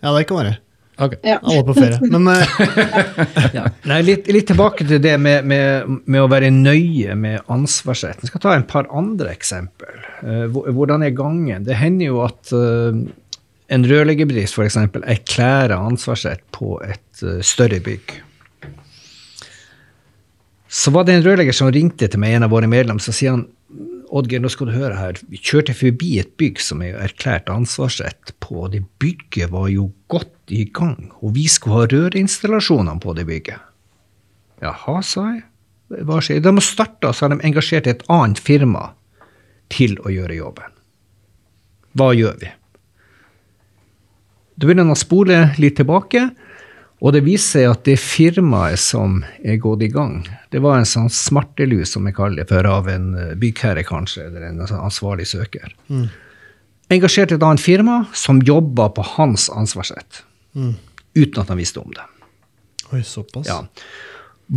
Ja, 0.00 0.14
det 0.14 0.24
kan 0.30 0.40
være. 0.40 0.54
Okay. 0.94 1.18
Ja. 1.26 1.40
Alle 1.42 1.64
på 1.66 1.74
ferie. 1.76 1.98
Men 2.08 2.30
uh, 2.30 2.54
ja. 3.58 3.66
Nei, 3.90 3.98
litt, 4.06 4.30
litt, 4.32 4.46
tilbake 4.48 4.86
til 4.88 5.02
det 5.04 5.12
med, 5.20 5.44
med, 5.50 5.92
med, 6.06 6.20
å 6.22 6.30
være 6.32 6.48
nøye 6.54 7.18
med 7.20 7.44
ansvarsretten. 7.52 8.24
Jeg 8.24 8.32
skal 8.32 8.44
ta 8.46 8.56
en 8.56 8.64
par 8.70 8.88
andre 8.96 9.34
eksempel. 9.34 10.00
hvordan 10.72 11.04
er 11.04 11.12
gangen? 11.18 11.68
Det 11.68 11.76
hender 11.82 12.14
jo 12.14 12.24
at 12.24 12.54
en 13.74 13.86
rørleggerbedrift 13.88 14.54
f.eks. 14.54 14.78
erklærer 15.02 15.74
ansvarsrett 15.76 16.44
på 16.54 16.76
et 16.86 17.24
uh, 17.24 17.40
større 17.44 17.80
bygg, 17.84 18.20
så 20.74 20.90
var 20.90 21.06
det 21.06 21.14
en 21.14 21.22
rørlegger 21.22 21.54
som 21.54 21.70
ringte 21.70 22.08
til 22.10 22.18
meg, 22.18 22.34
en 22.34 22.48
av 22.48 22.54
våre 22.54 22.66
medlemmer, 22.70 23.02
så 23.02 23.14
sier 23.14 23.36
han 23.36 23.46
Oddgeir, 24.14 24.38
nå 24.42 24.50
skal 24.52 24.68
du 24.68 24.74
høre 24.76 24.94
her. 24.94 25.16
Vi 25.26 25.40
kjørte 25.42 25.74
forbi 25.74 26.12
et 26.20 26.34
bygg 26.38 26.60
som 26.62 26.82
er 26.86 26.98
erklært 27.02 27.48
ansvarsrett 27.50 28.30
på. 28.44 28.68
Det 28.70 28.84
bygget 29.02 29.50
var 29.50 29.66
jo 29.72 29.88
godt 30.12 30.52
i 30.54 30.66
gang, 30.76 31.08
og 31.18 31.32
vi 31.34 31.48
skulle 31.50 31.80
ha 31.80 31.88
rørinstallasjonene 31.90 33.02
på 33.02 33.14
det 33.18 33.24
bygget. 33.26 33.64
Jaha, 34.62 35.00
sa 35.02 35.24
jeg. 35.32 35.42
Hva 36.06 36.20
skjer? 36.22 36.44
De 36.44 36.52
har 36.54 36.66
starta, 36.66 37.10
så 37.10 37.26
har 37.26 37.34
de 37.34 37.48
engasjert 37.48 37.90
et 37.90 38.04
annet 38.12 38.38
firma 38.38 38.92
til 39.74 39.96
å 40.04 40.12
gjøre 40.14 40.38
jobben. 40.38 40.78
Hva 41.98 42.12
gjør 42.14 42.38
vi? 42.44 42.52
Da 44.54 44.66
begynner 44.66 44.86
han 44.86 44.94
å 44.94 44.98
spole 44.98 45.38
litt 45.58 45.76
tilbake, 45.80 46.28
og 47.04 47.12
det 47.12 47.24
viser 47.26 47.64
seg 47.64 47.70
at 47.72 47.82
det 47.88 47.96
firmaet 48.00 48.80
som 48.80 49.18
er 49.42 49.58
gått 49.60 49.82
i 49.84 49.90
gang, 49.92 50.22
det 50.54 50.62
var 50.64 50.78
en 50.78 50.88
sånn 50.88 51.10
smartelus, 51.12 51.92
som 51.92 52.06
vi 52.06 52.14
kaller 52.16 52.42
det, 52.42 52.48
for 52.52 52.68
av 52.70 52.88
en 52.88 53.10
byggherre, 53.40 53.84
kanskje, 53.84 54.28
eller 54.28 54.46
en 54.48 54.62
sånn 54.62 54.86
ansvarlig 54.86 55.26
søker. 55.28 55.74
Mm. 55.90 56.06
Engasjerte 56.94 57.36
et 57.36 57.44
annet 57.44 57.62
firma 57.64 58.04
som 58.14 58.40
jobba 58.44 58.88
på 58.94 59.04
hans 59.16 59.50
ansvarsrett, 59.52 60.22
mm. 60.54 60.74
uten 61.18 61.42
at 61.42 61.52
han 61.52 61.60
visste 61.60 61.82
om 61.82 61.92
det. 61.92 62.06
Oi, 62.92 63.02
såpass. 63.04 63.48
Ja. 63.48 63.62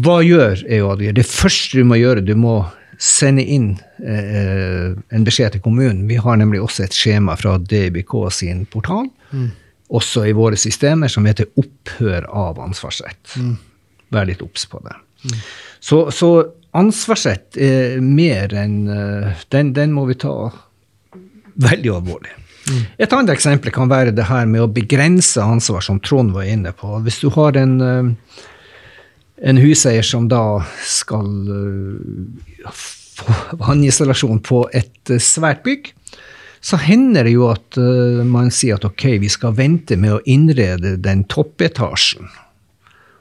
Hva 0.03 0.19
gjør 0.21 0.61
EOADG? 0.67 1.13
Det 1.15 1.25
første 1.27 1.79
du 1.79 1.87
må 1.87 1.97
gjøre, 1.99 2.25
du 2.25 2.35
må 2.37 2.59
sende 2.99 3.43
inn 3.45 3.69
eh, 4.03 4.97
en 5.13 5.25
beskjed 5.25 5.55
til 5.55 5.63
kommunen. 5.63 6.05
Vi 6.09 6.17
har 6.21 6.39
nemlig 6.39 6.61
også 6.63 6.87
et 6.87 6.97
skjema 6.97 7.37
fra 7.39 7.55
DBK 7.61 8.15
sin 8.33 8.65
portal, 8.69 9.07
mm. 9.31 9.47
Også 9.87 10.25
i 10.27 10.35
våre 10.35 10.59
systemer, 10.59 11.11
som 11.11 11.25
heter 11.27 11.49
opphør 11.59 12.27
av 12.27 12.59
ansvarsrett. 12.63 13.37
Mm. 13.39 13.55
Vær 14.13 14.27
litt 14.27 14.43
obs 14.43 14.65
på 14.69 14.81
det. 14.83 14.95
Mm. 15.23 15.37
Så, 15.79 16.01
så, 16.15 16.31
ansvarsrett 16.77 17.57
er 17.57 18.01
mer 18.03 18.51
enn 18.53 18.75
uh, 18.91 19.45
den, 19.53 19.71
den, 19.73 19.95
må 19.95 20.03
vi 20.09 20.17
ta 20.19 20.33
veldig 21.57 21.93
alvorlig. 21.95 22.35
Mm. 22.67 22.83
Et 22.99 23.15
annet 23.15 23.31
eksempel 23.33 23.71
kan 23.73 23.89
være 23.89 24.13
det 24.13 24.27
her 24.27 24.45
med 24.49 24.65
å 24.65 24.69
begrense 24.69 25.41
ansvar, 25.41 25.81
som 25.85 26.01
Trond 26.03 26.35
var 26.35 26.45
inne 26.51 26.75
på. 26.75 26.91
Hvis 27.07 27.21
du 27.23 27.31
har 27.33 27.57
en 27.57 27.79
uh, 27.81 28.11
en 29.37 29.57
huseier 29.61 30.05
som 30.05 30.27
da 30.29 30.63
skal 30.85 31.27
få 32.73 33.33
vanninstallasjon 33.57 34.41
på 34.45 34.63
et 34.77 35.13
svært 35.21 35.63
bygg, 35.65 35.91
så 36.59 36.79
hender 36.81 37.27
det 37.27 37.35
jo 37.35 37.47
at 37.51 37.77
uh, 37.79 38.23
man 38.27 38.51
sier 38.53 38.79
at 38.79 38.87
ok, 38.87 39.05
vi 39.21 39.29
skal 39.31 39.55
vente 39.57 39.97
med 39.99 40.17
å 40.17 40.23
innrede 40.25 40.95
den 41.01 41.25
toppetasjen. 41.29 42.29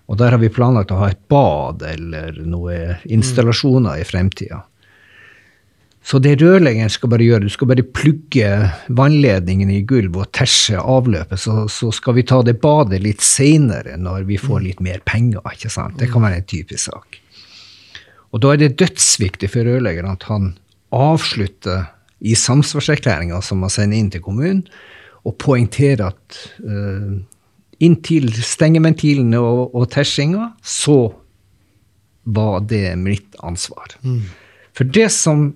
Og 0.06 0.20
der 0.20 0.36
har 0.36 0.40
vi 0.42 0.52
planlagt 0.52 0.94
å 0.94 1.00
ha 1.00 1.10
et 1.10 1.22
bad 1.30 1.82
eller 1.82 2.38
noen 2.46 2.96
installasjoner 3.10 4.00
i 4.00 4.06
fremtida. 4.06 4.62
Så 6.06 6.20
det 6.22 6.36
rørleggeren 6.38 6.90
skal 6.92 7.10
bare 7.10 7.26
gjøre, 7.26 7.48
du 7.48 7.50
skal 7.50 7.66
bare 7.72 7.82
plugge 7.82 8.50
vannledningen 8.94 9.72
i 9.74 9.80
gulvet 9.82 10.20
og 10.22 10.30
terse 10.38 10.78
avløpet, 10.78 11.40
så, 11.42 11.64
så, 11.66 11.90
skal 11.90 12.14
vi 12.20 12.22
ta 12.30 12.38
det 12.46 12.60
badet 12.62 13.00
litt 13.02 13.24
seinere 13.26 13.96
når 13.98 14.28
vi 14.28 14.38
får 14.38 14.62
litt 14.68 14.84
mer 14.86 15.02
penger. 15.02 15.42
ikke 15.50 15.72
sant? 15.74 15.98
Det 15.98 16.06
kan 16.12 16.22
være 16.22 16.38
en 16.38 16.46
typisk 16.46 16.92
sak. 16.92 17.18
Og 18.30 18.44
da 18.44 18.54
er 18.54 18.62
det 18.62 18.76
dødsviktig 18.78 19.50
for 19.50 19.66
rørleggeren 19.66 20.14
at 20.14 20.28
han 20.30 20.52
avslutter 20.94 21.88
i 22.20 22.34
samsvarserklæringa 22.38 23.42
som 23.44 23.60
man 23.64 23.72
sender 23.72 23.98
inn 23.98 24.10
til 24.12 24.24
kommunen, 24.24 24.64
og 25.26 25.36
poengterer 25.42 26.06
at 26.06 26.38
uh, 26.62 27.16
inntil 27.82 28.30
stengeventilene 28.40 29.40
og, 29.42 29.74
og 29.76 29.88
tersinga, 29.92 30.52
så 30.62 31.10
var 32.26 32.62
det 32.70 32.96
mitt 32.98 33.36
ansvar. 33.46 33.98
Mm. 34.02 34.22
For 34.76 34.88
det 34.88 35.10
som 35.14 35.50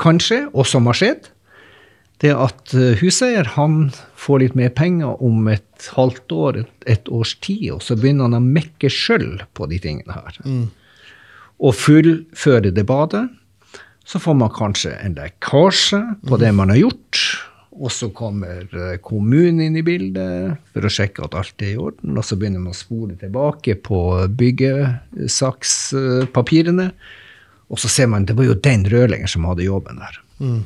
kanskje, 0.00 0.46
og 0.52 0.66
som 0.68 0.88
har 0.90 0.98
skjedd, 0.98 1.30
det 2.24 2.32
at 2.32 2.72
eh, 2.76 2.96
huseier 3.00 3.48
han 3.56 3.90
får 4.16 4.40
litt 4.40 4.54
mer 4.56 4.70
penger 4.72 5.20
om 5.24 5.48
et 5.52 5.88
halvt 5.96 6.32
år, 6.32 6.60
et, 6.62 6.86
et 6.88 7.10
års 7.12 7.34
tid, 7.44 7.68
og 7.74 7.82
så 7.84 7.96
begynner 7.98 8.30
han 8.30 8.38
å 8.38 8.44
mekke 8.44 8.90
sjøl 8.92 9.42
på 9.56 9.68
de 9.68 9.80
tingene 9.82 10.16
her. 10.16 10.38
Mm. 10.44 10.68
Og 11.60 11.76
fullføre 11.76 12.72
det 12.72 12.86
badet. 12.88 13.26
Så 14.06 14.22
får 14.22 14.36
man 14.38 14.54
kanskje 14.54 14.92
en 15.02 15.16
lekkasje 15.18 15.98
på 16.28 16.36
det 16.38 16.52
man 16.54 16.70
har 16.70 16.78
gjort. 16.78 17.18
Og 17.76 17.92
så 17.92 18.08
kommer 18.14 18.62
eh, 18.70 18.96
kommunen 19.04 19.60
inn 19.66 19.76
i 19.76 19.82
bildet 19.84 20.56
for 20.72 20.84
å 20.86 20.90
sjekke 20.92 21.24
at 21.26 21.34
alt 21.36 21.60
er 21.60 21.72
i 21.74 21.80
orden. 21.80 22.16
Og 22.16 22.24
så 22.24 22.36
begynner 22.38 22.60
man 22.62 22.72
å 22.72 22.78
spole 22.78 23.14
tilbake 23.20 23.74
på 23.84 24.28
byggesakspapirene. 24.38 26.90
Og 27.66 27.78
så 27.82 27.88
ser 27.90 28.06
man 28.12 28.26
det 28.28 28.36
var 28.38 28.46
jo 28.48 28.62
den 28.62 28.82
rørleggeren 28.88 29.30
som 29.30 29.44
hadde 29.50 29.66
jobben 29.66 29.96
der. 30.00 30.14
Mm. 30.38 30.62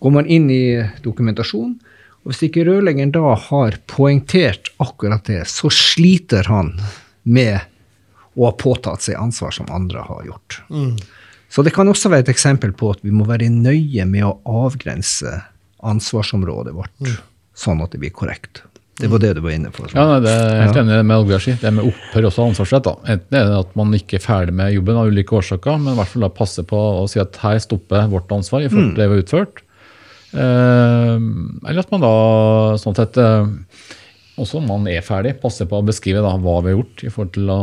Går 0.00 0.12
man 0.14 0.30
inn 0.32 0.50
i 0.52 0.88
dokumentasjonen, 1.04 1.76
og 2.20 2.26
hvis 2.30 2.42
ikke 2.46 2.66
rørleggeren 2.68 3.12
da 3.14 3.34
har 3.48 3.72
poengtert 3.88 4.64
akkurat 4.80 5.24
det, 5.28 5.42
så 5.48 5.68
sliter 5.72 6.44
han 6.52 6.68
med 7.24 7.58
å 8.36 8.46
ha 8.46 8.52
påtatt 8.56 9.02
seg 9.04 9.20
ansvar 9.20 9.50
som 9.56 9.72
andre 9.72 10.00
har 10.04 10.22
gjort. 10.28 10.60
Mm. 10.68 10.96
Så 11.50 11.64
det 11.66 11.74
kan 11.74 11.88
også 11.90 12.12
være 12.12 12.28
et 12.28 12.32
eksempel 12.32 12.72
på 12.78 12.92
at 12.94 13.02
vi 13.02 13.12
må 13.14 13.26
være 13.28 13.50
nøye 13.50 14.06
med 14.06 14.26
å 14.26 14.36
avgrense 14.66 15.40
ansvarsområdet 15.86 16.74
vårt, 16.76 16.92
mm. 17.02 17.16
sånn 17.58 17.80
at 17.82 17.94
det 17.94 18.02
blir 18.02 18.14
korrekt. 18.14 18.62
Det 19.00 19.08
var 19.08 19.22
det 19.22 19.30
du 19.38 19.40
var 19.40 19.54
inne 19.54 19.70
på. 19.72 19.86
Ja, 19.94 20.04
nei, 20.10 20.18
det 20.24 20.32
er 20.34 20.58
helt 20.66 20.78
enig 20.82 20.98
med 21.08 21.22
Olgar 21.22 21.40
si. 21.40 21.54
Det 21.56 21.70
med 21.72 21.88
opphør 21.88 22.26
også 22.28 22.44
ansvarsrett. 22.50 22.84
da. 22.84 22.92
Enten 23.14 23.38
er 23.38 23.48
det 23.48 23.58
at 23.62 23.72
man 23.78 23.96
ikke 23.96 24.18
er 24.18 24.24
ferdig 24.24 24.54
med 24.58 24.74
jobben 24.74 25.00
av 25.00 25.08
ulike 25.08 25.38
årsaker, 25.38 25.80
men 25.80 25.94
i 25.94 26.00
hvert 26.00 26.12
fall 26.12 26.26
da 26.26 26.30
passe 26.36 26.64
på 26.68 26.80
å 27.00 27.06
si 27.08 27.22
at 27.22 27.38
her 27.40 27.56
stopper 27.64 28.10
vårt 28.12 28.34
ansvar 28.36 28.66
i 28.66 28.68
forhold 28.68 28.90
til 28.90 28.92
mm. 28.92 29.00
det 29.00 29.08
vi 29.08 29.16
har 29.16 29.24
utført. 29.24 29.62
Eh, 30.30 31.14
eller 31.16 31.80
at 31.80 31.94
man 31.94 32.04
da 32.04 32.12
sånn 32.82 32.98
sett 32.98 33.16
eh, 33.18 33.48
også 34.40 34.60
om 34.60 34.68
man 34.68 34.88
er 34.90 35.04
ferdig, 35.04 35.38
passer 35.40 35.68
på 35.70 35.80
å 35.80 35.86
beskrive 35.86 36.22
da 36.24 36.36
hva 36.36 36.60
vi 36.60 36.74
har 36.74 36.78
gjort 36.78 37.04
i 37.06 37.14
forhold 37.14 37.32
til 37.38 37.54
å 37.54 37.62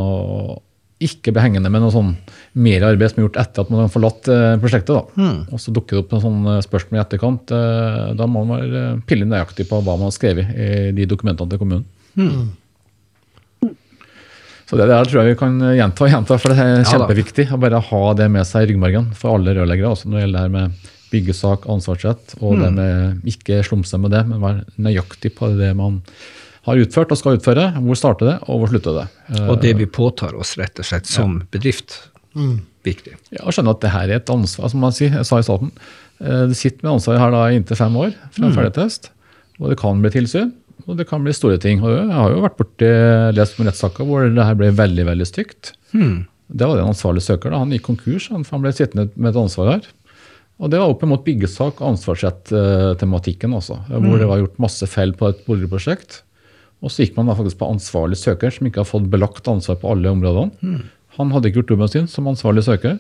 ikke 1.04 1.34
bli 1.34 1.44
hengende 1.44 1.70
med 1.70 1.84
noe 1.84 1.94
sånn 1.94 2.14
mer 2.58 2.86
arbeid 2.88 3.12
som 3.12 3.20
er 3.20 3.28
gjort 3.28 3.40
etter 3.44 3.64
at 3.64 3.74
man 3.74 3.84
har 3.84 3.92
forlatt 3.94 4.30
eh, 4.34 4.54
prosjektet. 4.62 4.96
da. 4.96 5.04
Mm. 5.22 5.42
Og 5.54 5.62
så 5.62 5.74
dukker 5.74 5.98
det 5.98 6.04
opp 6.04 6.16
en 6.18 6.24
sånn 6.24 6.40
eh, 6.50 6.62
spørsmål 6.66 6.98
i 6.98 7.02
etterkant. 7.04 7.54
Eh, 7.54 8.00
da 8.18 8.30
må 8.30 8.42
man 8.48 8.64
være 8.64 8.86
pille 9.10 9.28
nøyaktig 9.30 9.68
på 9.70 9.82
hva 9.82 9.98
man 9.98 10.10
har 10.10 10.16
skrevet 10.16 10.56
i 10.58 10.96
de 10.98 11.06
dokumentene 11.10 11.54
til 11.54 11.62
kommunen. 11.62 11.86
Mm. 12.18 12.48
Så 14.68 14.76
det 14.76 14.90
der 14.90 15.08
tror 15.08 15.22
jeg 15.22 15.32
vi 15.36 15.40
kan 15.40 15.54
gjenta 15.78 16.04
og 16.04 16.10
gjenta, 16.12 16.38
for 16.42 16.52
det 16.52 16.64
er 16.66 16.90
kjempeviktig 16.90 17.46
å 17.56 17.60
bare 17.62 17.80
ha 17.88 18.02
det 18.20 18.26
med 18.34 18.48
seg 18.50 18.66
i 18.66 18.72
ryggmargen 18.74 19.14
for 19.16 19.38
alle 19.38 19.54
rørleggere. 19.56 19.94
Også 19.94 20.10
når 20.10 20.18
det 20.18 20.24
gjelder 20.26 20.40
det 20.40 20.48
her 20.48 20.56
med 20.58 20.90
byggesak, 21.08 21.70
ansvarsrett, 21.72 22.34
og 22.42 22.58
mm. 22.58 22.64
det 22.66 22.72
med 22.76 23.30
ikke 23.32 23.62
slumse 23.64 24.02
med 24.02 24.12
det, 24.12 24.26
men 24.28 24.44
være 24.44 24.66
nøyaktig 24.82 25.32
på 25.38 25.54
det 25.56 25.72
man 25.78 26.02
har 26.68 26.84
utført 26.84 27.14
og 27.14 27.20
skal 27.20 27.38
utføre. 27.40 27.70
Hvor 27.80 28.00
starter 28.00 28.32
det, 28.32 28.38
og 28.48 28.62
hvor 28.62 28.72
slutter 28.72 29.02
det? 29.02 29.08
Og 29.48 29.60
det 29.64 29.74
vi 29.80 29.88
påtar 29.88 30.36
oss 30.38 30.56
rett 30.60 30.80
og 30.82 30.88
slett 30.88 31.10
som 31.10 31.40
ja. 31.40 31.50
bedrift. 31.56 31.96
Mm. 32.38 32.60
Viktig. 32.88 33.16
Ja, 33.34 33.42
skjønner 33.42 33.56
skjønne 33.56 33.76
at 33.76 33.84
det 33.84 33.94
her 33.94 34.12
er 34.12 34.22
et 34.22 34.32
ansvar, 34.32 34.72
som 34.72 34.84
man 34.84 34.96
sier, 34.96 35.16
jeg 35.16 35.28
sa 35.28 35.40
i 35.42 35.48
staten. 35.48 35.74
Du 36.20 36.54
det 36.54 36.58
sitter 36.58 36.86
med 36.86 36.96
ansvar 36.96 37.20
her 37.22 37.34
da 37.36 37.44
inntil 37.54 37.80
fem 37.80 38.00
år 38.00 38.14
fra 38.16 38.46
en 38.46 38.54
mm. 38.54 38.56
ferdigtest. 38.58 39.12
Og 39.58 39.72
det 39.72 39.78
kan 39.82 40.00
bli 40.02 40.12
tilsyn, 40.14 40.52
og 40.86 40.98
det 41.00 41.08
kan 41.10 41.24
bli 41.26 41.34
store 41.36 41.60
ting. 41.62 41.82
Og 41.84 41.94
jeg 41.94 42.08
har 42.14 42.34
jo 42.34 42.44
vært 42.46 42.58
borti 42.60 42.90
lest 43.36 43.58
om 43.58 43.68
rettssaker 43.68 44.08
hvor 44.08 44.28
det 44.30 44.48
her 44.48 44.58
ble 44.60 44.72
veldig 44.78 45.08
veldig 45.10 45.28
stygt. 45.30 45.74
Mm. 45.94 46.26
Det 46.48 46.68
var 46.68 46.78
det 46.78 46.86
en 46.86 46.94
ansvarlig 46.94 47.26
søker. 47.26 47.52
da, 47.52 47.64
Han 47.64 47.74
gikk 47.76 47.88
konkurs, 47.90 48.30
han 48.32 48.46
ble 48.64 48.72
sittende 48.76 49.10
med 49.16 49.34
et 49.34 49.42
ansvar 49.42 49.74
her. 49.76 49.90
Og 50.58 50.72
det 50.74 50.80
var 50.82 50.90
opp 50.90 51.04
mot 51.06 51.22
byggesak 51.22 51.82
og 51.82 51.92
ansvarsrett-tematikken 51.92 53.52
også. 53.54 53.82
Hvor 53.92 54.06
mm. 54.06 54.22
det 54.22 54.30
var 54.30 54.40
gjort 54.42 54.64
masse 54.64 54.88
feil 54.90 55.14
på 55.18 55.30
et 55.30 55.44
boligprosjekt. 55.46 56.22
Og 56.86 56.94
så 56.94 57.04
gikk 57.04 57.16
man 57.18 57.30
da 57.30 57.36
faktisk 57.38 57.58
på 57.62 57.70
ansvarlig 57.72 58.20
søker, 58.22 58.54
som 58.54 58.68
ikke 58.70 58.84
har 58.84 58.90
fått 58.90 59.10
belagt 59.13 59.48
ansvar 59.50 59.80
på 59.82 59.92
alle 59.94 60.12
områdene. 60.13 60.54
Mm. 60.62 60.82
Han 61.18 61.34
hadde 61.34 61.50
ikke 61.50 61.63
gjort 61.63 61.74
jobben 61.74 61.94
sin 61.94 62.10
som 62.12 62.30
ansvarlig 62.30 62.68
søker. 62.68 63.00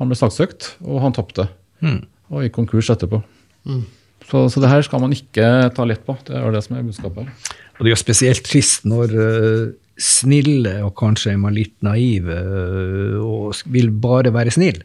Han 0.00 0.10
ble 0.10 0.18
saksøkt, 0.18 0.72
og 0.82 1.02
han 1.04 1.14
tapte. 1.14 1.46
Mm. 1.84 2.00
Og 2.32 2.46
gikk 2.46 2.56
konkurs 2.56 2.90
etterpå. 2.90 3.22
Mm. 3.68 3.84
Så, 4.26 4.46
så, 4.50 4.62
det 4.62 4.70
her 4.70 4.82
skal 4.86 5.02
man 5.02 5.14
ikke 5.14 5.46
ta 5.76 5.86
lett 5.86 6.02
på. 6.06 6.16
Det 6.26 6.34
er 6.38 6.54
det 6.54 6.62
som 6.66 6.78
er 6.78 6.86
budskapet. 6.86 7.50
Og 7.78 7.86
det 7.86 7.94
er 7.94 8.00
spesielt 8.00 8.44
trist 8.46 8.86
når 8.88 9.14
uh, 9.14 9.72
snille, 10.00 10.76
og 10.86 10.94
kanskje 10.98 11.34
er 11.34 11.40
man 11.42 11.54
litt 11.56 11.74
naive, 11.84 12.38
uh, 12.38 13.18
og 13.22 13.62
vil 13.74 13.90
bare 14.02 14.32
være 14.34 14.54
snill, 14.54 14.82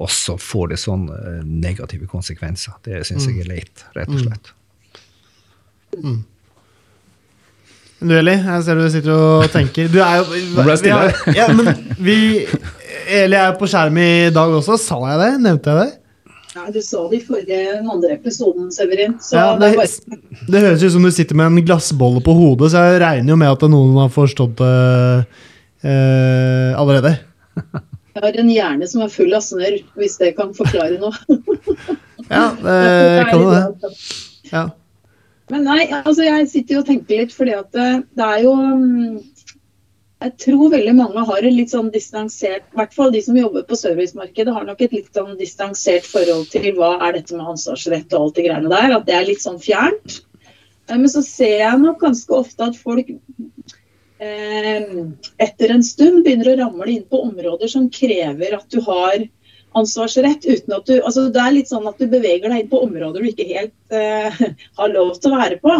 og 0.00 0.12
så 0.12 0.36
får 0.40 0.72
det 0.72 0.80
sånne 0.80 1.40
negative 1.44 2.08
konsekvenser. 2.10 2.76
Det 2.84 3.02
syns 3.08 3.28
jeg 3.28 3.42
er 3.42 3.48
mm. 3.48 3.52
leit, 3.52 3.86
rett 3.96 4.12
og 4.12 4.22
slett. 4.24 4.52
Mm. 6.00 6.20
Du, 8.00 8.12
Eli, 8.16 8.32
jeg 8.32 8.64
ser 8.64 8.78
du 8.80 8.86
sitter 8.88 9.12
og 9.12 9.50
tenker. 9.52 9.88
Du 9.92 9.98
er 10.00 10.22
jo 10.22 10.38
Nå 10.54 10.64
ble 10.64 10.72
jeg 10.72 10.80
stille. 10.80 11.34
Ja, 11.36 11.50
men 11.52 11.68
vi 12.00 12.16
Eli 13.12 13.36
er 13.36 13.58
på 13.60 13.68
skjerm 13.68 13.98
i 14.00 14.12
dag 14.32 14.54
også. 14.56 14.78
Sa 14.80 14.96
jeg 15.04 15.20
det? 15.20 15.32
Nevnte 15.44 15.74
jeg 15.74 15.82
det? 15.82 15.90
Ja, 16.54 16.64
Du 16.72 16.80
sa 16.82 17.04
det 17.10 17.20
i 17.20 17.26
forrige 17.26 17.76
andre 17.78 18.16
episoden, 18.16 18.70
Severin. 18.74 19.18
Ja, 19.34 19.52
det, 19.60 19.74
det, 20.48 20.62
høres 20.64 20.82
ut 20.82 20.94
som 20.96 21.04
du 21.04 21.10
sitter 21.14 21.38
med 21.38 21.52
en 21.52 21.60
glassbolle 21.66 22.24
på 22.24 22.34
hodet, 22.34 22.72
så 22.72 22.88
jeg 22.88 23.02
regner 23.04 23.34
jo 23.34 23.38
med 23.38 23.52
at 23.52 23.68
noen 23.70 24.00
har 24.00 24.10
forstått 24.14 24.56
det 24.58 24.72
uh, 25.84 26.80
allerede. 26.80 27.14
Jeg 28.16 28.24
har 28.24 28.40
en 28.42 28.50
hjerne 28.50 28.88
som 28.90 29.04
er 29.04 29.12
full 29.12 29.36
av 29.36 29.44
snørr, 29.46 29.78
hvis 30.00 30.18
det 30.18 30.32
kan 30.40 30.50
forklare 30.56 30.98
noe. 30.98 31.14
ja, 32.26 32.48
det 32.64 33.24
kan 33.30 33.44
jo 33.44 33.54
det. 33.54 33.94
Ja. 34.50 34.66
Men 35.50 35.66
nei, 35.66 35.82
altså 35.90 36.24
jeg 36.26 36.48
sitter 36.50 36.76
jo 36.76 36.80
og 36.84 36.88
tenker 36.88 37.22
litt, 37.24 37.34
fordi 37.34 37.54
at 37.58 37.70
det, 37.74 37.88
det 38.18 38.26
er 38.26 38.44
jo 38.44 38.54
mm, 38.54 39.20
jeg 40.20 40.34
tror 40.42 40.72
veldig 40.74 40.92
mange 40.98 41.22
har 41.30 41.46
et 41.48 41.54
litt 41.54 41.72
sånn 41.72 41.88
distansert 41.94 42.66
I 42.68 42.78
hvert 42.80 42.96
fall 42.96 43.12
de 43.14 43.22
som 43.24 43.38
jobber 43.38 43.64
på 43.68 43.78
servicemarkedet, 43.78 44.52
har 44.52 44.66
nok 44.68 44.82
et 44.84 44.96
litt 44.98 45.14
sånn 45.16 45.38
distansert 45.38 46.04
forhold 46.08 46.50
til 46.52 46.74
hva 46.76 46.98
er 47.06 47.16
dette 47.16 47.36
med 47.36 47.48
ansvarsrett 47.54 48.12
og 48.12 48.26
alt 48.26 48.36
det 48.36 48.44
greiene 48.48 48.72
der. 48.72 48.96
At 48.98 49.06
det 49.08 49.16
er 49.16 49.24
litt 49.28 49.40
sånn 49.44 49.60
fjernt. 49.62 50.20
Eh, 50.90 50.96
men 50.96 51.08
så 51.08 51.24
ser 51.24 51.56
jeg 51.62 51.80
nok 51.80 52.02
ganske 52.04 52.36
ofte 52.36 52.68
at 52.68 52.76
folk 52.76 53.08
eh, 54.20 54.86
etter 55.40 55.72
en 55.72 55.86
stund 55.86 56.20
begynner 56.26 56.52
å 56.52 56.58
ramle 56.66 56.92
inn 56.92 57.06
på 57.08 57.24
områder 57.30 57.72
som 57.72 57.88
krever 57.94 58.58
at 58.58 58.68
du 58.68 58.82
har 58.84 59.24
ansvarsrett 59.78 60.46
uten 60.48 60.74
at 60.74 60.88
du 60.88 60.96
altså 60.98 61.28
Det 61.30 61.42
er 61.42 61.54
litt 61.54 61.70
sånn 61.70 61.86
at 61.88 62.00
du 62.00 62.08
beveger 62.10 62.50
deg 62.50 62.64
inn 62.64 62.72
på 62.72 62.82
områder 62.86 63.22
du 63.22 63.30
ikke 63.30 63.46
helt 63.50 63.94
eh, 63.94 64.40
har 64.80 64.92
lov 64.94 65.14
til 65.18 65.34
å 65.34 65.40
være 65.40 65.60
på. 65.62 65.76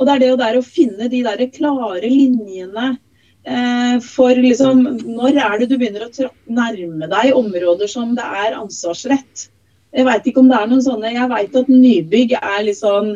Og 0.00 0.08
det 0.08 0.14
er 0.14 0.22
det, 0.22 0.32
det 0.40 0.48
er 0.48 0.58
å 0.58 0.66
finne 0.66 1.10
de 1.12 1.22
der 1.26 1.46
klare 1.54 2.08
linjene 2.08 2.96
Eh, 3.40 4.00
for 4.04 4.36
liksom, 4.36 4.82
når 5.16 5.38
er 5.40 5.62
det 5.62 5.70
du 5.70 5.78
begynner 5.80 6.04
å 6.04 6.28
nærme 6.52 7.06
deg 7.08 7.32
områder 7.38 7.88
som 7.88 8.12
det 8.18 8.26
er 8.44 8.58
ansvarsrett? 8.58 9.46
Jeg 9.96 10.06
veit 10.06 10.28
ikke 10.28 10.42
om 10.42 10.50
det 10.50 10.58
er 10.58 10.68
noen 10.70 10.84
sånne 10.84 11.10
Jeg 11.10 11.30
veit 11.32 11.56
at 11.58 11.70
nybygg 11.72 12.34
er 12.38 12.60
litt 12.62 12.78
sånn 12.78 13.08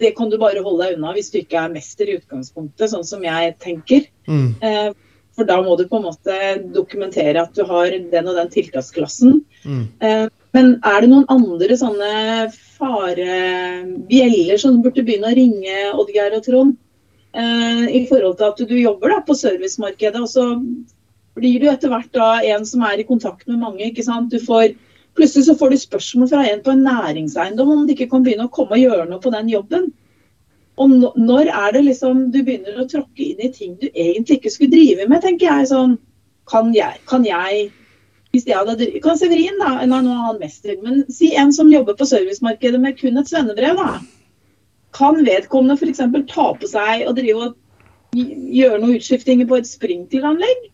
Det 0.00 0.14
kan 0.16 0.30
du 0.32 0.38
bare 0.40 0.62
holde 0.64 0.86
deg 0.86 0.94
unna 0.96 1.10
hvis 1.12 1.28
du 1.34 1.42
ikke 1.42 1.58
er 1.60 1.74
mester 1.74 2.08
i 2.08 2.14
utgangspunktet, 2.16 2.88
sånn 2.90 3.04
som 3.06 3.26
jeg 3.26 3.52
tenker. 3.62 4.06
Mm. 4.30 4.48
Eh, 4.62 4.88
for 5.36 5.44
da 5.48 5.60
må 5.62 5.76
du 5.76 5.84
på 5.88 5.98
en 6.00 6.08
måte 6.08 6.36
dokumentere 6.72 7.42
at 7.42 7.52
du 7.56 7.62
har 7.68 7.92
den 7.92 8.28
og 8.30 8.38
den 8.38 8.50
tiltaksklassen. 8.52 9.42
Mm. 9.66 9.84
Eh, 10.00 10.26
men 10.56 10.72
er 10.80 11.04
det 11.04 11.10
noen 11.12 11.28
andre 11.32 11.76
sånne 11.76 12.48
farebjeller 12.78 14.60
som 14.60 14.80
burde 14.84 15.04
begynne 15.04 15.28
å 15.28 15.36
ringe, 15.36 15.76
Oddgeir 15.92 16.36
og 16.38 16.44
Trond? 16.46 16.76
Eh, 17.36 17.84
i 17.98 18.06
forhold 18.08 18.38
til 18.38 18.48
at 18.48 18.62
du 18.70 18.76
jobber 18.80 19.12
da, 19.12 19.20
på 19.26 19.36
servicemarkedet. 19.36 20.22
Og 20.22 20.30
så 20.32 20.44
blir 21.36 21.60
du 21.60 21.68
etter 21.68 21.92
hvert 21.92 22.12
da 22.16 22.30
en 22.54 22.64
som 22.68 22.84
er 22.88 23.02
i 23.02 23.08
kontakt 23.08 23.44
med 23.50 23.60
mange. 23.60 23.84
ikke 23.90 24.06
sant? 24.06 24.32
Du 24.32 24.40
får, 24.40 24.72
plutselig 25.18 25.50
så 25.50 25.58
får 25.60 25.74
du 25.74 25.82
spørsmål 25.82 26.32
fra 26.32 26.46
en 26.48 26.64
på 26.64 26.72
en 26.72 26.86
næringseiendom 26.86 27.74
om 27.74 27.84
de 27.86 27.92
ikke 27.96 28.08
kan 28.14 28.24
begynne 28.24 28.48
å 28.48 28.54
komme 28.56 28.78
og 28.78 28.84
gjøre 28.86 29.08
noe 29.10 29.20
på 29.20 29.34
den 29.34 29.52
jobben. 29.52 29.90
Og 30.76 30.92
når 31.16 31.48
er 31.48 31.72
det 31.72 31.86
liksom 31.86 32.26
du 32.34 32.42
begynner 32.42 32.82
å 32.82 32.88
tråkke 32.90 33.24
inn 33.24 33.40
i 33.40 33.52
ting 33.52 33.78
du 33.80 33.86
egentlig 33.88 34.40
ikke 34.40 34.52
skulle 34.52 34.74
drive 34.74 35.08
med, 35.08 35.22
tenker 35.24 35.48
jeg 35.48 35.72
sånn 35.72 35.96
Kan 36.46 36.68
jeg, 36.76 37.00
kan 37.10 37.24
jeg 37.26 37.70
hvis 38.30 38.44
jeg 38.46 38.58
hadde, 38.58 38.86
kan 39.00 39.16
Severin, 39.16 39.56
da, 39.58 39.80
nå 39.88 39.96
er 39.98 40.26
han 40.26 40.38
mester, 40.38 40.74
men 40.84 41.06
si 41.10 41.30
en 41.40 41.54
som 41.56 41.70
jobber 41.72 41.96
på 41.96 42.04
servicemarkedet 42.06 42.78
med 42.82 42.98
kun 42.98 43.16
et 43.16 43.30
svennebrev, 43.30 43.80
da 43.80 43.96
kan 44.96 45.20
vedkommende 45.24 45.76
f.eks. 45.76 46.02
ta 46.32 46.46
på 46.56 46.70
seg 46.70 47.04
og 47.08 47.16
drive 47.18 47.50
og 47.50 48.16
gjøre 48.16 48.80
noen 48.80 48.96
utskiftinger 48.96 49.48
på 49.48 49.60
et 49.60 49.68
springtilanlegg? 49.68 50.66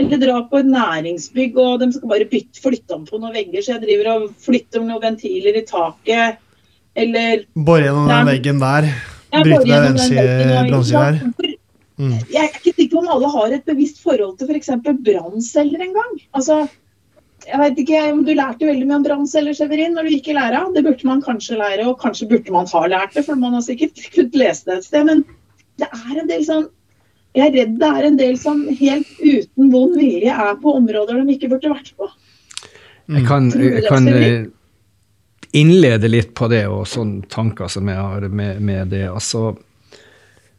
Eller 0.00 0.18
dra 0.18 0.40
på 0.50 0.58
et 0.58 0.68
næringsbygg 0.72 1.58
og 1.62 1.78
de 1.84 1.92
skal 1.94 2.10
bare 2.10 2.26
bytte, 2.30 2.60
flytte 2.60 2.96
om 2.96 3.04
på 3.06 3.20
noen 3.20 3.36
vegger, 3.36 3.62
så 3.62 3.76
jeg 3.76 3.84
driver 3.84 4.10
og 4.14 4.24
flytter 4.42 4.82
noen 4.82 5.04
ventiler 5.04 5.60
i 5.60 5.66
taket, 5.68 6.40
eller 6.98 7.44
Bore 7.54 7.86
gjennom 7.86 8.10
den 8.10 8.32
veggen 8.32 8.62
der. 8.62 8.90
Bryte 9.42 9.66
deg 9.66 9.84
ned 9.98 10.70
bransjer 10.70 11.02
her. 11.02 11.52
Mm. 11.94 12.14
Jeg 12.26 12.40
er 12.42 12.48
ikke 12.50 12.72
sikker 12.72 12.90
på 12.96 13.02
om 13.04 13.10
alle 13.14 13.28
har 13.30 13.52
et 13.54 13.68
bevisst 13.68 14.00
forhold 14.02 14.34
til 14.38 14.48
f.eks. 14.50 14.72
brannceller 15.06 15.84
engang. 15.84 16.16
Altså, 16.34 16.64
jeg 17.44 17.60
vet 17.60 17.80
ikke, 17.84 18.00
Du 18.26 18.32
lærte 18.34 18.66
veldig 18.66 18.88
mye 18.88 18.98
om 18.98 19.06
brannceller 19.06 19.54
Severin, 19.56 19.94
når 19.94 20.08
du 20.08 20.14
gikk 20.16 20.32
i 20.32 20.38
læra. 20.38 20.64
Det 20.74 20.84
burde 20.86 21.08
man 21.08 21.22
kanskje 21.22 21.58
lære, 21.60 21.86
og 21.86 22.00
kanskje 22.00 22.28
burde 22.30 22.54
man 22.54 22.66
ha 22.72 22.86
lært 22.90 23.14
det, 23.14 23.24
for 23.26 23.38
man 23.38 23.54
har 23.54 23.62
sikkert 23.66 24.00
kunnet 24.14 24.34
lese 24.40 24.66
det 24.66 24.80
et 24.80 24.88
sted. 24.88 25.06
Men 25.10 25.24
det 25.78 25.90
er 25.90 26.22
en 26.22 26.30
del 26.30 26.46
sånn 26.46 26.66
Jeg 27.34 27.50
er 27.50 27.54
redd 27.56 27.78
det 27.80 27.86
er 27.98 28.04
en 28.06 28.18
del 28.18 28.36
som 28.38 28.60
helt 28.78 29.08
uten 29.18 29.70
vond 29.72 29.96
vilje 29.98 30.30
er 30.30 30.52
på 30.62 30.70
områder 30.78 31.18
de 31.18 31.34
ikke 31.34 31.48
burde 31.50 31.72
vært 31.72 31.88
på. 31.98 32.06
Jeg 33.10 33.24
kan, 33.26 33.48
jeg 33.58 33.82
kan 33.88 34.06
innlede 35.54 36.10
litt 36.10 36.34
på 36.34 36.48
det, 36.50 36.64
og 36.70 36.86
sånne 36.90 37.28
tanker 37.30 37.70
som 37.70 37.88
jeg 37.90 38.00
har 38.00 38.26
med, 38.28 38.60
med 38.64 38.92
det. 38.94 39.06
altså 39.10 39.52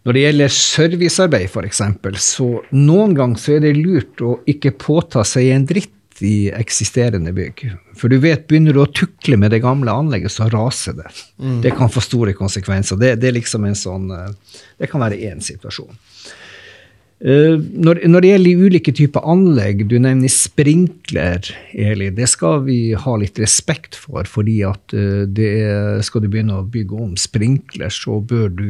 når 0.06 0.14
det 0.14 0.22
gjelder 0.22 0.52
servicearbeid, 0.54 1.48
f.eks., 1.50 1.80
så 2.22 2.48
noen 2.78 3.16
ganger 3.18 3.42
så 3.42 3.56
er 3.56 3.64
det 3.64 3.72
lurt 3.80 4.22
å 4.22 4.36
ikke 4.46 4.76
påta 4.78 5.24
seg 5.26 5.50
en 5.50 5.66
dritt 5.66 6.22
i 6.22 6.52
eksisterende 6.54 7.34
bygg. 7.36 7.64
For 7.98 8.14
du 8.14 8.20
vet, 8.22 8.46
begynner 8.48 8.76
du 8.76 8.84
å 8.84 8.92
tukle 8.94 9.40
med 9.42 9.52
det 9.52 9.64
gamle 9.66 9.92
anlegget, 9.92 10.32
så 10.32 10.46
raser 10.54 10.94
det. 11.00 11.10
Mm. 11.42 11.58
Det 11.66 11.74
kan 11.76 11.90
få 11.92 12.04
store 12.06 12.36
konsekvenser. 12.38 13.00
Det, 13.02 13.16
det, 13.18 13.32
er 13.32 13.38
liksom 13.40 13.66
en 13.66 13.78
sånn, 13.80 14.06
eh, 14.14 14.62
det 14.78 14.92
kan 14.92 15.02
være 15.02 15.18
én 15.26 15.42
situasjon. 15.44 15.98
Eh, 17.26 17.56
når, 17.58 18.04
når, 18.06 18.22
det 18.22 18.30
gjelder 18.30 18.64
ulike 18.68 18.92
typer 18.94 19.24
anlegg, 19.26 19.80
du 19.90 19.96
nevner 19.98 20.30
sprinkler, 20.30 21.48
Eli. 21.74 22.12
Det 22.14 22.28
skal 22.30 22.60
vi 22.68 22.78
ha 22.94 23.16
litt 23.18 23.40
respekt 23.42 23.98
for, 23.98 24.30
fordi 24.30 24.60
at 24.68 24.94
eh, 24.94 26.04
skal 26.06 26.22
du 26.22 26.28
begynne 26.30 26.60
å 26.60 26.68
bygge 26.70 27.00
om 27.08 27.16
sprinkler, 27.18 27.90
så 27.90 28.20
bør 28.22 28.52
du 28.54 28.70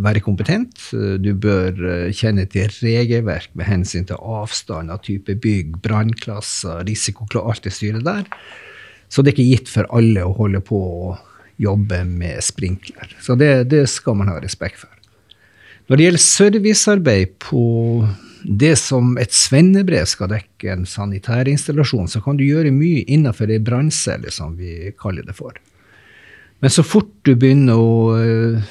være 0.00 0.22
kompetent. 0.24 0.80
Du 1.20 1.34
bør 1.36 1.76
eh, 1.76 2.06
kjenne 2.16 2.46
til 2.48 2.72
regelverk 2.80 3.52
med 3.52 3.68
hensyn 3.68 4.08
til 4.08 4.16
avstand 4.16 4.94
av 4.94 5.02
type 5.04 5.36
bygg, 5.44 5.76
brannklasser, 5.84 6.86
risikoklart, 6.88 7.50
alt 7.52 7.68
det 7.68 7.74
styret 7.76 8.06
der. 8.08 8.24
Så 9.12 9.20
det 9.20 9.34
er 9.34 9.36
ikke 9.36 9.50
gitt 9.50 9.74
for 9.74 9.90
alle 9.92 10.24
å 10.24 10.32
holde 10.38 10.62
på 10.64 10.80
å 10.80 11.18
jobbe 11.60 12.00
med 12.08 12.40
sprinkler. 12.46 13.12
Så 13.20 13.36
det, 13.36 13.68
det 13.68 13.84
skal 13.92 14.16
man 14.16 14.32
ha 14.32 14.38
respekt 14.40 14.80
for. 14.80 14.99
Når 15.90 15.98
det 15.98 16.04
gjelder 16.04 16.22
servicearbeid 16.22 17.30
på 17.42 17.62
det 18.46 18.76
som 18.78 19.16
et 19.18 19.32
svennebrev 19.34 20.06
skal 20.06 20.30
dekke, 20.30 20.68
en 20.70 20.84
sanitærinstallasjon, 20.86 22.06
så 22.06 22.20
kan 22.22 22.38
du 22.38 22.44
gjøre 22.46 22.70
mye 22.70 23.02
innenfor 23.10 23.50
ei 23.50 23.58
branncelle, 23.58 24.30
som 24.30 24.54
vi 24.54 24.92
kaller 25.00 25.26
det 25.26 25.34
for. 25.34 25.58
Men 26.62 26.70
så 26.70 26.84
fort 26.86 27.10
du 27.26 27.32
begynner 27.34 27.80
å 27.80 27.90
eh, 28.20 28.70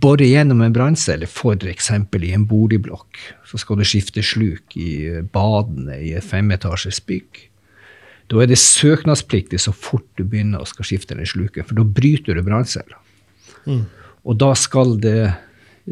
bore 0.00 0.30
gjennom 0.30 0.62
en 0.64 0.72
branncelle, 0.72 1.28
f.eks. 1.28 1.90
i 1.92 2.32
en 2.32 2.48
boligblokk, 2.48 3.20
så 3.44 3.60
skal 3.60 3.76
du 3.76 3.84
skifte 3.84 4.24
sluk 4.24 4.78
i 4.80 4.90
eh, 5.10 5.20
badene 5.20 6.00
i 6.00 6.14
et 6.16 6.24
femetasjes 6.24 7.02
bygg. 7.04 7.44
Da 8.32 8.40
er 8.40 8.48
det 8.48 8.60
søknadspliktig 8.62 9.60
så 9.60 9.76
fort 9.76 10.08
du 10.16 10.24
begynner 10.24 10.64
å 10.64 10.72
skal 10.72 10.88
skifte 10.88 11.18
den 11.18 11.28
sluken, 11.28 11.68
for 11.68 11.76
da 11.76 11.84
bryter 11.84 12.38
du 12.38 12.44
branncella. 12.46 12.96
Mm. 13.68 13.84
Og 14.24 14.40
da 14.40 14.54
skal 14.56 14.96
det 15.02 15.34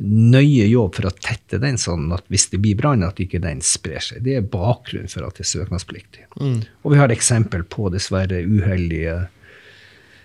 nøye 0.03 0.67
jobb 0.69 0.95
for 0.99 1.09
å 1.09 1.15
tette 1.15 1.59
den, 1.63 1.79
sånn 1.81 2.11
at 2.15 2.27
hvis 2.33 2.49
det 2.53 2.61
blir 2.63 2.79
brann, 2.79 3.05
at 3.07 3.21
ikke 3.23 3.41
den 3.43 3.63
sprer 3.65 4.03
seg. 4.05 4.23
Det 4.27 4.37
er 4.39 4.47
bakgrunnen 4.47 5.11
for 5.11 5.27
at 5.27 5.39
det 5.39 5.47
er 5.47 5.51
søknadspliktig. 5.53 6.29
Mm. 6.41 6.61
Og 6.85 6.95
vi 6.95 7.01
har 7.01 7.15
eksempel 7.15 7.65
på 7.67 7.91
dessverre 7.95 8.41
uheldige 8.47 9.21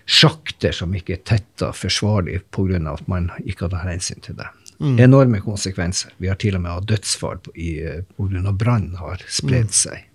sjakter 0.04 0.74
som 0.76 0.92
ikke 0.94 1.16
er 1.16 1.24
tetta 1.24 1.72
forsvarlig 1.72 2.42
pga. 2.52 2.80
at 2.92 3.08
man 3.08 3.30
ikke 3.44 3.66
hadde 3.66 3.84
hensyn 3.84 4.20
til 4.20 4.36
det. 4.36 4.48
Mm. 4.80 4.98
Enorme 5.00 5.40
konsekvenser. 5.40 6.12
Vi 6.18 6.28
har 6.28 6.36
til 6.36 6.56
og 6.56 6.64
med 6.64 6.72
hatt 6.72 6.88
dødsfall 6.90 7.38
pga. 7.46 8.52
brann 8.52 8.94
har 9.00 9.22
spredd 9.28 9.70
mm. 9.70 9.78
seg. 9.84 10.10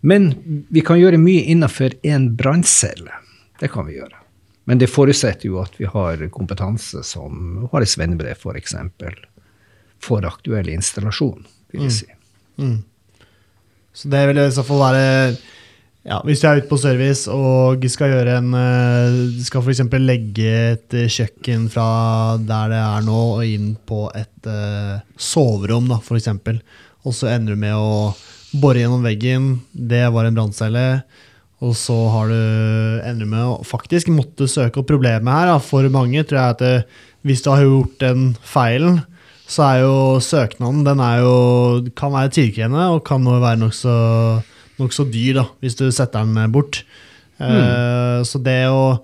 Men 0.00 0.30
vi 0.70 0.80
kan 0.80 0.98
gjøre 0.98 1.18
mye 1.18 1.42
innenfor 1.50 1.96
en 2.06 2.34
branncelle. 2.36 3.12
Det 3.58 3.70
kan 3.72 3.86
vi 3.86 3.98
gjøre. 3.98 4.27
Men 4.68 4.80
det 4.80 4.90
forutsetter 4.92 5.48
jo 5.48 5.62
at 5.62 5.76
vi 5.80 5.88
har 5.88 6.26
kompetanse 6.34 7.00
som 7.06 7.64
har 7.72 7.84
et 7.84 7.88
svennebrev, 7.90 8.36
f.eks. 8.36 8.76
For, 9.00 9.22
for 10.04 10.28
aktuell 10.28 10.68
installasjon, 10.74 11.46
vil 11.72 11.86
jeg 11.86 11.88
mm. 11.88 11.96
si. 11.96 12.10
Mm. 12.60 12.76
Så 13.96 14.10
det 14.12 14.26
vil 14.28 14.42
i 14.42 14.50
så 14.52 14.64
fall 14.66 14.82
være 14.82 15.06
ja, 16.08 16.18
Hvis 16.24 16.40
du 16.40 16.46
er 16.48 16.60
ute 16.60 16.70
på 16.70 16.78
service 16.80 17.30
og 17.30 17.84
skal 17.90 18.12
gjøre 18.12 18.36
en 18.40 18.54
eh, 18.56 19.16
Skal 19.44 19.62
f.eks. 19.62 19.82
legge 20.00 20.52
et 20.72 20.96
kjøkken 21.14 21.66
fra 21.72 21.88
der 22.38 22.72
det 22.72 22.80
er 22.80 23.06
nå, 23.06 23.18
og 23.38 23.44
inn 23.46 23.72
på 23.88 24.06
et 24.16 24.48
uh, 24.48 25.00
soverom, 25.16 25.88
da, 25.90 25.98
f.eks. 26.00 26.30
Og 27.04 27.16
så 27.16 27.32
ender 27.34 27.56
du 27.56 27.62
med 27.64 27.76
å 27.76 28.12
bore 28.58 28.80
gjennom 28.80 29.04
veggen. 29.04 29.50
Det 29.72 30.06
var 30.14 30.28
en 30.28 30.36
branncelle. 30.38 30.86
Og 31.64 31.74
så 31.74 31.96
har 32.12 32.30
du 32.30 32.40
ender 33.02 33.26
med 33.26 33.42
å 33.42 33.60
faktisk 33.66 34.10
måtte 34.14 34.46
søke 34.50 34.80
opp 34.80 34.90
problemet 34.90 35.32
her. 35.32 35.50
Da. 35.50 35.58
For 35.62 35.86
mange 35.90 36.22
tror 36.22 36.38
jeg 36.38 36.56
at 36.56 36.62
det, 36.62 36.74
hvis 37.26 37.42
du 37.42 37.50
har 37.50 37.64
gjort 37.64 37.96
den 38.02 38.28
feilen, 38.46 39.00
så 39.48 39.64
er 39.64 39.78
jo 39.82 39.94
søknaden 40.22 40.84
den 40.86 41.00
er 41.02 41.22
jo, 41.24 41.36
kan 41.98 42.12
være 42.14 42.34
tidkrevende 42.36 42.90
og 42.92 43.06
kan 43.08 43.24
være 43.26 43.58
nokså 43.62 43.94
nok 44.78 44.94
så 44.94 45.06
dyr 45.08 45.40
da, 45.40 45.48
hvis 45.64 45.78
du 45.78 45.88
setter 45.90 46.26
den 46.26 46.52
bort. 46.54 46.82
Mm. 47.38 48.22
Så 48.28 48.38
det 48.44 48.60
å 48.70 49.00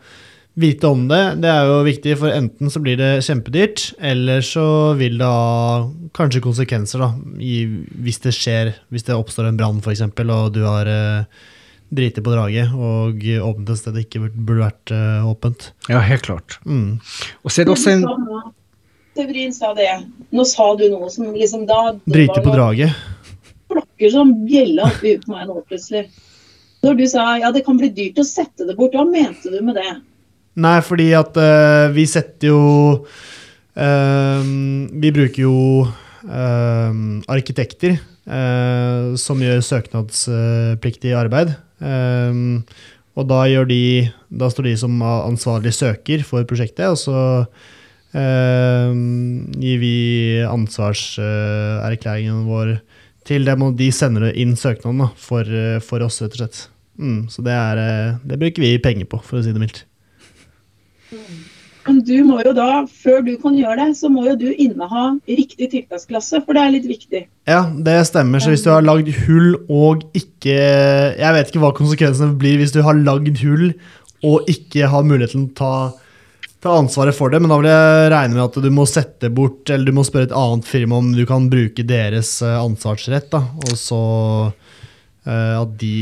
vite 0.54 0.86
om 0.86 1.08
det, 1.10 1.22
det 1.42 1.50
er 1.50 1.66
jo 1.66 1.80
viktig, 1.86 2.14
for 2.20 2.30
enten 2.30 2.70
så 2.70 2.82
blir 2.82 2.98
det 3.00 3.24
kjempedyrt, 3.26 3.88
eller 3.98 4.44
så 4.46 4.66
vil 4.98 5.18
det 5.18 5.26
ha 5.26 5.80
kanskje 6.14 6.44
konsekvenser, 6.44 7.02
da, 7.02 7.10
i, 7.42 7.64
hvis 8.06 8.22
det 8.22 8.34
skjer, 8.36 8.70
hvis 8.94 9.06
det 9.08 9.16
oppstår 9.18 9.50
en 9.50 9.58
brann 9.58 9.82
f.eks., 9.82 10.04
og 10.06 10.54
du 10.54 10.62
har 10.62 10.90
uh, 10.90 11.42
driti 11.96 12.22
på 12.24 12.34
draget 12.34 12.74
og 12.74 13.22
åpnet 13.22 13.72
et 13.74 13.80
sted 13.80 13.96
det 13.96 14.04
ikke 14.06 14.26
burde 14.26 14.60
vært 14.64 14.92
uh, 14.94 15.30
åpent. 15.30 15.70
Ja, 15.88 16.02
helt 16.04 16.26
klart. 16.26 16.58
Mm. 16.66 17.00
Og 17.42 17.52
så 17.52 17.62
er 17.62 17.68
det 17.68 17.74
også 17.76 17.94
en 17.94 18.06
Severin 19.14 19.52
sa 19.54 19.70
det. 19.78 19.90
Nå 20.34 20.44
sa 20.48 20.72
du 20.74 20.88
noe 20.90 21.08
som 21.12 21.28
liksom 21.30 21.68
da 21.70 21.94
Drite 22.02 22.40
på 22.42 22.54
draget. 22.54 22.96
Klokker 23.70 24.10
som 24.10 24.32
bjella 24.46 24.88
oppi 24.90 25.14
på 25.22 25.30
meg 25.30 25.46
nå 25.46 25.60
plutselig. 25.68 26.08
Når 26.84 26.98
du 26.98 27.04
sa 27.08 27.28
ja, 27.40 27.52
det 27.54 27.62
kan 27.66 27.78
bli 27.80 27.92
dyrt 27.94 28.18
å 28.20 28.26
sette 28.26 28.66
det 28.66 28.74
bort, 28.76 28.96
hva 28.96 29.06
mente 29.08 29.52
du 29.52 29.60
med 29.64 29.78
det? 29.78 29.92
Nei, 30.60 30.78
fordi 30.86 31.08
at 31.18 31.38
uh, 31.38 31.90
vi 31.94 32.04
setter 32.06 32.52
jo 32.52 32.60
uh, 33.02 34.42
Vi 35.02 35.14
bruker 35.14 35.40
jo 35.42 35.54
uh, 35.86 36.90
arkitekter 37.30 38.00
som 39.20 39.36
gjør 39.44 39.58
søknadspliktig 39.60 41.10
arbeid. 41.12 41.50
Og 41.84 43.26
da, 43.30 43.40
de, 43.68 44.10
da 44.30 44.50
står 44.50 44.70
de 44.70 44.76
som 44.80 45.02
ansvarlig 45.04 45.74
søker 45.76 46.24
for 46.26 46.46
prosjektet, 46.48 46.86
og 46.88 46.98
så 46.98 47.18
gir 48.14 49.80
vi 49.82 49.96
ansvarserklæringen 50.46 52.44
vår 52.46 52.76
til 53.26 53.46
dem, 53.48 53.64
og 53.66 53.78
de 53.78 53.88
sender 53.94 54.30
inn 54.30 54.54
søknaden 54.58 55.08
for, 55.18 55.48
for 55.82 56.04
oss, 56.06 56.20
rett 56.22 56.36
og 56.36 56.42
slett. 56.42 56.60
Mm, 57.00 57.24
så 57.32 57.42
det, 57.42 57.54
er, 57.54 57.82
det 58.22 58.38
bruker 58.38 58.62
vi 58.62 58.76
penger 58.82 59.08
på, 59.10 59.18
for 59.24 59.40
å 59.40 59.44
si 59.44 59.54
det 59.54 59.62
mildt. 59.62 59.84
Men 61.84 61.98
du 62.04 62.14
må 62.24 62.38
jo 62.44 62.54
da, 62.56 62.84
før 62.88 63.20
du 63.26 63.34
kan 63.40 63.56
gjøre 63.58 63.76
det, 63.82 63.88
så 63.98 64.08
må 64.12 64.24
jo 64.28 64.36
du 64.40 64.46
inneha 64.50 65.04
riktig 65.28 65.68
tiltaksklasse, 65.72 66.40
for 66.46 66.56
det 66.56 66.62
er 66.62 66.72
litt 66.76 66.86
viktig. 66.88 67.24
Ja, 67.50 67.64
det 67.86 67.98
stemmer. 68.08 68.40
Så 68.40 68.54
hvis 68.54 68.64
du 68.64 68.70
har 68.72 68.84
lagd 68.84 69.10
hull 69.26 69.58
og 69.68 70.06
ikke 70.16 70.54
Jeg 70.54 71.34
vet 71.36 71.50
ikke 71.50 71.60
hva 71.62 71.74
konsekvensene 71.76 72.38
blir 72.40 72.56
hvis 72.60 72.72
du 72.74 72.80
har 72.86 72.96
lagd 72.96 73.36
hull 73.42 73.68
og 74.24 74.48
ikke 74.48 74.88
har 74.88 75.04
muligheten 75.04 75.50
til 75.52 75.52
å 75.52 75.58
ta, 75.58 75.72
ta 76.64 76.78
ansvaret 76.80 77.16
for 77.16 77.28
det, 77.28 77.42
men 77.42 77.52
da 77.52 77.58
vil 77.60 77.68
jeg 77.68 78.12
regne 78.14 78.38
med 78.38 78.44
at 78.46 78.56
du 78.64 78.70
må 78.72 78.86
sette 78.88 79.28
bort, 79.28 79.68
eller 79.68 79.90
du 79.90 79.98
må 79.98 80.04
spørre 80.08 80.30
et 80.30 80.38
annet 80.40 80.68
firma 80.68 81.02
om 81.02 81.10
du 81.12 81.26
kan 81.28 81.50
bruke 81.52 81.84
deres 81.84 82.38
eh, 82.40 82.56
ansvarsrett, 82.56 83.28
da, 83.34 83.42
og 83.66 83.76
så 83.76 84.00
uh, 84.48 85.54
at 85.60 85.76
de 85.80 85.92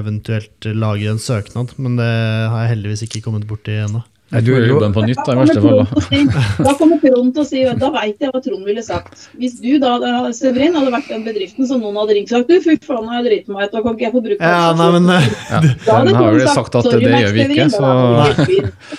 eventuelt 0.00 0.70
lager 0.74 1.12
en 1.12 1.22
søknad. 1.22 1.76
Men 1.78 1.94
det 2.00 2.10
har 2.10 2.64
jeg 2.64 2.72
heldigvis 2.74 3.06
ikke 3.06 3.22
kommet 3.28 3.46
borti 3.46 3.78
ennå. 3.84 4.02
Nei, 4.28 4.42
du 4.44 4.50
jobber 4.52 4.82
den 4.84 4.92
på 4.92 5.02
nytt, 5.08 5.20
da, 5.24 5.32
i 5.32 5.38
verste 5.40 5.60
fall. 5.64 5.78
Da. 5.88 6.64
da 6.66 6.72
kommer 6.76 6.98
Trond 7.00 7.30
til 7.32 7.40
å 7.40 7.46
si 7.48 7.62
Da 7.80 7.88
veit 7.94 8.20
jeg 8.20 8.32
hva 8.34 8.40
Trond 8.44 8.66
ville 8.68 8.82
sagt. 8.84 9.22
Hvis 9.40 9.54
du 9.62 9.78
da, 9.80 9.94
Severin, 10.36 10.76
hadde 10.76 10.92
vært 10.92 11.08
den 11.08 11.24
bedriften 11.24 11.68
som 11.68 11.80
noen 11.80 11.96
hadde 11.96 12.16
ringt 12.18 12.32
og 12.32 12.42
sagt 12.42 12.52
Du, 12.52 12.58
fy 12.60 12.76
faen, 12.84 13.08
jeg 13.16 13.24
driter 13.24 13.56
meg 13.56 13.70
ut, 13.70 13.72
da 13.72 13.82
kan 13.86 13.96
ikke 13.96 14.04
jeg 14.04 14.14
få 14.14 14.22
bruke 14.26 14.50
ja, 14.52 14.66
nei, 14.76 14.88
men, 14.98 15.08
ja, 15.48 15.62
Den 15.86 16.18
har 16.18 16.36
jo 16.36 16.50
sagt 16.58 16.76
at 16.76 16.90
det 16.92 17.12
gjør 17.14 17.32
vi 17.38 17.46
ikke, 17.46 17.68
så 17.72 17.92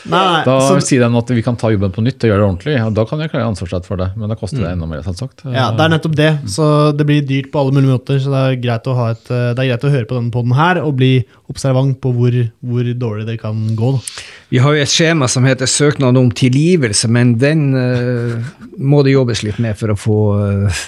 nei, 0.10 0.24
Da 0.48 0.58
så, 0.66 0.80
sier 0.82 1.06
de 1.06 1.22
at 1.22 1.34
vi 1.38 1.46
kan 1.46 1.60
ta 1.62 1.70
jobben 1.76 1.94
på 1.94 2.04
nytt 2.06 2.26
og 2.26 2.32
gjøre 2.32 2.42
det 2.42 2.48
ordentlig. 2.48 2.76
Ja, 2.80 2.90
da 2.94 3.06
kan 3.10 3.22
jeg 3.22 3.34
klare 3.34 3.52
ansvarsrett 3.52 3.86
for 3.86 4.02
det, 4.02 4.10
men 4.18 4.34
da 4.34 4.38
koster 4.40 4.64
det 4.64 4.72
mm. 4.72 4.74
enda 4.80 4.90
mer, 4.90 5.06
selvsagt. 5.06 5.46
Ja, 5.46 5.70
det 5.76 5.86
er 5.86 5.94
nettopp 5.94 6.18
det. 6.18 6.32
Så 6.50 6.66
det 6.98 7.06
blir 7.06 7.22
dyrt 7.28 7.52
på 7.54 7.62
alle 7.62 7.76
mulige 7.78 8.00
måter, 8.00 8.18
så 8.24 8.34
det 8.34 8.42
er 8.42 8.60
greit 8.66 8.90
å, 8.90 8.98
ha 8.98 9.12
et, 9.14 9.26
det 9.30 9.54
er 9.54 9.72
greit 9.74 9.86
å 9.86 9.94
høre 9.94 10.10
på 10.10 10.18
denne 10.18 10.34
poden 10.34 10.58
her 10.58 10.82
og 10.82 10.98
bli 10.98 11.14
observant 11.52 11.98
på 12.02 12.14
hvor, 12.16 12.36
hvor 12.66 12.94
dårlig 13.06 13.30
det 13.30 13.40
kan 13.42 13.62
gå. 13.78 13.94
Da. 13.98 14.28
Vi 14.50 14.58
har 14.64 14.74
jo 14.74 14.82
et 14.82 14.90
skjema 14.90 15.19
som 15.28 15.44
heter 15.44 15.68
søknad 15.68 16.18
om 16.18 16.32
tilgivelse, 16.32 17.10
men 17.12 17.34
den 17.42 17.74
uh, 17.76 18.40
må 18.78 19.02
det 19.04 19.16
jobbes 19.18 19.44
litt 19.44 19.60
med 19.60 19.76
for 19.80 19.92
å 19.92 19.98
få 20.00 20.20
uh, 20.40 20.84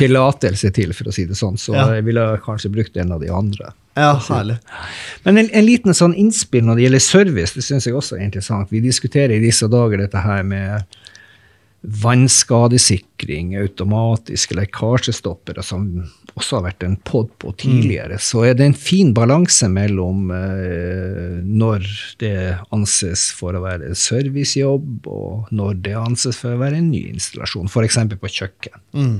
tillatelse 0.00 0.70
til, 0.76 0.94
for 0.94 1.10
å 1.10 1.14
si 1.14 1.26
det 1.26 1.38
sånn. 1.38 1.58
Så 1.58 1.74
ja. 1.74 1.88
jeg 1.96 2.06
ville 2.06 2.26
kanskje 2.44 2.70
brukt 2.74 2.96
en 3.00 3.16
av 3.16 3.24
de 3.24 3.32
andre. 3.32 3.72
Ja, 3.98 4.14
herlig. 4.28 4.56
Men 5.26 5.42
en, 5.42 5.50
en, 5.52 5.66
liten 5.66 5.96
sånn 5.96 6.14
innspill 6.16 6.64
når 6.64 6.78
det 6.78 6.86
gjelder 6.86 7.04
service, 7.04 7.56
det 7.58 7.64
syns 7.66 7.88
jeg 7.88 7.96
også 7.98 8.16
er 8.16 8.26
interessant. 8.28 8.70
Vi 8.72 8.80
diskuterer 8.84 9.34
i 9.36 9.42
disse 9.42 9.68
dager 9.72 10.00
dette 10.00 10.22
her 10.24 10.46
med 10.46 10.86
vannskadesikring, 11.82 13.56
automatiske 13.58 14.54
lekkasjestoppere, 14.54 15.64
som 15.66 15.88
også 16.38 16.60
har 16.60 16.66
vært 16.68 16.84
en 16.86 16.94
pod 17.02 17.32
på 17.42 17.50
tidligere, 17.58 18.20
mm. 18.20 18.22
så 18.22 18.44
er 18.46 18.54
det 18.58 18.68
en 18.68 18.76
fin 18.78 19.10
balanse 19.16 19.66
mellom 19.68 20.30
eh, 20.36 21.40
når 21.42 21.88
det 22.22 22.36
anses 22.74 23.28
for 23.34 23.58
å 23.58 23.64
være 23.64 23.96
servicejobb, 23.98 25.08
og 25.10 25.50
når 25.50 25.82
det 25.88 25.96
anses 25.98 26.38
for 26.38 26.54
å 26.54 26.62
være 26.62 26.78
en 26.78 26.92
ny 26.94 27.02
installasjon, 27.10 27.66
f.eks. 27.66 27.98
på 28.14 28.32
kjøkken. 28.38 28.78
Mm. 28.94 29.16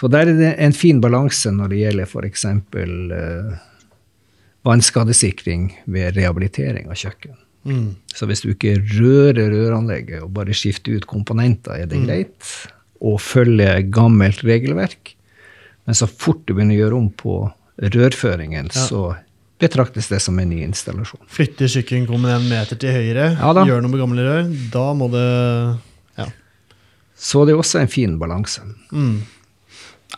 Så 0.00 0.08
der 0.08 0.32
er 0.32 0.40
det 0.40 0.54
en 0.64 0.72
fin 0.72 1.02
balanse 1.04 1.52
når 1.52 1.74
det 1.74 1.82
gjelder 1.82 2.08
f.eks. 2.08 2.46
Eh, 2.48 3.52
vannskadesikring 4.64 5.70
ved 5.92 6.16
rehabilitering 6.16 6.88
av 6.88 6.96
kjøkken. 7.00 7.36
Mm. 7.68 7.94
Så 8.14 8.26
hvis 8.28 8.42
du 8.44 8.52
ikke 8.52 8.78
rører 8.80 9.50
røranlegget 9.52 10.24
og 10.24 10.32
bare 10.36 10.56
skifter 10.56 10.96
ut 10.96 11.08
komponenter, 11.10 11.82
er 11.82 11.90
det 11.90 12.00
mm. 12.00 12.06
greit. 12.08 12.52
Og 13.00 13.20
følger 13.22 13.82
gammelt 13.92 14.44
regelverk. 14.44 15.14
Men 15.88 15.96
så 15.96 16.08
fort 16.08 16.42
du 16.46 16.54
begynner 16.54 16.76
å 16.76 16.82
gjøre 16.84 17.00
om 17.00 17.10
på 17.10 17.40
rørføringen, 17.80 18.68
ja. 18.74 18.86
så 18.86 19.02
betraktes 19.60 20.08
det 20.08 20.20
som 20.24 20.38
en 20.40 20.48
ny 20.48 20.62
installasjon. 20.64 21.22
Flytter 21.28 21.68
kjøkkenkummen 21.68 22.32
en 22.32 22.48
meter 22.48 22.78
til 22.80 22.94
høyre, 22.96 23.32
ja, 23.36 23.52
gjør 23.68 23.84
noe 23.84 23.92
med 23.92 24.02
gamle 24.02 24.24
rør, 24.26 24.48
da 24.72 24.86
må 24.96 25.10
det 25.12 25.26
Ja. 26.20 26.26
Så 27.16 27.44
det 27.44 27.54
er 27.54 27.60
også 27.60 27.82
en 27.82 27.92
fin 27.92 28.16
balanse. 28.20 28.64
Mm. 28.92 29.20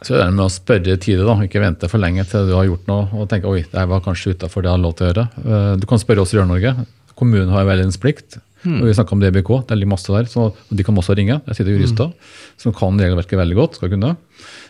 Så 0.01 0.17
det 0.17 0.23
er 0.25 0.35
med 0.35 0.47
å 0.47 0.51
spørre 0.51 0.97
tidlig, 0.97 1.27
da. 1.27 1.37
ikke 1.47 1.63
vente 1.63 1.91
for 1.91 2.03
lenge 2.03 2.25
til 2.27 2.49
du 2.49 2.55
har 2.57 2.67
gjort 2.67 2.89
noe 2.91 3.23
og 3.23 3.29
tenke 3.31 3.51
oi, 3.51 3.63
det 3.71 3.87
var 3.91 4.03
kanskje 4.03 4.35
utafor 4.35 4.65
det 4.65 4.71
jeg 4.71 4.79
har 4.79 4.83
lov 4.83 4.95
til 4.99 5.07
å 5.07 5.11
gjøre. 5.11 5.27
Eh, 5.43 5.73
du 5.83 5.87
kan 5.91 6.03
spørre 6.03 6.25
oss 6.25 6.35
i 6.35 6.39
Rør-Norge. 6.39 6.75
Kommunen 7.19 7.53
har 7.53 7.69
veiledningsplikt. 7.69 8.41
Mm. 8.63 8.79
Og 8.79 8.87
vi 8.87 8.95
snakka 8.95 9.17
om 9.17 9.23
DBK, 9.23 9.49
det 9.67 9.75
er 9.75 9.81
litt 9.81 9.91
masse 9.91 10.13
der, 10.13 10.29
så 10.31 10.53
de 10.71 10.85
kan 10.87 10.99
også 10.99 11.17
ringe. 11.19 11.41
Jeg 11.49 11.59
sitter 11.59 11.75
jurister 11.75 12.13
mm. 12.13 12.31
som 12.63 12.75
kan 12.77 13.01
regelverket 13.01 13.41
veldig 13.41 13.59
godt. 13.59 13.79
skal 13.79 13.91
kunne. 13.91 14.13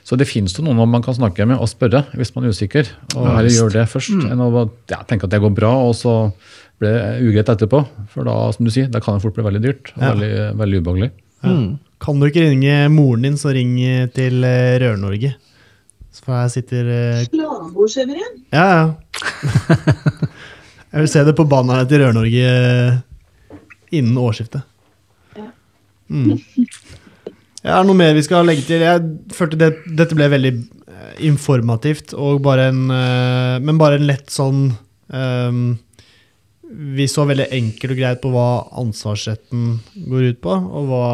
Så 0.07 0.17
det 0.19 0.29
finnes 0.31 0.57
noen 0.65 0.81
man 0.89 1.05
kan 1.05 1.17
snakke 1.19 1.45
med 1.49 1.61
og 1.61 1.69
spørre 1.71 2.07
hvis 2.17 2.33
man 2.35 2.49
er 2.49 2.57
usikker. 2.57 2.89
Og 3.19 3.29
ja, 3.29 3.37
heller 3.37 3.57
gjør 3.59 3.77
det 3.77 3.87
først 3.93 4.17
mm. 4.17 4.27
enn 4.33 4.45
å 4.47 4.51
ja, 4.91 5.03
tenke 5.09 5.29
at 5.29 5.35
det 5.35 5.43
går 5.45 5.53
bra, 5.57 5.75
og 5.85 5.95
så 5.99 6.17
blir 6.81 6.97
det 6.97 7.29
ugreit 7.29 7.53
etterpå. 7.53 7.85
For 8.15 8.29
da 8.29 8.39
som 8.57 8.67
du 8.67 8.73
sier, 8.73 8.89
da 8.93 9.03
kan 9.05 9.19
det 9.19 9.27
fort 9.27 9.37
bli 9.37 9.47
veldig 9.51 9.65
dyrt 9.65 9.93
og 9.95 10.01
ja. 10.01 10.15
veldig, 10.15 10.35
veldig, 10.65 10.83
ubehagelig. 10.83 11.13
Ja. 11.45 11.53
Mm. 11.53 11.71
Kan 12.03 12.19
du 12.19 12.27
ikke 12.27 12.49
ringe 12.49 12.77
moren 12.91 13.29
din, 13.29 13.39
så 13.39 13.53
ring 13.55 13.77
til 14.17 14.43
eh, 14.49 14.77
Rør-Norge. 14.83 15.37
For 16.23 16.37
her 16.37 16.51
sitter 16.53 16.89
Slavbordseverin? 17.29 18.43
Eh, 18.49 18.57
ja, 18.57 18.67
ja. 18.73 18.87
Jeg 20.93 21.07
vil 21.07 21.09
se 21.09 21.23
det 21.25 21.33
på 21.39 21.49
bannerne 21.49 21.89
til 21.89 22.03
Rør-Norge 22.03 22.49
eh, 22.53 22.97
innen 23.97 24.19
årsskiftet. 24.21 24.67
Ja. 25.39 25.47
Mm. 26.13 26.35
Ja, 27.63 27.79
er 27.79 27.85
det 27.85 27.89
noe 27.89 27.97
mer 27.97 28.13
vi 28.17 28.25
skal 28.27 28.45
legge 28.45 28.67
til? 28.67 28.83
Jeg 28.85 29.33
følte 29.33 29.61
det, 29.61 29.71
dette 29.87 30.19
ble 30.19 30.29
veldig 30.35 30.53
eh, 30.53 31.15
informativt, 31.31 32.13
og 32.13 32.43
bare 32.45 32.69
en, 32.73 32.83
eh, 32.93 33.57
men 33.65 33.81
bare 33.81 34.01
en 34.01 34.09
lett 34.09 34.29
sånn 34.35 34.67
um, 35.09 35.65
Vi 36.73 37.07
så 37.09 37.25
veldig 37.29 37.49
enkelt 37.53 37.95
og 37.95 37.99
greit 38.03 38.21
på 38.21 38.35
hva 38.35 38.47
ansvarsretten 38.83 39.67
går 40.11 40.29
ut 40.33 40.45
på, 40.45 40.53
og 40.53 40.93
hva, 40.93 41.09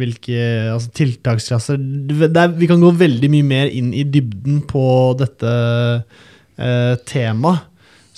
hvilke 0.00 0.42
altså, 0.74 0.90
tiltaksklasser 0.96 1.78
er, 1.78 2.54
Vi 2.58 2.70
kan 2.70 2.82
gå 2.82 2.94
veldig 2.98 3.30
mye 3.30 3.46
mer 3.46 3.70
inn 3.70 3.94
i 3.94 4.06
dybden 4.08 4.64
på 4.70 4.84
dette 5.22 5.56
uh, 6.00 6.94
temaet. 7.06 7.69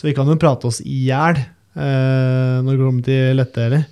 Så 0.03 0.09
vi 0.09 0.15
kan 0.19 0.27
jo 0.27 0.35
prate 0.35 0.67
oss 0.67 0.81
i 0.83 1.05
hjel 1.07 1.37
eh, 1.39 2.57
når 2.59 2.73
det 2.73 2.79
kommer 2.81 3.05
til 3.07 3.37
lettdeler. 3.39 3.85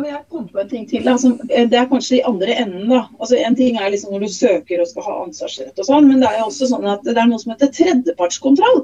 Jeg 0.00 0.22
kom 0.32 0.46
på 0.48 0.62
en 0.62 0.70
ting 0.70 0.86
til. 0.88 1.04
Altså, 1.12 1.34
det 1.44 1.76
er 1.76 1.90
kanskje 1.90 2.16
i 2.16 2.24
andre 2.24 2.56
enden. 2.62 2.88
da. 2.88 3.02
Altså, 3.18 3.36
en 3.36 3.58
ting 3.58 3.76
er 3.76 3.92
liksom 3.92 4.14
når 4.16 4.24
du 4.24 4.32
søker 4.32 4.80
og 4.80 4.88
skal 4.88 5.04
ha 5.04 5.18
ansvarsrett 5.26 5.76
og 5.76 5.90
sånn, 5.90 6.08
men 6.08 6.24
det 6.24 6.30
er 6.30 6.40
jo 6.40 6.48
også 6.48 6.70
sånn 6.72 6.88
at 6.88 7.04
det 7.04 7.18
er 7.20 7.28
noe 7.28 7.42
som 7.42 7.52
heter 7.52 7.68
tredjepartskontroll. 7.76 8.80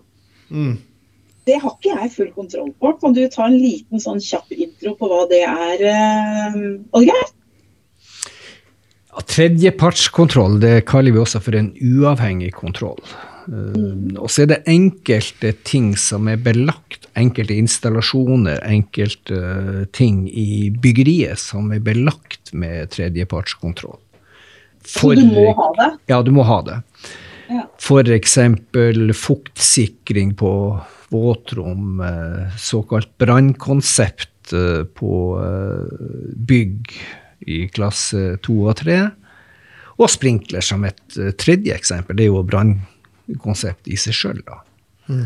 Mm. 0.52 0.76
Det 1.48 1.56
har 1.64 1.72
ikke 1.72 1.96
jeg 1.96 2.12
full 2.18 2.30
kontroll 2.36 2.70
på. 2.76 2.92
Kan 3.00 3.16
du 3.16 3.24
ta 3.32 3.48
en 3.48 3.56
liten 3.56 4.04
sånn 4.04 4.20
kjapp 4.20 4.52
intro 4.52 4.92
på 5.00 5.08
hva 5.08 5.24
det 5.32 5.40
er, 5.48 5.88
uh, 5.88 6.60
Oddgeir? 7.00 7.32
Ja, 9.08 9.24
tredjepartskontroll 9.24 10.60
det 10.60 10.82
kaller 10.92 11.16
vi 11.16 11.24
også 11.24 11.40
for 11.48 11.56
en 11.56 11.72
uavhengig 11.80 12.52
kontroll. 12.60 13.00
Uh, 13.50 14.14
og 14.20 14.28
så 14.30 14.44
er 14.44 14.52
det 14.52 14.60
enkelte 14.70 15.50
ting 15.66 15.92
som 15.98 16.28
er 16.30 16.38
belagt, 16.38 17.08
enkelte 17.18 17.56
installasjoner, 17.58 18.60
enkelte 18.62 19.40
uh, 19.40 19.80
ting 19.96 20.22
i 20.30 20.70
byggeriet 20.70 21.40
som 21.42 21.72
er 21.74 21.82
belagt 21.82 22.54
med 22.54 22.92
tredjepartskontroll. 22.94 23.98
For, 24.86 25.14
så 25.14 25.18
du 25.18 25.26
må 25.34 25.50
ha 25.58 25.68
det? 25.76 25.90
Ja, 26.10 26.22
du 26.24 26.30
må 26.34 26.46
ha 26.46 26.60
det. 26.66 26.78
Ja. 27.50 27.66
F.eks. 27.82 28.38
fuktsikring 29.18 30.34
på 30.38 30.52
våtrom, 31.10 32.00
eh, 32.00 32.56
såkalt 32.56 33.10
brannkonsept 33.18 34.52
eh, 34.54 34.84
på 34.84 35.14
bygg 36.36 36.92
i 37.50 37.64
klasse 37.74 38.36
to 38.44 38.60
og 38.70 38.78
tre. 38.78 39.00
Og 39.98 40.08
sprinkler 40.08 40.64
som 40.64 40.86
et 40.88 41.18
tredje 41.36 41.74
eksempel. 41.74 42.16
Det 42.16 42.24
er 42.24 42.30
jo 42.30 42.44
brannkonsept 43.30 43.88
i 43.88 43.96
seg 43.96 44.16
sjøl, 44.16 44.42
da. 44.46 44.60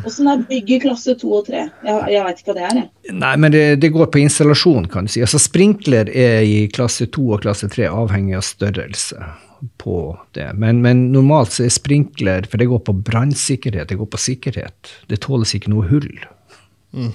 Åssen 0.07 0.29
er 0.31 0.45
bygget 0.49 0.85
klasse 0.87 1.13
2 1.21 1.31
og 1.37 1.47
3? 1.49 1.63
Jeg, 1.85 1.97
jeg 2.15 2.25
veit 2.25 2.39
ikke 2.41 2.53
hva 2.53 2.57
det 2.57 2.65
er. 2.65 2.77
Jeg. 2.79 3.17
Nei, 3.21 3.33
men 3.37 3.53
det, 3.53 3.65
det, 3.83 3.91
går 3.93 4.07
på 4.13 4.23
installasjon, 4.23 4.87
kan 4.89 5.05
du 5.05 5.13
si. 5.13 5.21
Altså 5.25 5.41
Sprinkler 5.43 6.09
er 6.09 6.41
i 6.49 6.69
klasse 6.73 7.07
2 7.13 7.25
og 7.37 7.43
klasse 7.45 7.69
3 7.69 7.91
avhengig 7.91 8.39
av 8.39 8.47
størrelse 8.47 9.27
på 9.81 9.99
det. 10.37 10.47
Men, 10.61 10.81
men, 10.85 11.11
normalt 11.13 11.53
så 11.57 11.65
er 11.65 11.73
sprinkler 11.73 12.49
For 12.51 12.61
det 12.61 12.69
går 12.69 12.83
på 12.85 12.93
brannsikkerhet, 13.07 13.89
det 13.89 14.01
går 14.01 14.11
på 14.13 14.21
sikkerhet. 14.21 14.95
Det 15.09 15.21
tåles 15.25 15.55
ikke 15.57 15.73
noe 15.73 15.89
hull. 15.89 16.09
Mm. 16.93 17.13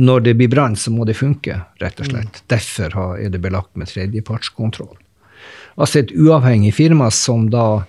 Når 0.00 0.26
det 0.26 0.34
blir 0.38 0.50
brann, 0.50 0.76
så 0.78 0.92
må 0.94 1.06
det 1.06 1.18
funke, 1.18 1.60
rett 1.82 2.02
og 2.02 2.10
slett. 2.10 2.42
Mm. 2.42 2.50
Derfor 2.54 2.98
er 3.18 3.30
det 3.30 3.42
belagt 3.42 3.74
med 3.78 3.90
tredjepartskontroll. 3.90 4.94
Altså 5.80 6.02
et 6.02 6.12
uavhengig 6.14 6.74
firma 6.76 7.10
som 7.14 7.48
da 7.50 7.84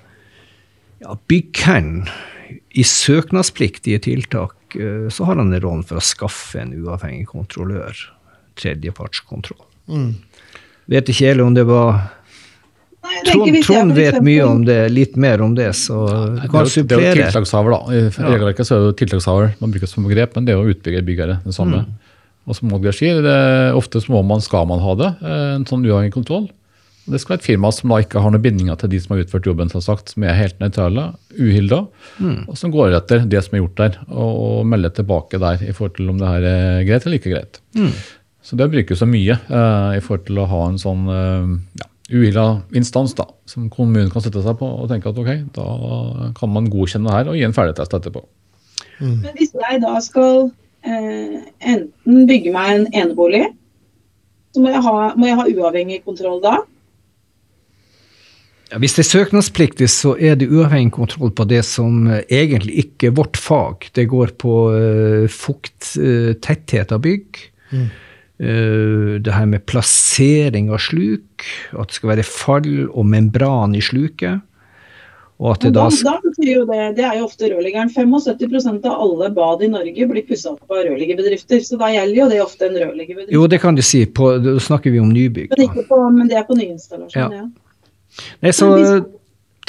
ja, 1.02 1.18
Byggherren 1.28 2.06
i 2.72 2.84
søknadspliktige 2.88 4.00
tiltak 4.06 4.76
eh, 4.76 5.10
så 5.10 5.28
har 5.28 5.40
han 5.40 5.52
en 5.52 5.64
rolle 5.64 5.88
for 5.88 6.00
å 6.00 6.06
skaffe 6.06 6.62
en 6.62 6.74
uavhengig 6.78 7.28
kontrollør. 7.32 7.98
Tredjepartskontroll. 8.60 9.62
Mm. 9.92 10.16
Vet 10.92 11.12
ikke 11.12 11.32
Eli 11.32 11.44
om 11.46 11.56
det 11.56 11.66
var 11.70 12.02
Nei, 13.02 13.16
Trond, 13.26 13.56
Trond 13.66 13.96
vet 13.98 14.20
mye 14.22 14.44
om 14.46 14.60
det, 14.62 14.78
litt 14.94 15.16
mer 15.18 15.42
om 15.42 15.56
det, 15.58 15.72
så 15.74 16.04
du 16.06 16.44
kan 16.52 16.68
supplere. 16.70 17.02
Det 17.02 17.08
er 17.08 17.16
jo 17.18 17.24
tiltakshaver, 17.26 17.74
da. 17.74 17.80
I 17.98 18.28
regelverket 18.30 18.68
så 18.68 18.76
er 18.76 18.84
det 18.84 18.92
jo 18.92 18.98
tiltakshaver 19.00 19.56
man 19.58 19.74
bruker 19.74 19.90
som 19.90 20.06
begrep, 20.06 20.36
men 20.38 20.46
det 20.46 20.54
er 20.54 20.62
jo 20.62 20.76
utbygger 20.76 21.08
byggere, 21.08 21.40
det 21.42 21.56
samme. 21.56 21.82
Mm. 21.88 22.12
Og 22.46 22.58
som 22.58 22.76
Oddgeir 22.78 22.98
sier, 22.98 23.24
det 23.26 23.34
er 23.34 23.78
ofte 23.78 24.04
må 24.14 24.22
man, 24.26 24.44
skal 24.46 24.70
man 24.70 24.84
ha 24.86 24.94
det, 25.00 25.10
eh, 25.26 25.48
en 25.56 25.66
sånn 25.70 25.86
uavhengig 25.88 26.14
kontroll. 26.14 26.46
Det 27.10 27.20
skal 27.22 27.34
være 27.34 27.42
et 27.42 27.48
firma 27.48 27.72
som 27.74 27.92
da 27.92 27.98
ikke 28.04 28.22
har 28.22 28.34
noen 28.34 28.44
bindinger 28.44 28.78
til 28.78 28.92
de 28.92 29.00
som 29.02 29.16
har 29.16 29.24
utført 29.24 29.48
jobben, 29.50 29.72
som, 29.74 29.82
sagt, 29.84 30.14
som 30.14 30.26
er 30.28 30.38
helt 30.38 30.60
nøytrale, 30.62 31.08
uhilda, 31.34 31.82
mm. 32.22 32.40
og 32.46 32.60
som 32.60 32.74
går 32.74 32.94
etter 33.00 33.26
det 33.30 33.42
som 33.46 33.58
er 33.58 33.64
gjort 33.64 33.80
der, 33.82 33.98
og, 34.12 34.32
og 34.46 34.68
melder 34.70 34.94
tilbake 35.00 35.40
der 35.42 35.64
i 35.66 35.74
forhold 35.74 35.96
til 35.98 36.12
om 36.14 36.20
det 36.22 36.30
her 36.30 36.50
er 36.52 36.84
greit 36.88 37.08
eller 37.08 37.18
ikke 37.18 37.34
greit. 37.34 37.62
Mm. 37.78 37.94
Så 38.46 38.58
det 38.58 38.70
brukes 38.74 39.02
så 39.02 39.08
mye 39.10 39.38
eh, 39.38 39.90
i 39.98 40.04
forhold 40.04 40.28
til 40.30 40.42
å 40.42 40.50
ha 40.50 40.62
en 40.68 40.80
sånn 40.82 41.10
eh, 41.14 41.52
ja, 41.82 41.90
uhilda 42.12 42.46
instans 42.78 43.14
da, 43.18 43.28
som 43.50 43.70
kommunen 43.74 44.10
kan 44.14 44.24
sette 44.24 44.42
seg 44.46 44.58
på 44.60 44.68
og 44.68 44.90
tenke 44.92 45.10
at 45.12 45.20
ok, 45.22 45.32
da 45.58 45.68
kan 46.38 46.54
man 46.54 46.70
godkjenne 46.72 47.10
det 47.10 47.18
her 47.18 47.32
og 47.32 47.38
gi 47.40 47.46
en 47.48 47.56
ferdigtest 47.56 47.98
etterpå. 47.98 48.24
Mm. 49.02 49.18
Men 49.24 49.32
hvis 49.38 49.56
jeg 49.58 49.82
da 49.82 49.96
skal 50.06 50.52
eh, 50.86 51.40
enten 51.74 52.28
bygge 52.30 52.54
meg 52.54 52.76
en 52.76 52.88
enebolig, 52.92 53.48
så 54.52 54.62
må 54.64 54.74
jeg, 54.74 54.84
ha, 54.84 54.96
må 55.16 55.30
jeg 55.30 55.40
ha 55.40 55.48
uavhengig 55.48 56.02
kontroll 56.06 56.42
da? 56.44 56.60
Hvis 58.80 58.94
det 58.96 59.04
er 59.04 59.10
søknadspliktig, 59.10 59.88
så 59.92 60.14
er 60.16 60.38
det 60.40 60.48
uavhengig 60.48 60.94
kontroll 60.96 61.34
på 61.36 61.44
det 61.50 61.64
som 61.68 62.06
eh, 62.08 62.22
egentlig 62.32 62.86
ikke 62.86 63.10
er 63.10 63.18
vårt 63.18 63.40
fag. 63.40 63.90
Det 63.96 64.08
går 64.12 64.32
på 64.40 64.54
uh, 64.72 65.26
fukttetthet 65.28 66.94
uh, 66.94 66.96
av 66.96 67.02
bygg. 67.04 67.42
Mm. 67.72 67.90
Uh, 68.42 69.16
det 69.22 69.36
her 69.36 69.50
med 69.50 69.66
plassering 69.68 70.72
av 70.72 70.80
sluk. 70.84 71.44
At 71.76 71.92
det 71.92 72.00
skal 72.00 72.14
være 72.14 72.28
fall 72.28 72.72
og 72.88 73.12
membran 73.12 73.76
i 73.76 73.84
sluket. 73.84 74.40
Og 75.42 75.56
at 75.56 75.64
det 75.66 75.72
da, 75.74 75.88
da, 75.90 76.14
betyr 76.22 76.52
jo 76.52 76.64
det, 76.70 76.82
det 77.00 77.06
er 77.08 77.16
jo 77.18 77.26
ofte 77.26 77.48
rørleggeren. 77.50 77.90
75% 77.90 78.86
av 78.86 79.00
alle 79.04 79.32
bad 79.34 79.64
i 79.66 79.72
Norge 79.74 80.06
blir 80.12 80.26
pussa 80.28 80.52
opp 80.54 80.70
av 80.70 80.84
rørleggerbedrifter. 80.86 81.64
Så 81.66 81.80
da 81.82 81.90
gjelder 81.90 82.20
jo 82.20 82.28
det 82.30 82.38
ofte 82.44 82.70
en 82.70 82.78
rørleggerbedrift. 82.78 83.34
Jo, 83.34 83.48
det 83.50 83.60
kan 83.64 83.76
du 83.76 83.82
si. 83.84 84.04
På, 84.06 84.36
da 84.38 84.54
snakker 84.62 84.94
vi 84.94 85.02
om 85.02 85.10
nybygg. 85.10 85.58
Men, 85.58 85.82
på, 85.90 86.00
men 86.14 86.30
det 86.30 86.38
er 86.38 86.46
på 86.46 86.56
nyinstallasjon, 86.60 87.34
ja. 87.34 87.42
ja. 87.42 87.50
Nei, 88.42 88.54
så 88.56 88.72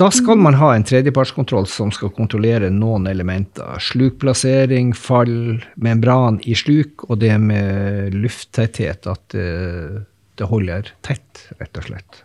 da 0.00 0.08
skal 0.10 0.40
man 0.40 0.56
ha 0.56 0.70
en 0.74 0.84
tredjepartskontroll 0.88 1.66
som 1.68 1.92
skal 1.92 2.12
kontrollere 2.16 2.70
noen 2.72 3.06
elementer. 3.10 3.76
Slukplassering, 3.92 4.94
fall, 4.96 5.60
membran 5.76 6.40
i 6.48 6.56
sluk 6.56 7.04
og 7.10 7.20
det 7.20 7.34
med 7.42 8.16
lufttetthet. 8.16 9.06
At 9.06 9.36
det, 9.36 10.04
det 10.40 10.48
holder 10.48 10.94
tett, 11.04 11.46
rett 11.60 11.80
og 11.82 11.90
slett. 11.90 12.22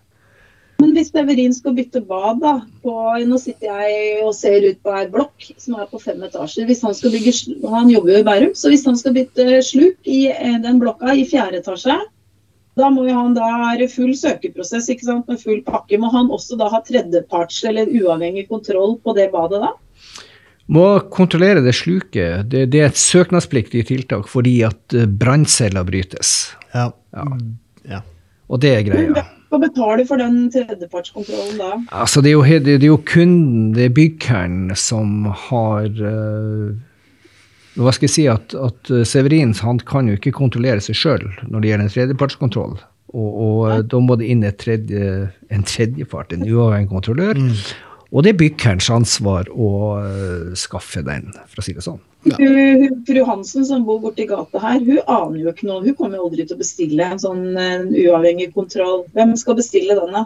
Men 0.78 0.94
hvis 0.94 1.10
Beverin 1.12 1.56
skal 1.58 1.74
bytte 1.78 2.04
bad, 2.06 2.40
da 2.44 2.60
på, 2.86 2.94
Nå 3.26 3.40
sitter 3.42 3.72
jeg 3.82 4.20
og 4.22 4.36
ser 4.38 4.64
ut 4.64 4.78
på 4.86 4.94
ei 4.94 5.08
blokk 5.12 5.50
som 5.58 5.80
er 5.82 5.90
på 5.90 6.00
fem 6.02 6.22
etasjer. 6.24 6.68
Hvis 6.70 6.84
Han 6.86 6.96
skal 6.96 7.14
bygge, 7.16 7.34
han 7.74 7.90
jobber 7.92 8.14
jo 8.14 8.22
i 8.22 8.28
Bærum, 8.28 8.54
så 8.56 8.72
hvis 8.72 8.86
han 8.88 9.00
skal 9.00 9.16
bytte 9.18 9.60
sluk 9.66 10.08
i 10.08 10.28
eh, 10.32 10.60
den 10.64 10.80
blokka 10.80 11.18
i 11.18 11.26
fjerde 11.28 11.64
etasje, 11.64 11.98
da 12.78 12.90
må 12.94 13.08
jo 13.08 13.16
han 13.18 13.36
da 13.36 13.48
være 13.64 13.90
full 13.92 14.14
søkeprosess 14.18 14.90
ikke 14.94 15.08
sant, 15.08 15.28
med 15.30 15.42
full 15.42 15.60
pakke. 15.66 16.00
Må 16.00 16.12
han 16.14 16.32
også 16.34 16.60
da 16.60 16.70
ha 16.74 16.82
tredjeparts 16.86 17.64
eller 17.68 17.90
uavhengig 17.90 18.48
kontroll 18.52 18.98
på 19.04 19.16
det 19.18 19.30
badet 19.34 19.64
da? 19.66 19.74
Må 20.68 20.84
kontrollere 21.14 21.64
det 21.64 21.78
sluket. 21.80 22.50
Det, 22.52 22.66
det 22.74 22.84
er 22.84 22.92
et 22.92 23.00
søknadspliktig 23.00 23.86
tiltak 23.88 24.28
fordi 24.32 24.60
at 24.68 24.96
eh, 24.96 25.08
brannceller 25.08 25.88
brytes. 25.88 26.36
Ja. 26.74 26.90
ja. 27.16 27.26
ja. 27.88 28.04
Og 28.52 28.62
det 28.64 28.74
er 28.76 28.86
greia. 28.88 29.26
Hva 29.48 29.62
betaler 29.64 30.02
du 30.02 30.10
for 30.10 30.20
den 30.20 30.50
tredjepartskontrollen 30.52 31.60
da? 31.60 31.70
Altså, 31.96 32.20
det 32.24 32.34
er 32.34 32.36
jo, 32.36 32.60
det 32.66 32.74
er 32.82 32.90
jo 32.90 33.00
kunden, 33.08 33.72
det 33.78 33.94
byggherren 33.96 34.74
som 34.76 35.30
har 35.48 35.88
uh, 35.88 36.76
hva 37.78 37.94
skal 37.94 38.08
jeg 38.08 38.14
si, 38.14 38.28
at, 38.32 38.54
at 38.58 38.94
eh, 38.94 39.06
Severin 39.08 39.54
han 39.62 39.82
kan 39.88 40.10
jo 40.10 40.18
ikke 40.18 40.36
kontrollere 40.36 40.84
seg 40.84 40.98
sjøl 40.98 41.26
når 41.48 41.60
det 41.60 41.72
gjelder 41.72 41.86
en 41.86 41.94
tredjepartskontroll. 41.96 42.78
Og, 43.16 43.28
og 43.28 43.60
eh, 43.72 43.84
da 43.92 44.00
må 44.04 44.18
det 44.20 44.30
inn 44.32 44.46
tredje, 44.60 45.28
en 45.54 45.68
tredjepart, 45.68 46.34
en 46.34 46.48
uavhengig 46.48 46.92
kontrollør. 46.92 47.40
Mm. 47.40 47.54
Og 48.16 48.24
det 48.24 48.32
er 48.32 48.40
byggerens 48.40 48.88
ansvar 48.94 49.50
å 49.52 49.70
uh, 50.00 50.54
skaffe 50.56 51.02
den, 51.04 51.26
for 51.52 51.60
å 51.60 51.66
si 51.66 51.74
det 51.76 51.84
sånn. 51.84 52.00
Ja. 52.28 52.38
Fru 53.08 53.20
Hansen 53.28 53.66
som 53.68 53.84
bor 53.88 54.00
borti 54.04 54.24
gata 54.30 54.62
her, 54.64 54.80
hun 54.80 55.02
aner 55.04 55.42
jo 55.42 55.52
ikke 55.52 55.68
noe. 55.68 55.84
Hun 55.84 55.98
kommer 56.00 56.24
aldri 56.24 56.46
til 56.48 56.56
å 56.56 56.62
bestille 56.62 57.04
en 57.04 57.20
sånn 57.20 57.44
en 57.60 57.90
uavhengig 57.92 58.54
kontroll. 58.56 59.04
Hvem 59.16 59.36
skal 59.40 59.60
bestille 59.60 60.00
den, 60.00 60.16
da? 60.16 60.24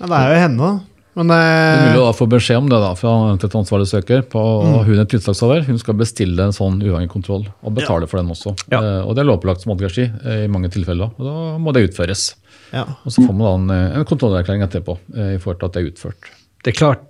Ja, 0.00 0.04
det 0.04 0.20
er 0.20 0.34
jo 0.34 0.42
henne, 0.44 0.68
da. 0.68 0.89
Men, 1.18 1.30
eh, 1.34 1.36
det 1.36 1.78
er 1.80 1.88
mulig 1.90 2.02
å 2.04 2.12
få 2.14 2.26
beskjed 2.30 2.60
om 2.60 2.68
det 2.70 2.78
da, 2.82 2.90
fra 2.98 3.14
eventuelt 3.26 3.56
ansvarlig 3.60 3.88
søker. 3.90 4.22
på 4.30 4.42
mm. 4.62 4.76
Hun 4.86 5.02
er 5.02 5.08
tiltakshaver. 5.10 5.64
Hun 5.66 5.80
skal 5.82 5.98
bestille 5.98 6.46
en 6.46 6.54
sånn 6.54 6.78
uavhengig 6.82 7.10
kontroll 7.10 7.48
og 7.50 7.74
betale 7.74 8.06
ja. 8.06 8.10
for 8.12 8.22
den 8.22 8.30
også. 8.30 8.54
Ja. 8.70 8.78
Eh, 8.78 9.00
og 9.02 9.16
Det 9.16 9.24
er 9.24 9.30
lovpålagt 9.32 9.64
som 9.64 9.74
Oddgeir 9.74 9.98
eh, 10.06 10.44
i 10.44 10.52
mange 10.52 10.70
tilfeller. 10.70 11.10
og 11.18 11.26
Da 11.26 11.36
må 11.58 11.74
det 11.74 11.88
utføres. 11.90 12.34
Ja. 12.70 12.86
Og 13.04 13.10
Så 13.10 13.24
får 13.24 13.34
man 13.34 13.46
da 13.46 13.54
en, 13.54 13.70
eh, 13.74 13.98
en 13.98 14.06
kontrollerklæring 14.06 14.62
etterpå 14.66 14.98
eh, 15.16 15.34
i 15.34 15.40
forhold 15.42 15.60
til 15.60 15.70
at 15.70 15.74
det 15.74 15.82
er 15.82 15.90
utført. 15.90 16.30
Det 16.62 16.74
er 16.74 16.78
klart, 16.78 17.06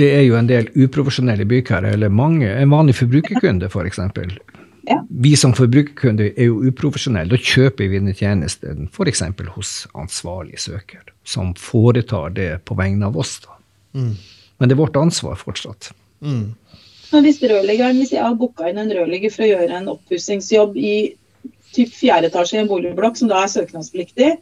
det 0.00 0.08
er 0.16 0.24
jo 0.24 0.38
en 0.38 0.48
del 0.48 0.70
uprofesjonelle 0.72 1.44
byggherrer, 1.48 1.92
eller 1.92 2.08
mange. 2.08 2.48
En 2.48 2.72
vanlig 2.72 2.96
forbrukerkunde 2.96 3.68
f.eks. 3.68 4.00
For 4.00 4.36
ja. 4.88 4.98
Vi 5.08 5.36
som 5.38 5.54
forbrukerkunder 5.54 6.32
er 6.32 6.48
jo 6.48 6.62
uprofesjonelle. 6.66 7.30
Da 7.30 7.38
kjøper 7.38 7.86
vi 7.86 8.00
denne 8.00 8.14
tjenesten 8.18 8.88
f.eks. 8.90 9.22
hos 9.54 9.72
ansvarlig 9.98 10.58
søker, 10.62 11.04
som 11.24 11.52
foretar 11.58 12.34
det 12.34 12.50
på 12.66 12.76
vegne 12.78 13.06
av 13.06 13.18
oss. 13.18 13.38
Mm. 13.94 14.16
Men 14.58 14.70
det 14.70 14.74
er 14.74 14.82
vårt 14.82 14.98
ansvar 14.98 15.38
fortsatt. 15.38 15.92
Mm. 16.20 16.54
Men 17.12 17.26
hvis, 17.26 17.38
hvis 17.42 18.14
jeg 18.14 18.24
har 18.24 18.38
booka 18.38 18.70
inn 18.70 18.80
en 18.80 18.94
rørlegger 18.94 19.34
for 19.34 19.44
å 19.44 19.50
gjøre 19.52 19.82
en 19.82 19.90
oppussingsjobb 19.92 20.78
i 20.80 20.94
typ 21.72 21.92
fjerde 21.94 22.28
etasje 22.30 22.58
i 22.58 22.62
en 22.62 22.70
boligblokk, 22.70 23.18
som 23.18 23.30
da 23.30 23.42
er 23.44 23.52
søknadspliktig, 23.52 24.34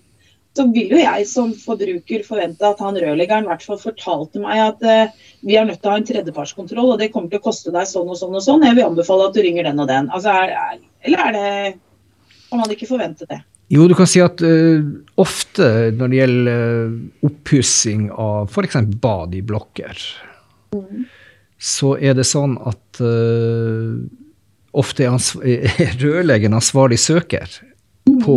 så 0.57 0.67
vil 0.75 0.91
jo 0.91 0.99
jeg 0.99 1.27
som 1.31 1.53
forbruker 1.55 2.25
forvente 2.27 2.67
at 2.67 2.81
han 2.83 2.99
rørleggeren 2.99 3.47
i 3.47 3.51
hvert 3.53 3.63
fall 3.65 3.79
fortalte 3.81 4.43
meg 4.43 4.63
at 4.65 4.83
eh, 4.83 5.13
vi 5.47 5.57
er 5.57 5.69
nødt 5.69 5.79
til 5.83 5.91
å 5.91 5.95
ha 5.95 6.01
en 6.01 6.09
tredjepartskontroll, 6.09 6.95
og 6.95 6.99
det 7.01 7.13
kommer 7.15 7.31
til 7.31 7.39
å 7.39 7.45
koste 7.45 7.75
deg 7.75 7.87
sånn 7.89 8.11
og 8.11 8.19
sånn 8.19 8.35
og 8.35 8.43
sånn. 8.45 8.67
Jeg 8.67 8.79
vil 8.79 8.89
anbefale 8.89 9.29
at 9.29 9.37
du 9.37 9.45
ringer 9.47 9.69
den 9.71 9.83
og 9.83 9.87
den. 9.91 10.11
Altså, 10.11 10.35
er, 10.35 10.57
er, 10.59 10.83
eller 11.07 11.25
er 11.29 11.39
det 11.39 11.55
Kan 12.51 12.59
man 12.59 12.73
ikke 12.75 12.89
forvente 12.91 13.29
det? 13.31 13.39
Jo, 13.71 13.85
du 13.87 13.95
kan 13.95 14.09
si 14.11 14.19
at 14.19 14.43
uh, 14.43 14.83
ofte 15.23 15.67
når 15.95 16.11
det 16.11 16.17
gjelder 16.19 16.49
uh, 16.51 16.97
oppussing 17.29 18.09
av 18.11 18.51
f.eks. 18.51 18.81
bad 18.99 19.37
i 19.39 19.45
blokker, 19.47 20.01
mm. 20.75 21.05
så 21.55 21.93
er 22.03 22.19
det 22.19 22.27
sånn 22.27 22.57
at 22.67 22.99
uh, 22.99 24.03
ofte 24.75 25.07
er 25.07 25.95
rørleggeren 26.03 26.59
ansvarlig 26.59 26.99
søker 26.99 27.55
på, 28.25 28.37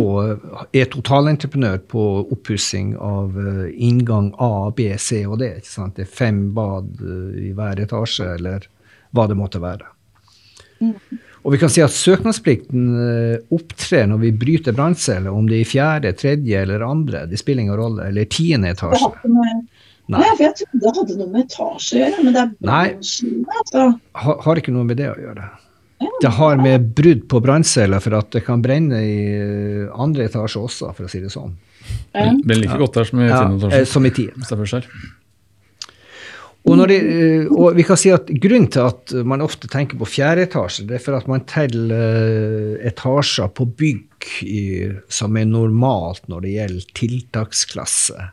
er 0.72 0.88
totalentreprenør 0.92 1.80
på 1.90 2.04
oppussing 2.34 2.94
av 3.00 3.36
eh, 3.40 3.72
inngang 3.86 4.32
A, 4.42 4.70
B, 4.76 4.90
C 4.98 5.24
og 5.26 5.38
D. 5.42 5.50
ikke 5.60 5.72
sant? 5.72 5.96
Det 5.96 6.06
er 6.06 6.16
fem 6.20 6.46
bad 6.56 7.00
eh, 7.00 7.48
i 7.48 7.52
hver 7.56 7.82
etasje, 7.82 8.34
eller 8.38 8.68
hva 9.14 9.28
det 9.30 9.38
måtte 9.38 9.62
være. 9.62 9.90
Og 11.44 11.52
vi 11.52 11.60
kan 11.60 11.72
si 11.72 11.82
at 11.84 11.92
søknadsplikten 11.92 12.84
eh, 13.04 13.34
opptrer 13.54 14.06
når 14.10 14.22
vi 14.22 14.34
bryter 14.44 14.76
branncelle, 14.76 15.32
om 15.32 15.48
det 15.48 15.58
er 15.58 15.64
i 15.64 15.68
fjerde, 15.68 16.14
tredje 16.20 16.62
eller 16.64 16.84
andre, 16.86 17.26
det 17.30 17.40
spiller 17.40 17.66
ingen 17.66 17.80
rolle, 17.80 18.08
eller 18.08 18.30
tiende 18.32 18.72
etasje. 18.74 19.12
Nei. 19.28 19.58
Nei, 20.12 20.24
for 20.36 20.44
jeg 20.44 20.56
trodde 20.58 20.80
det 20.82 20.90
hadde 20.98 21.14
noe 21.16 21.30
med 21.32 21.46
etasje 21.46 21.96
å 21.96 22.00
gjøre. 22.02 22.24
men 22.24 22.34
det 22.36 22.40
er 22.42 22.56
bransjen, 22.60 23.36
altså. 23.58 23.84
Har, 24.24 24.40
har 24.44 24.60
ikke 24.60 24.74
noe 24.74 24.88
med 24.88 25.00
det 25.00 25.08
å 25.08 25.20
gjøre. 25.20 25.46
Det 26.22 26.32
har 26.38 26.60
med 26.62 26.88
brudd 26.96 27.26
på 27.30 27.40
brannceller 27.44 28.02
for 28.02 28.18
at 28.18 28.30
det 28.34 28.44
kan 28.46 28.62
brenne 28.64 29.00
i 29.04 29.18
eh, 29.34 29.90
andre 29.90 30.28
etasje 30.28 30.62
også, 30.62 30.92
for 30.96 31.08
å 31.08 31.12
si 31.12 31.20
det 31.24 31.32
sånn. 31.34 31.54
Ja. 32.14 32.30
Det 32.30 32.46
blir 32.46 32.62
like 32.62 32.78
godt 32.80 32.96
der 33.00 33.10
som 33.10 33.20
i 33.20 33.28
tiende 33.28 33.60
etasje. 33.60 33.82
Ja, 33.82 33.90
som 33.90 34.08
i 34.08 34.14
tiende. 34.14 34.90
Og, 36.64 36.80
de, 36.88 36.96
eh, 36.96 37.50
og, 37.52 37.74
vi 37.76 37.84
kan 37.84 37.98
si 38.00 38.12
at 38.14 38.30
Grunnen 38.40 38.70
til 38.72 38.86
at 38.88 39.12
man 39.28 39.44
ofte 39.44 39.68
tenker 39.68 40.00
på 40.00 40.08
fjerde 40.08 40.46
etasje, 40.48 40.86
det 40.88 40.96
er 40.96 41.04
for 41.04 41.18
at 41.18 41.28
man 41.30 41.44
teller 41.48 42.06
eh, 42.78 42.86
etasjer 42.88 43.52
på 43.52 43.68
bygg 43.82 44.30
i, 44.48 44.64
som 45.12 45.36
er 45.36 45.50
normalt 45.50 46.24
når 46.32 46.46
det 46.46 46.54
gjelder 46.54 46.96
tiltaksklasse. 47.02 48.30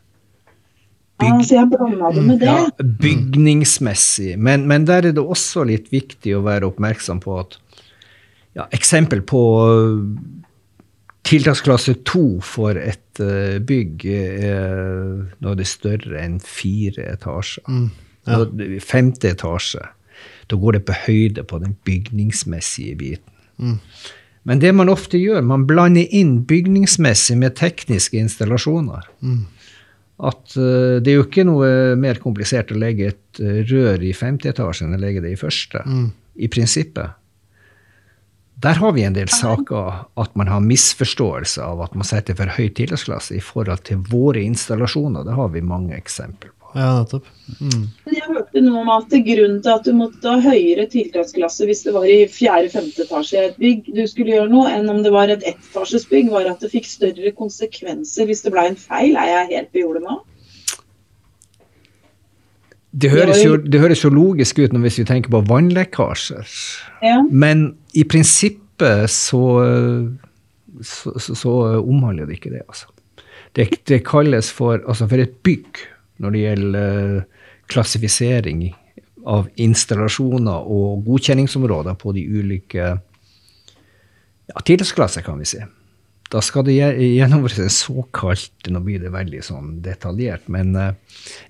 Bygg, 1.22 1.34
ah, 1.38 1.42
så 1.46 1.58
jeg 1.58 1.70
blanda 1.72 2.12
det 2.16 2.24
med 2.26 2.42
det. 2.42 2.52
Ja, 2.52 2.86
bygningsmessig. 3.06 4.36
Men, 4.38 4.68
men, 4.70 4.86
der 4.90 5.08
er 5.10 5.16
det 5.16 5.24
også 5.24 5.66
litt 5.70 5.92
viktig 5.94 6.36
å 6.38 6.44
være 6.46 6.70
oppmerksom 6.72 7.22
på 7.24 7.40
at 7.42 7.58
ja, 8.58 8.66
Eksempel 8.76 9.22
på 9.24 9.42
tiltaksklasse 11.28 11.94
to 12.08 12.26
for 12.44 12.76
et 12.76 13.22
uh, 13.24 13.62
bygg 13.64 14.04
er 14.12 14.80
når 15.40 15.60
det 15.60 15.64
er 15.64 15.70
større 15.70 16.24
enn 16.24 16.40
fire 16.44 17.06
etasjer. 17.14 17.64
Mm. 17.70 17.90
Ja. 18.28 18.42
Femte 18.84 19.32
etasje. 19.32 19.86
Da 20.52 20.58
går 20.60 20.78
det 20.78 20.84
på 20.90 20.98
høyde 21.06 21.46
på 21.48 21.62
den 21.62 21.78
bygningsmessige 21.88 22.98
biten. 23.00 23.38
Mm. 23.62 23.78
Men 24.44 24.62
det 24.62 24.74
man 24.74 24.90
ofte 24.90 25.20
gjør, 25.22 25.44
man 25.46 25.68
blander 25.70 26.10
inn 26.18 26.42
bygningsmessig 26.50 27.38
med 27.38 27.56
tekniske 27.60 28.18
installasjoner. 28.18 29.06
Mm. 29.22 29.46
At 30.22 30.54
uh, 30.58 31.00
det 31.02 31.14
er 31.14 31.18
jo 31.18 31.26
ikke 31.26 31.48
noe 31.48 31.96
mer 32.00 32.22
komplisert 32.22 32.74
å 32.74 32.80
legge 32.80 33.10
et 33.14 33.42
uh, 33.42 33.64
rør 33.72 34.04
i 34.06 34.14
femte 34.14 34.52
etasje 34.52 34.86
enn 34.86 34.98
å 34.98 35.02
legge 35.02 35.24
det 35.24 35.34
i 35.34 35.40
første. 35.40 35.82
Mm. 35.86 36.12
I 36.42 36.50
prinsippet. 36.52 37.18
Der 38.62 38.78
har 38.78 38.92
vi 38.94 39.02
en 39.08 39.16
del 39.18 39.30
saker 39.34 40.04
at 40.22 40.36
man 40.38 40.50
har 40.52 40.62
misforståelse 40.62 41.66
av 41.66 41.82
at 41.82 41.96
man 41.98 42.06
setter 42.06 42.38
for 42.38 42.52
høy 42.54 42.68
tiltaksklasse 42.78 43.34
i 43.40 43.42
forhold 43.42 43.82
til 43.88 44.04
våre 44.12 44.44
installasjoner. 44.46 45.26
Det 45.26 45.34
har 45.34 45.50
vi 45.56 45.64
mange 45.66 45.98
eksempler 45.98 46.54
på. 46.54 46.61
Ja, 46.72 47.02
nettopp. 47.02 47.28
Mm. 47.60 47.88
Jeg 48.08 48.24
hørte 48.30 48.62
noe 48.64 48.82
om 48.86 48.90
at 48.94 49.12
grunnen 49.12 49.60
til 49.64 49.74
at 49.74 49.88
du 49.88 49.92
måtte 49.98 50.32
ha 50.32 50.40
høyere 50.44 50.86
tiltaksklasse 50.92 51.68
hvis 51.68 51.84
det 51.84 51.94
var 51.96 52.08
i 52.08 52.20
fjerde-femte 52.32 53.04
etasje 53.04 53.38
i 53.42 53.50
et 53.50 53.58
bygg 53.60 53.90
du 53.92 54.04
skulle 54.08 54.36
gjøre 54.38 54.52
noe, 54.54 54.72
enn 54.72 54.88
om 54.92 55.02
det 55.04 55.12
var 55.12 55.34
et 55.34 55.44
ettetasjesbygg, 55.44 56.32
var 56.32 56.48
at 56.48 56.64
det 56.64 56.72
fikk 56.72 56.88
større 56.88 57.34
konsekvenser 57.36 58.30
hvis 58.30 58.46
det 58.46 58.54
ble 58.56 58.70
en 58.72 58.80
feil. 58.80 59.18
Er 59.20 59.34
jeg 59.34 59.50
helt 59.52 59.74
på 59.76 59.84
jordet 59.84 60.06
nå? 60.08 60.22
Det 62.92 63.12
høres, 63.12 63.40
jo, 63.44 63.56
det 63.56 63.80
høres, 63.80 64.02
jo, 64.04 64.10
logisk 64.12 64.60
ut 64.60 64.74
hvis 64.84 65.00
vi 65.00 65.08
tenker 65.08 65.32
på 65.32 65.44
vannlekkasjer. 65.48 66.48
Ja. 67.04 67.22
Men 67.32 67.70
i 67.96 68.04
prinsippet 68.04 69.12
så, 69.12 69.44
så, 70.84 71.14
så, 71.16 71.36
så, 71.36 71.54
omhandler 71.80 72.28
det 72.28 72.40
ikke 72.40 72.52
det. 72.52 72.66
Altså. 72.68 72.92
Det, 73.56 73.70
det 73.88 74.04
kalles 74.08 74.52
for, 74.52 74.80
altså 74.84 75.08
for 75.08 75.24
et 75.24 75.40
bygg 75.44 75.80
når 76.22 76.36
det 76.36 76.44
gjelder 76.46 77.16
eh, 77.18 77.50
klassifisering 77.72 78.64
av 79.30 79.50
installasjoner 79.62 80.70
og 80.74 81.06
godkjenningsområder 81.06 81.98
på 82.02 82.14
de 82.18 82.26
ulike 82.26 82.88
ja, 84.52 84.64
tidsklasser, 84.66 85.24
kan 85.26 85.40
vi 85.42 85.48
si. 85.50 85.62
Da 86.32 86.42
skal 86.44 86.66
det 86.68 86.78
gjennomføres 86.78 87.60
en 87.60 87.74
såkalt 87.76 88.70
Nå 88.72 88.80
blir 88.86 89.02
det 89.04 89.12
veldig 89.12 89.42
sånn 89.44 89.74
detaljert, 89.84 90.48
men 90.52 90.72
uh, 90.78 90.94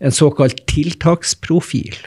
en 0.02 0.16
såkalt 0.16 0.64
tiltaksprofil. 0.70 2.00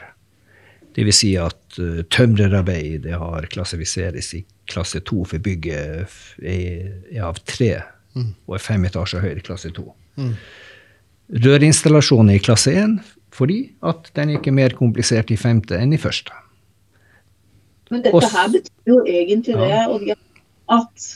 Dvs. 0.95 1.17
Si 1.21 1.31
at 1.39 1.79
uh, 1.79 2.03
tømrerarbeid 2.11 3.07
har 3.15 3.47
klassifiseres 3.51 4.33
i 4.37 4.43
klasse 4.69 5.01
2 5.07 5.23
for 5.31 5.45
bygget 5.45 6.13
er, 6.43 6.91
er 7.09 7.25
av 7.25 7.39
tre 7.47 7.71
mm. 8.15 8.31
og 8.45 8.57
er 8.57 8.63
fem 8.67 8.85
etasjer 8.89 9.23
høyere 9.23 9.41
i 9.41 9.47
klasse 9.49 9.71
2. 9.75 9.87
Mm 10.19 10.35
rørinstallasjonen 11.29 12.35
i 12.35 12.41
klasse 12.43 12.73
1 12.75 12.97
fordi 13.35 13.59
at 13.83 14.09
den 14.15 14.31
er 14.31 14.39
ikke 14.39 14.53
mer 14.55 14.75
komplisert 14.77 15.31
i 15.33 15.37
femte 15.39 15.75
enn 15.75 15.91
i 15.95 15.99
første. 15.99 16.31
Men 17.91 18.05
dette 18.05 18.29
her 18.31 18.51
betyr 18.53 18.93
jo 18.93 19.01
egentlig 19.03 19.57
det 19.59 19.71
ja. 20.07 20.15
at 20.71 21.09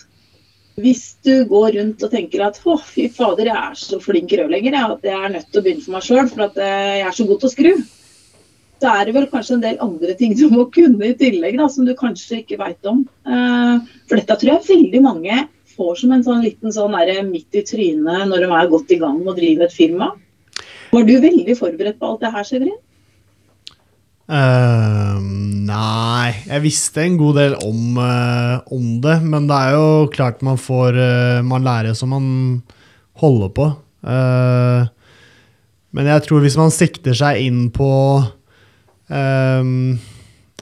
hvis 0.79 1.05
du 1.25 1.45
går 1.49 1.77
rundt 1.77 2.03
og 2.05 2.11
tenker 2.11 2.43
at 2.45 2.59
å, 2.63 2.75
fy 2.79 3.07
fader, 3.11 3.49
jeg 3.49 3.55
er 3.55 3.79
så 3.79 3.99
flink 4.03 4.33
rørlegger 4.35 4.77
at 4.79 5.07
jeg 5.07 5.15
er 5.15 5.33
nødt 5.33 5.47
til 5.51 5.61
å 5.61 5.63
begynne 5.65 5.85
for 5.85 5.95
meg 5.95 6.05
sjøl, 6.05 6.27
for 6.31 6.45
at 6.45 6.59
eh, 6.63 6.99
jeg 6.99 7.07
er 7.07 7.17
så 7.17 7.25
god 7.29 7.41
til 7.41 7.49
å 7.49 7.53
skru, 7.53 7.71
så 8.79 8.91
er 8.95 9.07
det 9.07 9.15
vel 9.17 9.27
kanskje 9.31 9.57
en 9.57 9.63
del 9.65 9.79
andre 9.83 10.15
ting 10.19 10.35
du 10.39 10.45
må 10.53 10.67
kunne 10.71 11.09
i 11.09 11.17
tillegg, 11.19 11.57
da, 11.59 11.67
som 11.71 11.87
du 11.87 11.95
kanskje 11.99 12.41
ikke 12.43 12.59
veit 12.61 12.91
om. 12.91 13.01
Eh, 13.27 13.89
for 14.07 14.21
dette 14.21 14.39
tror 14.39 14.53
jeg 14.53 14.69
veldig 14.69 15.03
mange 15.03 15.41
får 15.79 16.01
som 16.01 16.13
en 16.15 16.25
sånn 16.25 16.43
liten 16.43 16.75
sånn 16.75 16.97
der, 16.99 17.23
midt 17.27 17.55
i 17.55 17.63
trynet 17.65 18.27
når 18.29 18.45
de 18.45 18.51
er 18.51 18.69
godt 18.73 18.93
i 18.93 18.99
gang 18.99 19.17
med 19.21 19.33
å 19.33 19.39
drive 19.39 19.65
et 19.65 19.75
firma. 19.75 20.11
Var 20.89 21.05
du 21.05 21.15
veldig 21.21 21.55
forberedt 21.57 21.99
på 21.99 22.11
alt 22.11 22.23
det 22.23 22.31
her, 22.33 22.47
Severin? 22.47 22.77
Uh, 24.29 25.17
nei, 25.65 26.35
jeg 26.45 26.61
visste 26.61 27.01
en 27.01 27.15
god 27.17 27.39
del 27.39 27.55
om, 27.65 27.97
uh, 27.97 28.61
om, 28.69 28.99
det. 29.01 29.15
Men 29.25 29.47
det 29.49 29.57
er 29.57 29.77
jo 29.77 30.09
klart 30.13 30.43
man 30.45 30.59
får 30.61 30.99
uh, 30.99 31.39
Man 31.45 31.65
lærer 31.65 31.97
som 31.97 32.13
man 32.13 32.27
holder 33.19 33.49
på. 33.51 33.65
men 35.91 36.07
jeg 36.07 36.23
tror 36.23 36.39
hvis 36.39 36.55
man 36.55 36.71
sikter 36.71 37.17
seg 37.17 37.41
inn 37.43 37.65
på 37.75 37.89
um, 39.11 39.97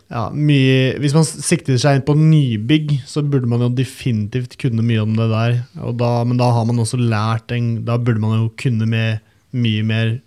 ja, 0.07 0.27
mye, 0.31 0.95
Hvis 1.03 1.15
man 1.15 1.25
sikter 1.27 1.79
seg 1.81 1.97
inn 1.97 2.05
på 2.07 2.15
nybygg, 2.17 2.93
så 3.09 3.23
burde 3.25 3.49
man 3.49 3.65
jo 3.65 3.71
definitivt 3.75 4.55
kunne 4.61 4.85
mye 4.85 5.03
om 5.03 5.17
det 5.17 5.27
der. 5.33 5.57
Da, 5.99 6.11
men 6.27 6.39
da 6.39 6.51
har 6.55 6.67
man 6.69 6.79
også 6.83 6.99
lært 7.01 7.51
en, 7.55 7.83
Da 7.87 7.97
burde 7.99 8.23
man 8.23 8.37
jo 8.39 8.53
kunne 8.59 8.87
med, 8.87 9.23
mye 9.55 9.83
mer 9.87 10.17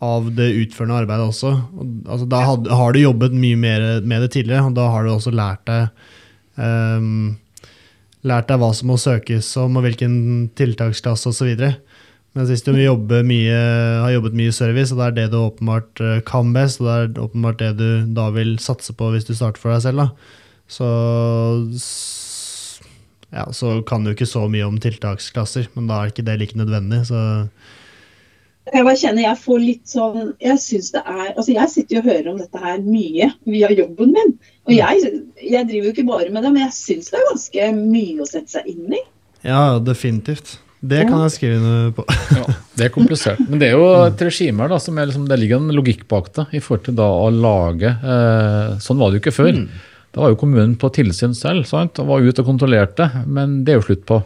av 0.00 0.30
det 0.36 0.48
utførende 0.56 0.96
arbeidet 1.02 1.28
også. 1.28 1.52
Altså, 2.08 2.26
da 2.30 2.40
had, 2.46 2.68
har 2.72 2.92
du 2.92 3.02
jobbet 3.02 3.36
mye 3.36 3.58
mer 3.60 3.84
med 4.00 4.24
det 4.24 4.32
tidligere, 4.36 4.70
og 4.70 4.76
da 4.76 4.88
har 4.92 5.04
du 5.04 5.12
også 5.12 5.32
lært 5.34 5.64
deg 5.68 5.88
um, 6.56 7.36
lært 8.26 8.48
deg 8.50 8.60
hva 8.60 8.70
som 8.76 8.90
må 8.92 8.98
søkes 9.00 9.48
om, 9.60 9.76
og 9.76 9.86
hvilken 9.86 10.14
tiltaksklasse 10.58 11.32
osv. 11.32 11.52
Mens 12.38 12.50
hvis 12.52 12.62
du 12.62 12.70
mye, 12.70 13.56
har 14.04 14.12
jobbet 14.14 14.36
mye 14.38 14.52
service, 14.54 14.94
og 14.94 15.00
det 15.00 15.06
er 15.08 15.16
det 15.16 15.30
du 15.32 15.40
åpenbart 15.40 16.02
eh, 16.04 16.20
kan 16.26 16.52
best, 16.54 16.78
og 16.82 16.86
det 16.86 16.94
er 16.94 17.24
åpenbart 17.24 17.58
det 17.58 17.72
du 17.80 18.12
da 18.14 18.28
vil 18.36 18.54
satse 18.62 18.94
på 18.94 19.10
hvis 19.10 19.26
du 19.26 19.34
starter 19.34 19.58
for 19.58 19.74
deg 19.74 19.82
selv, 19.82 20.04
da, 20.04 20.36
så, 20.70 20.90
ja, 23.34 23.48
så 23.50 23.80
kan 23.86 24.06
du 24.06 24.12
ikke 24.12 24.30
så 24.30 24.44
mye 24.52 24.68
om 24.68 24.78
tiltaksklasser, 24.78 25.66
men 25.74 25.90
da 25.90 25.98
er 25.98 26.14
ikke 26.14 26.26
det 26.28 26.38
like 26.38 26.58
nødvendig. 26.60 27.02
så 27.10 27.42
jeg 28.70 28.86
bare 28.86 28.98
kjenner 29.00 29.24
jeg 29.24 29.38
får 29.40 29.60
litt 29.64 29.88
sånn 29.88 30.32
Jeg 30.38 30.60
synes 30.62 30.90
det 30.94 31.00
er 31.00 31.30
Altså 31.32 31.54
jeg 31.54 31.72
sitter 31.72 31.96
jo 31.96 32.02
og 32.04 32.08
hører 32.10 32.28
om 32.30 32.36
dette 32.38 32.60
her 32.62 32.82
mye 32.84 33.30
via 33.48 33.70
jobben 33.72 34.12
min. 34.14 34.34
Og 34.68 34.74
jeg, 34.76 35.12
jeg 35.42 35.66
driver 35.66 35.88
jo 35.88 35.94
ikke 35.94 36.06
bare 36.06 36.28
med 36.30 36.44
det, 36.44 36.52
men 36.54 36.66
jeg 36.66 36.76
syns 36.76 37.10
det 37.10 37.18
er 37.18 37.30
ganske 37.32 37.70
mye 37.80 38.20
å 38.20 38.28
sette 38.28 38.52
seg 38.52 38.68
inn 38.70 38.94
i. 38.94 39.00
Ja, 39.42 39.80
definitivt. 39.82 40.58
Det 40.80 41.02
kan 41.04 41.20
jeg 41.26 41.32
skrive 41.34 41.60
noe 41.60 41.92
på. 41.92 42.04
ja, 42.38 42.56
Det 42.78 42.86
er 42.86 42.92
komplisert. 42.94 43.40
Men 43.50 43.60
det 43.60 43.68
er 43.68 43.76
jo 43.76 43.88
et 44.06 44.22
regime 44.24 44.64
her 44.64 44.72
da, 44.72 44.78
som 44.80 44.96
er 44.96 45.10
liksom, 45.10 45.26
det 45.28 45.36
ligger 45.42 45.60
en 45.60 45.74
logikk 45.76 46.06
bak 46.08 46.30
det. 46.38 46.46
i 46.56 46.62
forhold 46.64 46.86
til 46.88 46.96
da 46.96 47.08
å 47.12 47.28
lage, 47.34 47.92
eh, 48.00 48.78
Sånn 48.80 49.00
var 49.00 49.10
det 49.10 49.20
jo 49.20 49.24
ikke 49.26 49.36
før. 49.36 49.52
Mm. 49.58 49.66
Da 50.10 50.24
var 50.24 50.32
jo 50.32 50.40
kommunen 50.40 50.78
på 50.80 50.90
tilsyn 50.96 51.36
selv 51.36 51.68
sant? 51.68 52.00
og 52.00 52.08
var 52.08 52.24
ute 52.24 52.42
og 52.42 52.48
kontrollerte, 52.48 53.10
men 53.28 53.60
det 53.66 53.74
er 53.74 53.82
jo 53.82 53.88
slutt 53.90 54.06
på. 54.08 54.22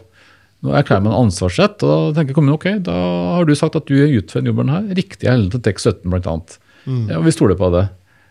Nå 0.65 0.73
erklærer 0.79 1.03
man 1.05 1.17
ansvarsrett, 1.19 1.83
og 1.83 1.91
da 1.91 2.21
tenker 2.21 2.37
kommunen 2.37 2.55
ok, 2.55 2.69
da 2.87 2.95
har 3.35 3.45
du 3.45 3.53
sagt 3.59 3.75
at 3.77 3.91
du 3.91 3.99
utfører 3.99 4.49
jobben 4.49 4.71
her 4.71 4.87
riktig 4.97 5.29
i 5.29 5.35
til 5.51 5.61
TEK 5.61 5.83
17 5.83 6.09
bl.a. 6.09 6.39
Mm. 6.87 7.05
Ja, 7.11 7.19
og 7.19 7.27
vi 7.27 7.35
stoler 7.35 7.59
på 7.59 7.69
det. 7.75 7.85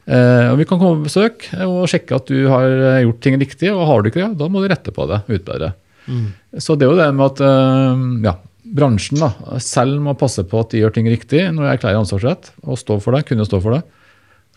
Eh, 0.08 0.48
og 0.48 0.58
Vi 0.58 0.66
kan 0.66 0.80
komme 0.80 1.02
på 1.02 1.10
besøk 1.12 1.46
og 1.60 1.84
sjekke 1.92 2.16
at 2.16 2.26
du 2.32 2.48
har 2.48 3.04
gjort 3.04 3.22
ting 3.22 3.38
riktig, 3.38 3.70
og 3.70 3.84
har 3.86 4.00
du 4.00 4.10
ikke 4.10 4.24
det, 4.24 4.34
da 4.40 4.48
må 4.48 4.64
du 4.64 4.72
rette 4.72 4.94
på 4.96 5.06
det. 5.12 5.22
utbedre. 5.28 5.74
Mm. 6.06 6.28
Så 6.60 6.76
det 6.78 6.86
er 6.86 6.92
jo 6.92 7.00
det 7.00 7.10
med 7.16 7.26
at 7.32 7.42
eh, 7.44 8.04
ja, 8.26 8.36
bransjen 8.76 9.20
da, 9.22 9.32
selv 9.62 10.00
må 10.04 10.16
passe 10.18 10.44
på 10.48 10.62
at 10.62 10.72
de 10.72 10.82
gjør 10.82 10.96
ting 10.96 11.10
riktig 11.10 11.44
når 11.50 11.66
de 11.66 11.74
erklærer 11.74 12.00
ansvarsrett, 12.00 12.52
og 12.64 12.80
stå 12.80 12.98
for 13.02 13.16
det, 13.16 13.26
kunne 13.28 13.46
stå 13.48 13.60
for 13.64 13.78
det. 13.78 13.84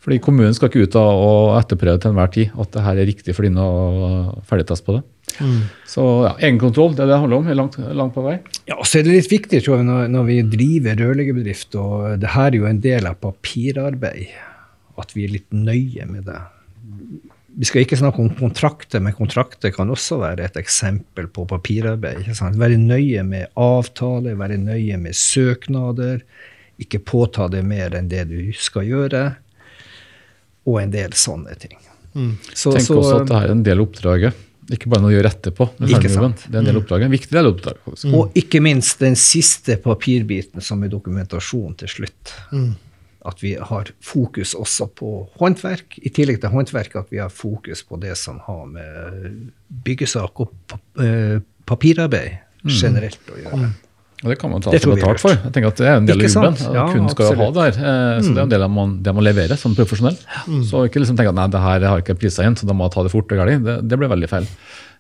Fordi 0.07 0.21
kommunen 0.23 0.53
skal 0.55 0.69
ikke 0.69 0.85
ut 0.87 0.95
av 0.95 1.19
og 1.19 1.53
etterprøve 1.57 1.99
til 1.99 2.13
enhver 2.13 2.29
tid 2.31 2.59
at 2.61 2.71
det 2.71 2.83
her 2.85 2.99
er 3.01 3.09
riktig 3.09 3.33
for 3.35 3.43
dine 3.43 3.59
å 3.59 4.35
ferdigtest 4.47 4.85
på 4.87 4.95
det. 4.95 5.01
Mm. 5.43 5.63
Så 5.89 6.03
ja, 6.23 6.33
egenkontroll, 6.47 6.93
det 6.95 7.03
er 7.03 7.09
det 7.09 7.15
det 7.15 7.21
handler 7.25 7.41
om. 7.41 7.49
langt, 7.59 7.75
langt 7.99 8.15
på 8.15 8.23
vei. 8.23 8.37
Ja, 8.69 8.77
så 8.87 8.99
er 8.99 9.07
det 9.07 9.17
litt 9.17 9.31
viktig 9.31 9.59
tror 9.65 9.81
jeg, 9.81 9.87
når, 9.89 10.07
når 10.13 10.29
vi 10.29 10.37
driver 10.53 11.01
rørleggerbedrift, 11.03 11.75
og 11.81 12.21
det 12.21 12.31
her 12.37 12.53
er 12.53 12.59
jo 12.61 12.69
en 12.69 12.79
del 12.83 13.09
av 13.09 13.19
papirarbeid, 13.23 14.37
at 14.97 15.11
vi 15.13 15.27
er 15.27 15.35
litt 15.35 15.51
nøye 15.53 16.07
med 16.09 16.23
det 16.29 16.39
vi 17.57 17.65
skal 17.65 17.81
ikke 17.81 17.97
snakke 17.97 18.21
om 18.21 18.29
kontrakter, 18.37 19.01
men 19.01 19.15
kontrakter 19.17 19.71
kan 19.73 19.89
også 19.89 20.19
være 20.21 20.45
et 20.45 20.59
eksempel 20.61 21.25
på 21.33 21.47
papirarbeid. 21.49 22.27
Være 22.53 22.77
nøye 22.77 23.23
med 23.25 23.49
avtaler, 23.57 24.37
være 24.37 24.59
nøye 24.61 24.99
med 25.01 25.17
søknader. 25.17 26.21
Ikke 26.77 27.01
påta 27.01 27.47
deg 27.49 27.65
mer 27.65 27.97
enn 27.97 28.11
det 28.11 28.27
du 28.29 28.51
skal 28.53 28.85
gjøre, 28.85 29.23
og 30.69 30.81
en 30.83 30.93
del 30.93 31.17
sånne 31.17 31.57
ting. 31.57 31.73
Mm. 32.13 32.35
Så, 32.51 32.75
Tenk 32.75 32.85
så, 32.85 32.99
også 33.01 33.23
at 33.23 33.31
det 33.31 33.39
er 33.39 33.55
en 33.55 33.65
del 33.65 33.81
av 33.81 33.89
oppdraget. 33.89 34.43
Ikke 34.77 34.91
bare 34.91 35.01
noe 35.01 35.13
å 35.13 35.15
gjøre 35.15 35.31
etterpå. 35.31 35.69
Ikke 35.87 36.11
sant. 36.11 36.43
Det 36.45 36.53
er 36.53 36.61
en 36.61 36.67
del 36.67 36.77
mm. 36.77 36.81
oppdrag, 36.83 37.07
en 37.07 37.13
viktig 37.15 37.33
del 37.33 37.47
av 37.47 37.55
oppdraget. 37.55 38.03
Mm. 38.03 38.17
Og 38.19 38.37
ikke 38.37 38.61
minst 38.61 39.01
den 39.01 39.17
siste 39.17 39.79
papirbiten 39.81 40.61
som 40.61 40.83
er 40.85 40.91
dokumentasjon 40.93 41.73
til 41.81 41.89
slutt. 41.89 42.35
Mm. 42.51 42.75
At 43.27 43.41
vi 43.43 43.55
har 43.59 43.89
fokus 44.03 44.53
også 44.55 44.87
på 44.95 45.11
håndverk, 45.41 45.97
i 45.99 46.11
tillegg 46.13 46.39
til 46.43 46.53
håndverk 46.53 46.95
at 47.01 47.09
vi 47.11 47.19
har 47.19 47.33
fokus 47.33 47.83
på 47.83 47.99
det 47.99 48.15
som 48.19 48.39
har 48.45 48.63
med 48.71 49.51
byggesak 49.83 50.43
og 50.45 50.77
eh, 51.03 51.41
papirarbeid 51.67 52.37
mm. 52.63 52.71
generelt 52.71 53.33
å 53.33 53.41
gjøre. 53.41 53.69
Og 54.23 54.31
Det 54.31 54.37
kan 54.41 54.49
man 54.49 54.63
ta 54.65 54.71
seg 54.73 54.89
betalt 54.89 55.21
for. 55.21 55.35
Jeg 55.35 55.53
tenker 55.53 55.69
at 55.69 55.77
Det 55.77 55.89
er 55.89 55.99
en 55.99 56.07
del 56.07 56.23
av 56.23 56.31
jobben. 56.31 56.55
Ja, 56.73 56.85
kun 56.89 57.09
skal 57.13 57.27
jo 57.29 57.37
ha 57.37 57.49
det 57.53 57.65
her. 57.67 57.75
Eh, 57.77 58.21
så 58.23 58.31
Det 58.31 58.39
er 58.39 58.47
en 58.47 58.53
del 58.55 58.65
av 58.65 58.71
man, 58.73 58.95
det 59.05 59.13
man 59.13 59.27
leverer 59.27 59.59
som 59.61 59.75
profesjonell. 59.77 60.17
Mm. 60.49 60.63
Så 60.65 60.87
ikke 60.87 61.03
liksom 61.03 61.19
tenke 61.19 61.35
at 61.35 61.37
nei, 61.37 61.49
det 61.53 61.61
her 61.61 61.85
har 61.85 62.01
ikke 62.01 62.17
priser 62.17 62.47
inn, 62.49 62.57
så 62.57 62.69
da 62.69 62.73
må 62.73 62.87
jeg 62.87 62.95
ta 62.95 63.05
det 63.05 63.13
fort 63.13 63.35
og 63.35 63.41
galt. 63.43 63.67
Det, 63.67 63.75
det 63.85 63.99
blir 64.01 64.09
veldig 64.09 64.29
feil. 64.31 64.47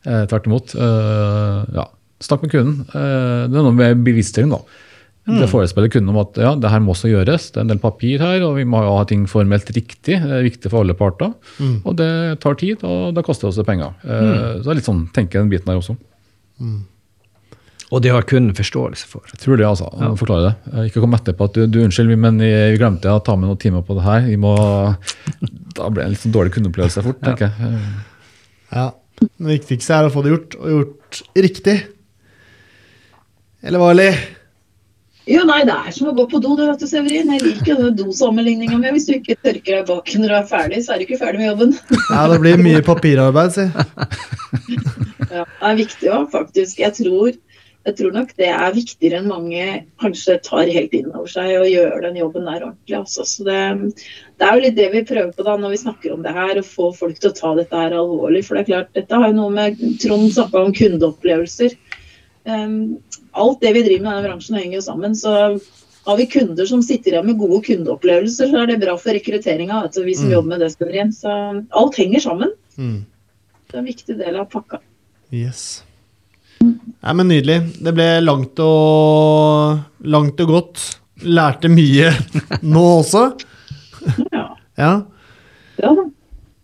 Eh, 0.05 0.25
tvert 0.29 0.49
imot. 0.51 0.75
Eh, 0.77 1.61
ja. 1.79 1.87
Snakk 2.27 2.45
med 2.45 2.53
kunden. 2.53 2.83
Eh, 2.93 3.47
det 3.49 3.57
er 3.57 3.65
noe 3.65 3.73
med 3.77 4.05
bevisstgjøring. 4.05 4.53
da. 4.53 4.61
Mm. 5.27 5.41
Det 5.41 5.47
forespeiler 5.51 5.91
kunden 5.91 6.13
om 6.13 6.21
at 6.21 6.37
ja, 6.39 6.53
det 6.55 6.69
her 6.71 6.79
må 6.83 6.93
også 6.93 7.09
gjøres. 7.11 7.49
Det 7.51 7.59
er 7.59 7.65
en 7.65 7.71
del 7.73 7.81
papir 7.83 8.21
her, 8.23 8.43
og 8.47 8.53
vi 8.55 8.63
må 8.67 8.79
ha 8.79 9.01
ting 9.09 9.25
formelt 9.27 9.67
riktig. 9.75 10.15
Det 10.23 10.35
er 10.37 10.45
viktig 10.45 10.71
for 10.71 10.85
alle 10.85 10.95
parter. 10.95 11.33
Mm. 11.59 11.81
Og 11.83 11.97
det 11.99 12.11
tar 12.43 12.55
tid, 12.61 12.85
og 12.87 13.09
det 13.17 13.25
koster 13.27 13.49
også 13.49 13.65
penger. 13.67 13.97
Eh, 14.07 14.21
mm. 14.23 14.37
Så 14.37 14.61
det 14.61 14.71
er 14.71 14.79
litt 14.79 14.87
sånn, 14.87 15.01
tenker 15.15 15.43
den 15.43 15.51
biten 15.51 15.73
her 15.73 15.81
også. 15.81 15.97
Mm. 16.63 16.85
Og 17.87 18.03
det 18.03 18.13
har 18.15 18.27
kunden 18.27 18.55
forståelse 18.55 19.07
for. 19.07 19.27
Jeg 19.33 19.41
tror 19.43 19.59
det, 19.59 19.67
altså. 19.67 19.89
Ja. 19.99 20.13
Forklare 20.19 20.47
det. 20.47 20.85
Ikke 20.89 21.03
kom 21.03 21.15
etterpå 21.15 21.49
at 21.51 21.59
du, 21.59 21.65
du 21.71 21.81
unnskyld, 21.83 22.15
men 22.23 22.39
vi 22.39 22.79
glemte 22.79 23.11
å 23.11 23.19
ta 23.23 23.35
med 23.39 23.51
noen 23.51 23.59
timer 23.59 23.83
på 23.87 23.99
det 23.99 24.07
her. 24.07 24.31
Må, 24.39 24.55
da 25.75 25.91
blir 25.91 26.01
det 26.01 26.07
en 26.07 26.15
litt 26.15 26.23
sånn 26.23 26.35
dårlig 26.35 26.55
kundeopplevelse 26.55 27.03
fort, 27.03 27.19
ja. 27.19 27.33
tenker 27.33 27.51
jeg. 27.51 27.83
Ja. 28.71 28.87
Det 29.27 29.51
viktigste 29.51 29.99
er 29.99 30.07
å 30.07 30.13
få 30.13 30.23
det 30.23 30.35
gjort, 30.35 30.57
og 30.59 30.73
gjort 30.75 31.21
riktig. 31.47 31.77
Eller 33.67 33.81
hva, 33.81 33.91
Eli? 33.95 34.09
Jo, 35.27 35.41
nei, 35.47 35.63
det 35.67 35.75
er 35.75 35.91
som 35.91 36.07
å 36.07 36.13
gå 36.15 36.23
på 36.31 36.39
do, 36.43 36.53
det, 36.55 36.69
vet 36.69 36.83
du, 36.83 36.87
Severin. 36.87 37.31
Jeg 37.35 37.43
liker 37.43 37.75
denne 37.75 37.95
dosammenligninga 37.99 38.77
mi. 38.79 38.93
hvis 38.95 39.09
du 39.09 39.17
ikke 39.17 39.35
tørker 39.43 39.81
deg 39.81 39.89
bak 39.89 40.13
når 40.15 40.31
du 40.31 40.35
er 40.37 40.45
ferdig, 40.47 40.83
så 40.85 40.93
er 40.93 41.01
du 41.01 41.07
ikke 41.07 41.19
ferdig 41.19 41.41
med 41.41 41.51
jobben. 41.51 41.73
Ja, 42.13 42.21
det 42.31 42.37
blir 42.43 42.61
mye 42.63 42.83
papirarbeid, 42.85 43.57
si. 43.57 43.65
ja, 45.35 45.43
det 45.43 45.67
er 45.71 45.81
viktig 45.81 46.13
òg, 46.15 46.29
faktisk. 46.31 46.79
Jeg 46.79 46.95
tror 47.01 47.35
jeg 47.87 47.95
tror 47.95 48.11
nok 48.11 48.33
det 48.35 48.47
er 48.51 48.73
viktigere 48.75 49.21
enn 49.21 49.29
mange 49.31 49.65
kanskje 50.01 50.33
tar 50.43 50.67
helt 50.75 50.95
inn 50.97 51.13
over 51.13 51.29
seg 51.31 51.53
og 51.55 51.69
gjør 51.71 52.01
den 52.03 52.17
jobben 52.19 52.47
der 52.49 52.65
ordentlig. 52.65 52.97
Altså. 52.97 53.23
Så 53.23 53.45
det, 53.47 53.61
det, 54.35 54.43
er 54.43 54.57
jo 54.57 54.63
litt 54.65 54.75
det 54.75 54.87
vi 54.91 55.03
prøver 55.07 55.31
på 55.35 55.45
da 55.47 55.53
når 55.55 55.71
vi 55.71 55.79
snakker 55.85 56.15
om 56.15 56.25
det 56.25 56.33
her, 56.35 56.59
å 56.59 56.65
få 56.67 56.89
folk 56.97 57.21
til 57.21 57.31
å 57.31 57.37
ta 57.37 57.53
dette 57.55 57.79
her 57.79 57.95
alvorlig. 57.95 58.43
For 58.43 58.57
det 58.57 58.65
er 58.65 58.69
klart, 58.73 58.91
dette 58.97 59.21
har 59.21 59.31
jo 59.31 59.37
noe 59.37 59.55
med 59.55 59.79
Trond 60.03 60.27
snakka 60.35 60.65
om 60.65 60.75
kundeopplevelser. 60.75 61.77
Um, 62.47 62.97
alt 63.35 63.59
det 63.61 63.73
vi 63.75 63.83
driver 63.83 64.05
med 64.05 64.11
i 64.11 64.15
denne 64.15 64.29
bransjen 64.29 64.57
henger 64.59 64.77
jo 64.79 64.85
sammen. 64.85 65.15
Så 65.19 65.33
har 66.07 66.17
vi 66.17 66.29
kunder 66.31 66.65
som 66.65 66.83
sitter 66.85 67.17
igjen 67.17 67.27
med 67.27 67.39
gode 67.41 67.59
kundeopplevelser, 67.65 68.51
så 68.51 68.63
er 68.63 68.71
det 68.71 68.79
bra 68.79 68.95
for 68.99 69.15
rekrutteringa. 69.15 69.81
Altså, 69.83 70.05
vi 70.07 70.15
som 70.15 70.29
mm. 70.29 70.33
jobber 70.37 70.53
med 70.53 70.63
det, 70.63 70.71
Severin. 70.75 71.11
Så 71.13 71.33
alt 71.81 71.99
henger 71.99 72.23
sammen. 72.23 72.53
Mm. 72.77 73.01
Det 73.67 73.75
er 73.75 73.83
en 73.83 73.89
viktig 73.91 74.15
del 74.21 74.39
av 74.39 74.47
pakka. 74.53 74.79
Yes. 75.35 75.83
Nei, 76.63 77.13
men 77.13 77.27
Nydelig. 77.27 77.59
Det 77.83 77.93
ble 77.97 78.07
langt 78.23 78.61
og, 78.63 79.83
langt 80.07 80.39
og 80.45 80.53
godt. 80.55 80.85
Lærte 81.27 81.69
mye 81.73 82.13
nå 82.73 82.85
også. 83.01 83.27
Ja. 84.31 84.45
ja. 84.79 84.93
ja 85.81 85.95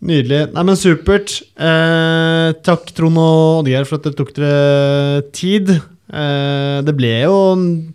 Nydelig. 0.03 0.43
Nei, 0.51 0.63
men 0.67 0.77
Supert. 0.79 1.37
Eh, 1.55 2.49
takk, 2.65 2.91
Trond 2.95 3.19
og 3.21 3.63
Oddgeir, 3.63 3.87
for 3.87 4.01
at 4.01 4.07
det 4.09 4.15
tok 4.19 4.33
dere 4.35 5.23
tid. 5.35 5.71
Eh, 6.13 6.79
det 6.85 6.93
ble 6.93 7.09
jo 7.23 7.37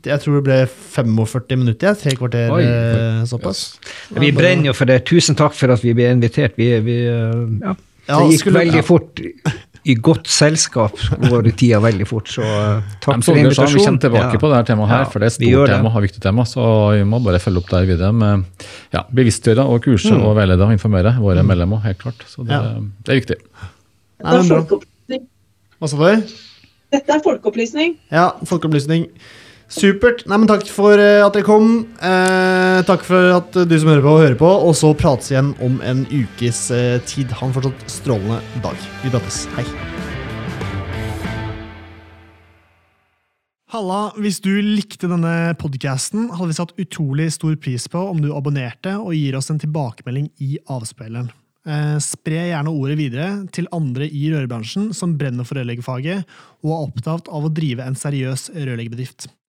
Jeg 0.03 0.19
tror 0.25 0.39
det 0.39 0.45
ble 0.49 0.57
45 0.67 1.61
minutter. 1.61 1.99
Tre 2.01 2.15
kvarter 2.19 2.55
Oi. 2.57 2.63
Eh, 2.65 3.21
såpass. 3.29 3.77
Yes. 3.85 4.23
Vi 4.25 4.33
brenner 4.35 4.73
jo 4.73 4.77
for 4.79 4.91
det. 4.91 5.03
Tusen 5.11 5.39
takk 5.39 5.55
for 5.59 5.75
at 5.75 5.85
vi 5.85 5.95
ble 5.95 6.09
invitert. 6.15 6.57
Vi, 6.59 6.73
vi 6.87 6.99
ja. 7.05 7.77
Det 8.09 8.23
gikk 8.33 8.41
skulle, 8.41 8.63
veldig 8.65 8.85
fort 8.89 9.21
i 9.85 9.95
godt 9.95 10.29
selskap 10.33 10.99
går 11.23 11.51
tida 11.53 11.81
veldig 11.83 12.07
fort. 12.09 12.31
Så 12.33 12.43
eh, 12.43 12.91
takk 13.05 13.23
for 13.25 13.39
invitasjonen. 13.39 13.77
Vi 13.79 13.85
kommer 13.85 14.03
tilbake 14.05 14.35
ja. 14.35 14.43
på 14.43 14.51
dette 14.53 14.73
temaet 14.73 14.93
her, 14.93 15.07
for 15.13 15.23
det 15.23 15.29
er 15.29 15.35
et 15.35 15.39
stort 15.39 15.73
tema 15.73 15.93
og 15.93 16.05
viktig 16.05 16.23
tema. 16.25 16.47
Så 16.49 16.67
vi 16.97 17.07
må 17.09 17.23
bare 17.25 17.41
følge 17.43 17.63
opp 17.63 17.73
der 17.73 17.89
videre 17.89 18.13
med 18.17 18.69
ja, 18.95 19.05
bevisstgjøre 19.21 19.65
og 19.65 19.83
kurse 19.87 20.15
mm. 20.15 20.23
og 20.27 20.37
veilede 20.39 20.67
og 20.67 20.77
informere 20.77 21.15
våre 21.19 21.45
mm. 21.45 21.51
medlemmer. 21.53 21.83
helt 21.87 22.03
klart. 22.03 22.23
Så 22.29 22.45
det, 22.45 22.55
ja. 22.59 22.79
det 23.07 23.15
er 23.15 23.21
viktig. 23.23 23.41
Dette 24.19 24.39
er 24.39 24.49
folkeopplysning. 24.53 25.27
Hva 25.79 25.91
sa 25.93 25.99
du? 26.03 26.33
Dette 26.95 27.15
er 27.15 27.21
folkeopplysning. 27.25 27.99
Ja, 28.15 28.31
folkeopplysning. 28.49 29.11
Supert. 29.69 30.25
Nei, 30.25 30.39
men 30.41 30.49
takk 30.49 30.65
for 30.73 30.97
eh, 30.97 31.21
at 31.21 31.35
dere 31.37 31.45
kom. 31.45 31.83
Eh, 32.01 32.79
takk 32.89 33.05
for 33.05 33.35
at 33.37 33.53
du 33.69 33.75
som 33.77 33.91
hører 33.93 34.05
på, 34.05 34.15
hører 34.23 34.39
på. 34.41 34.49
Og 34.65 34.73
så 34.79 34.95
prates 34.97 35.29
igjen 35.33 35.53
om 35.65 35.77
en 35.85 36.07
ukes 36.09 36.63
eh, 36.73 36.97
tid. 37.05 37.35
Ha 37.37 37.49
en 37.49 37.53
fortsatt 37.53 37.85
strålende 37.93 38.41
dag. 38.65 38.89
Vi 39.05 39.13
prates. 39.13 39.45
Hei. 39.59 39.67
Halla, 43.69 44.15
hvis 44.17 44.39
du 44.41 44.55
likte 44.65 45.11
denne 45.11 45.53
podkasten, 45.61 46.31
hadde 46.33 46.49
vi 46.49 46.57
satt 46.57 46.79
utrolig 46.81 47.29
stor 47.35 47.53
pris 47.61 47.85
på 47.93 48.01
om 48.01 48.23
du 48.25 48.31
abonnerte 48.33 48.95
og 48.97 49.13
gir 49.13 49.37
oss 49.37 49.53
en 49.53 49.61
tilbakemelding 49.61 50.31
i 50.41 50.57
avspilleren. 50.73 51.29
Eh, 51.69 51.99
spre 52.01 52.47
gjerne 52.49 52.73
ordet 52.73 52.97
videre 52.97 53.27
til 53.53 53.69
andre 53.77 54.09
i 54.09 54.31
rørbransjen 54.33 54.95
som 54.97 55.19
brenner 55.21 55.45
for 55.45 55.61
rørleggerfaget 55.61 56.25
og 56.65 56.71
er 56.73 56.87
opptatt 56.87 57.29
av 57.29 57.45
å 57.45 57.53
drive 57.53 57.85
en 57.85 57.99
seriøs 57.99 58.49
rørleggerbedrift. 58.57 59.29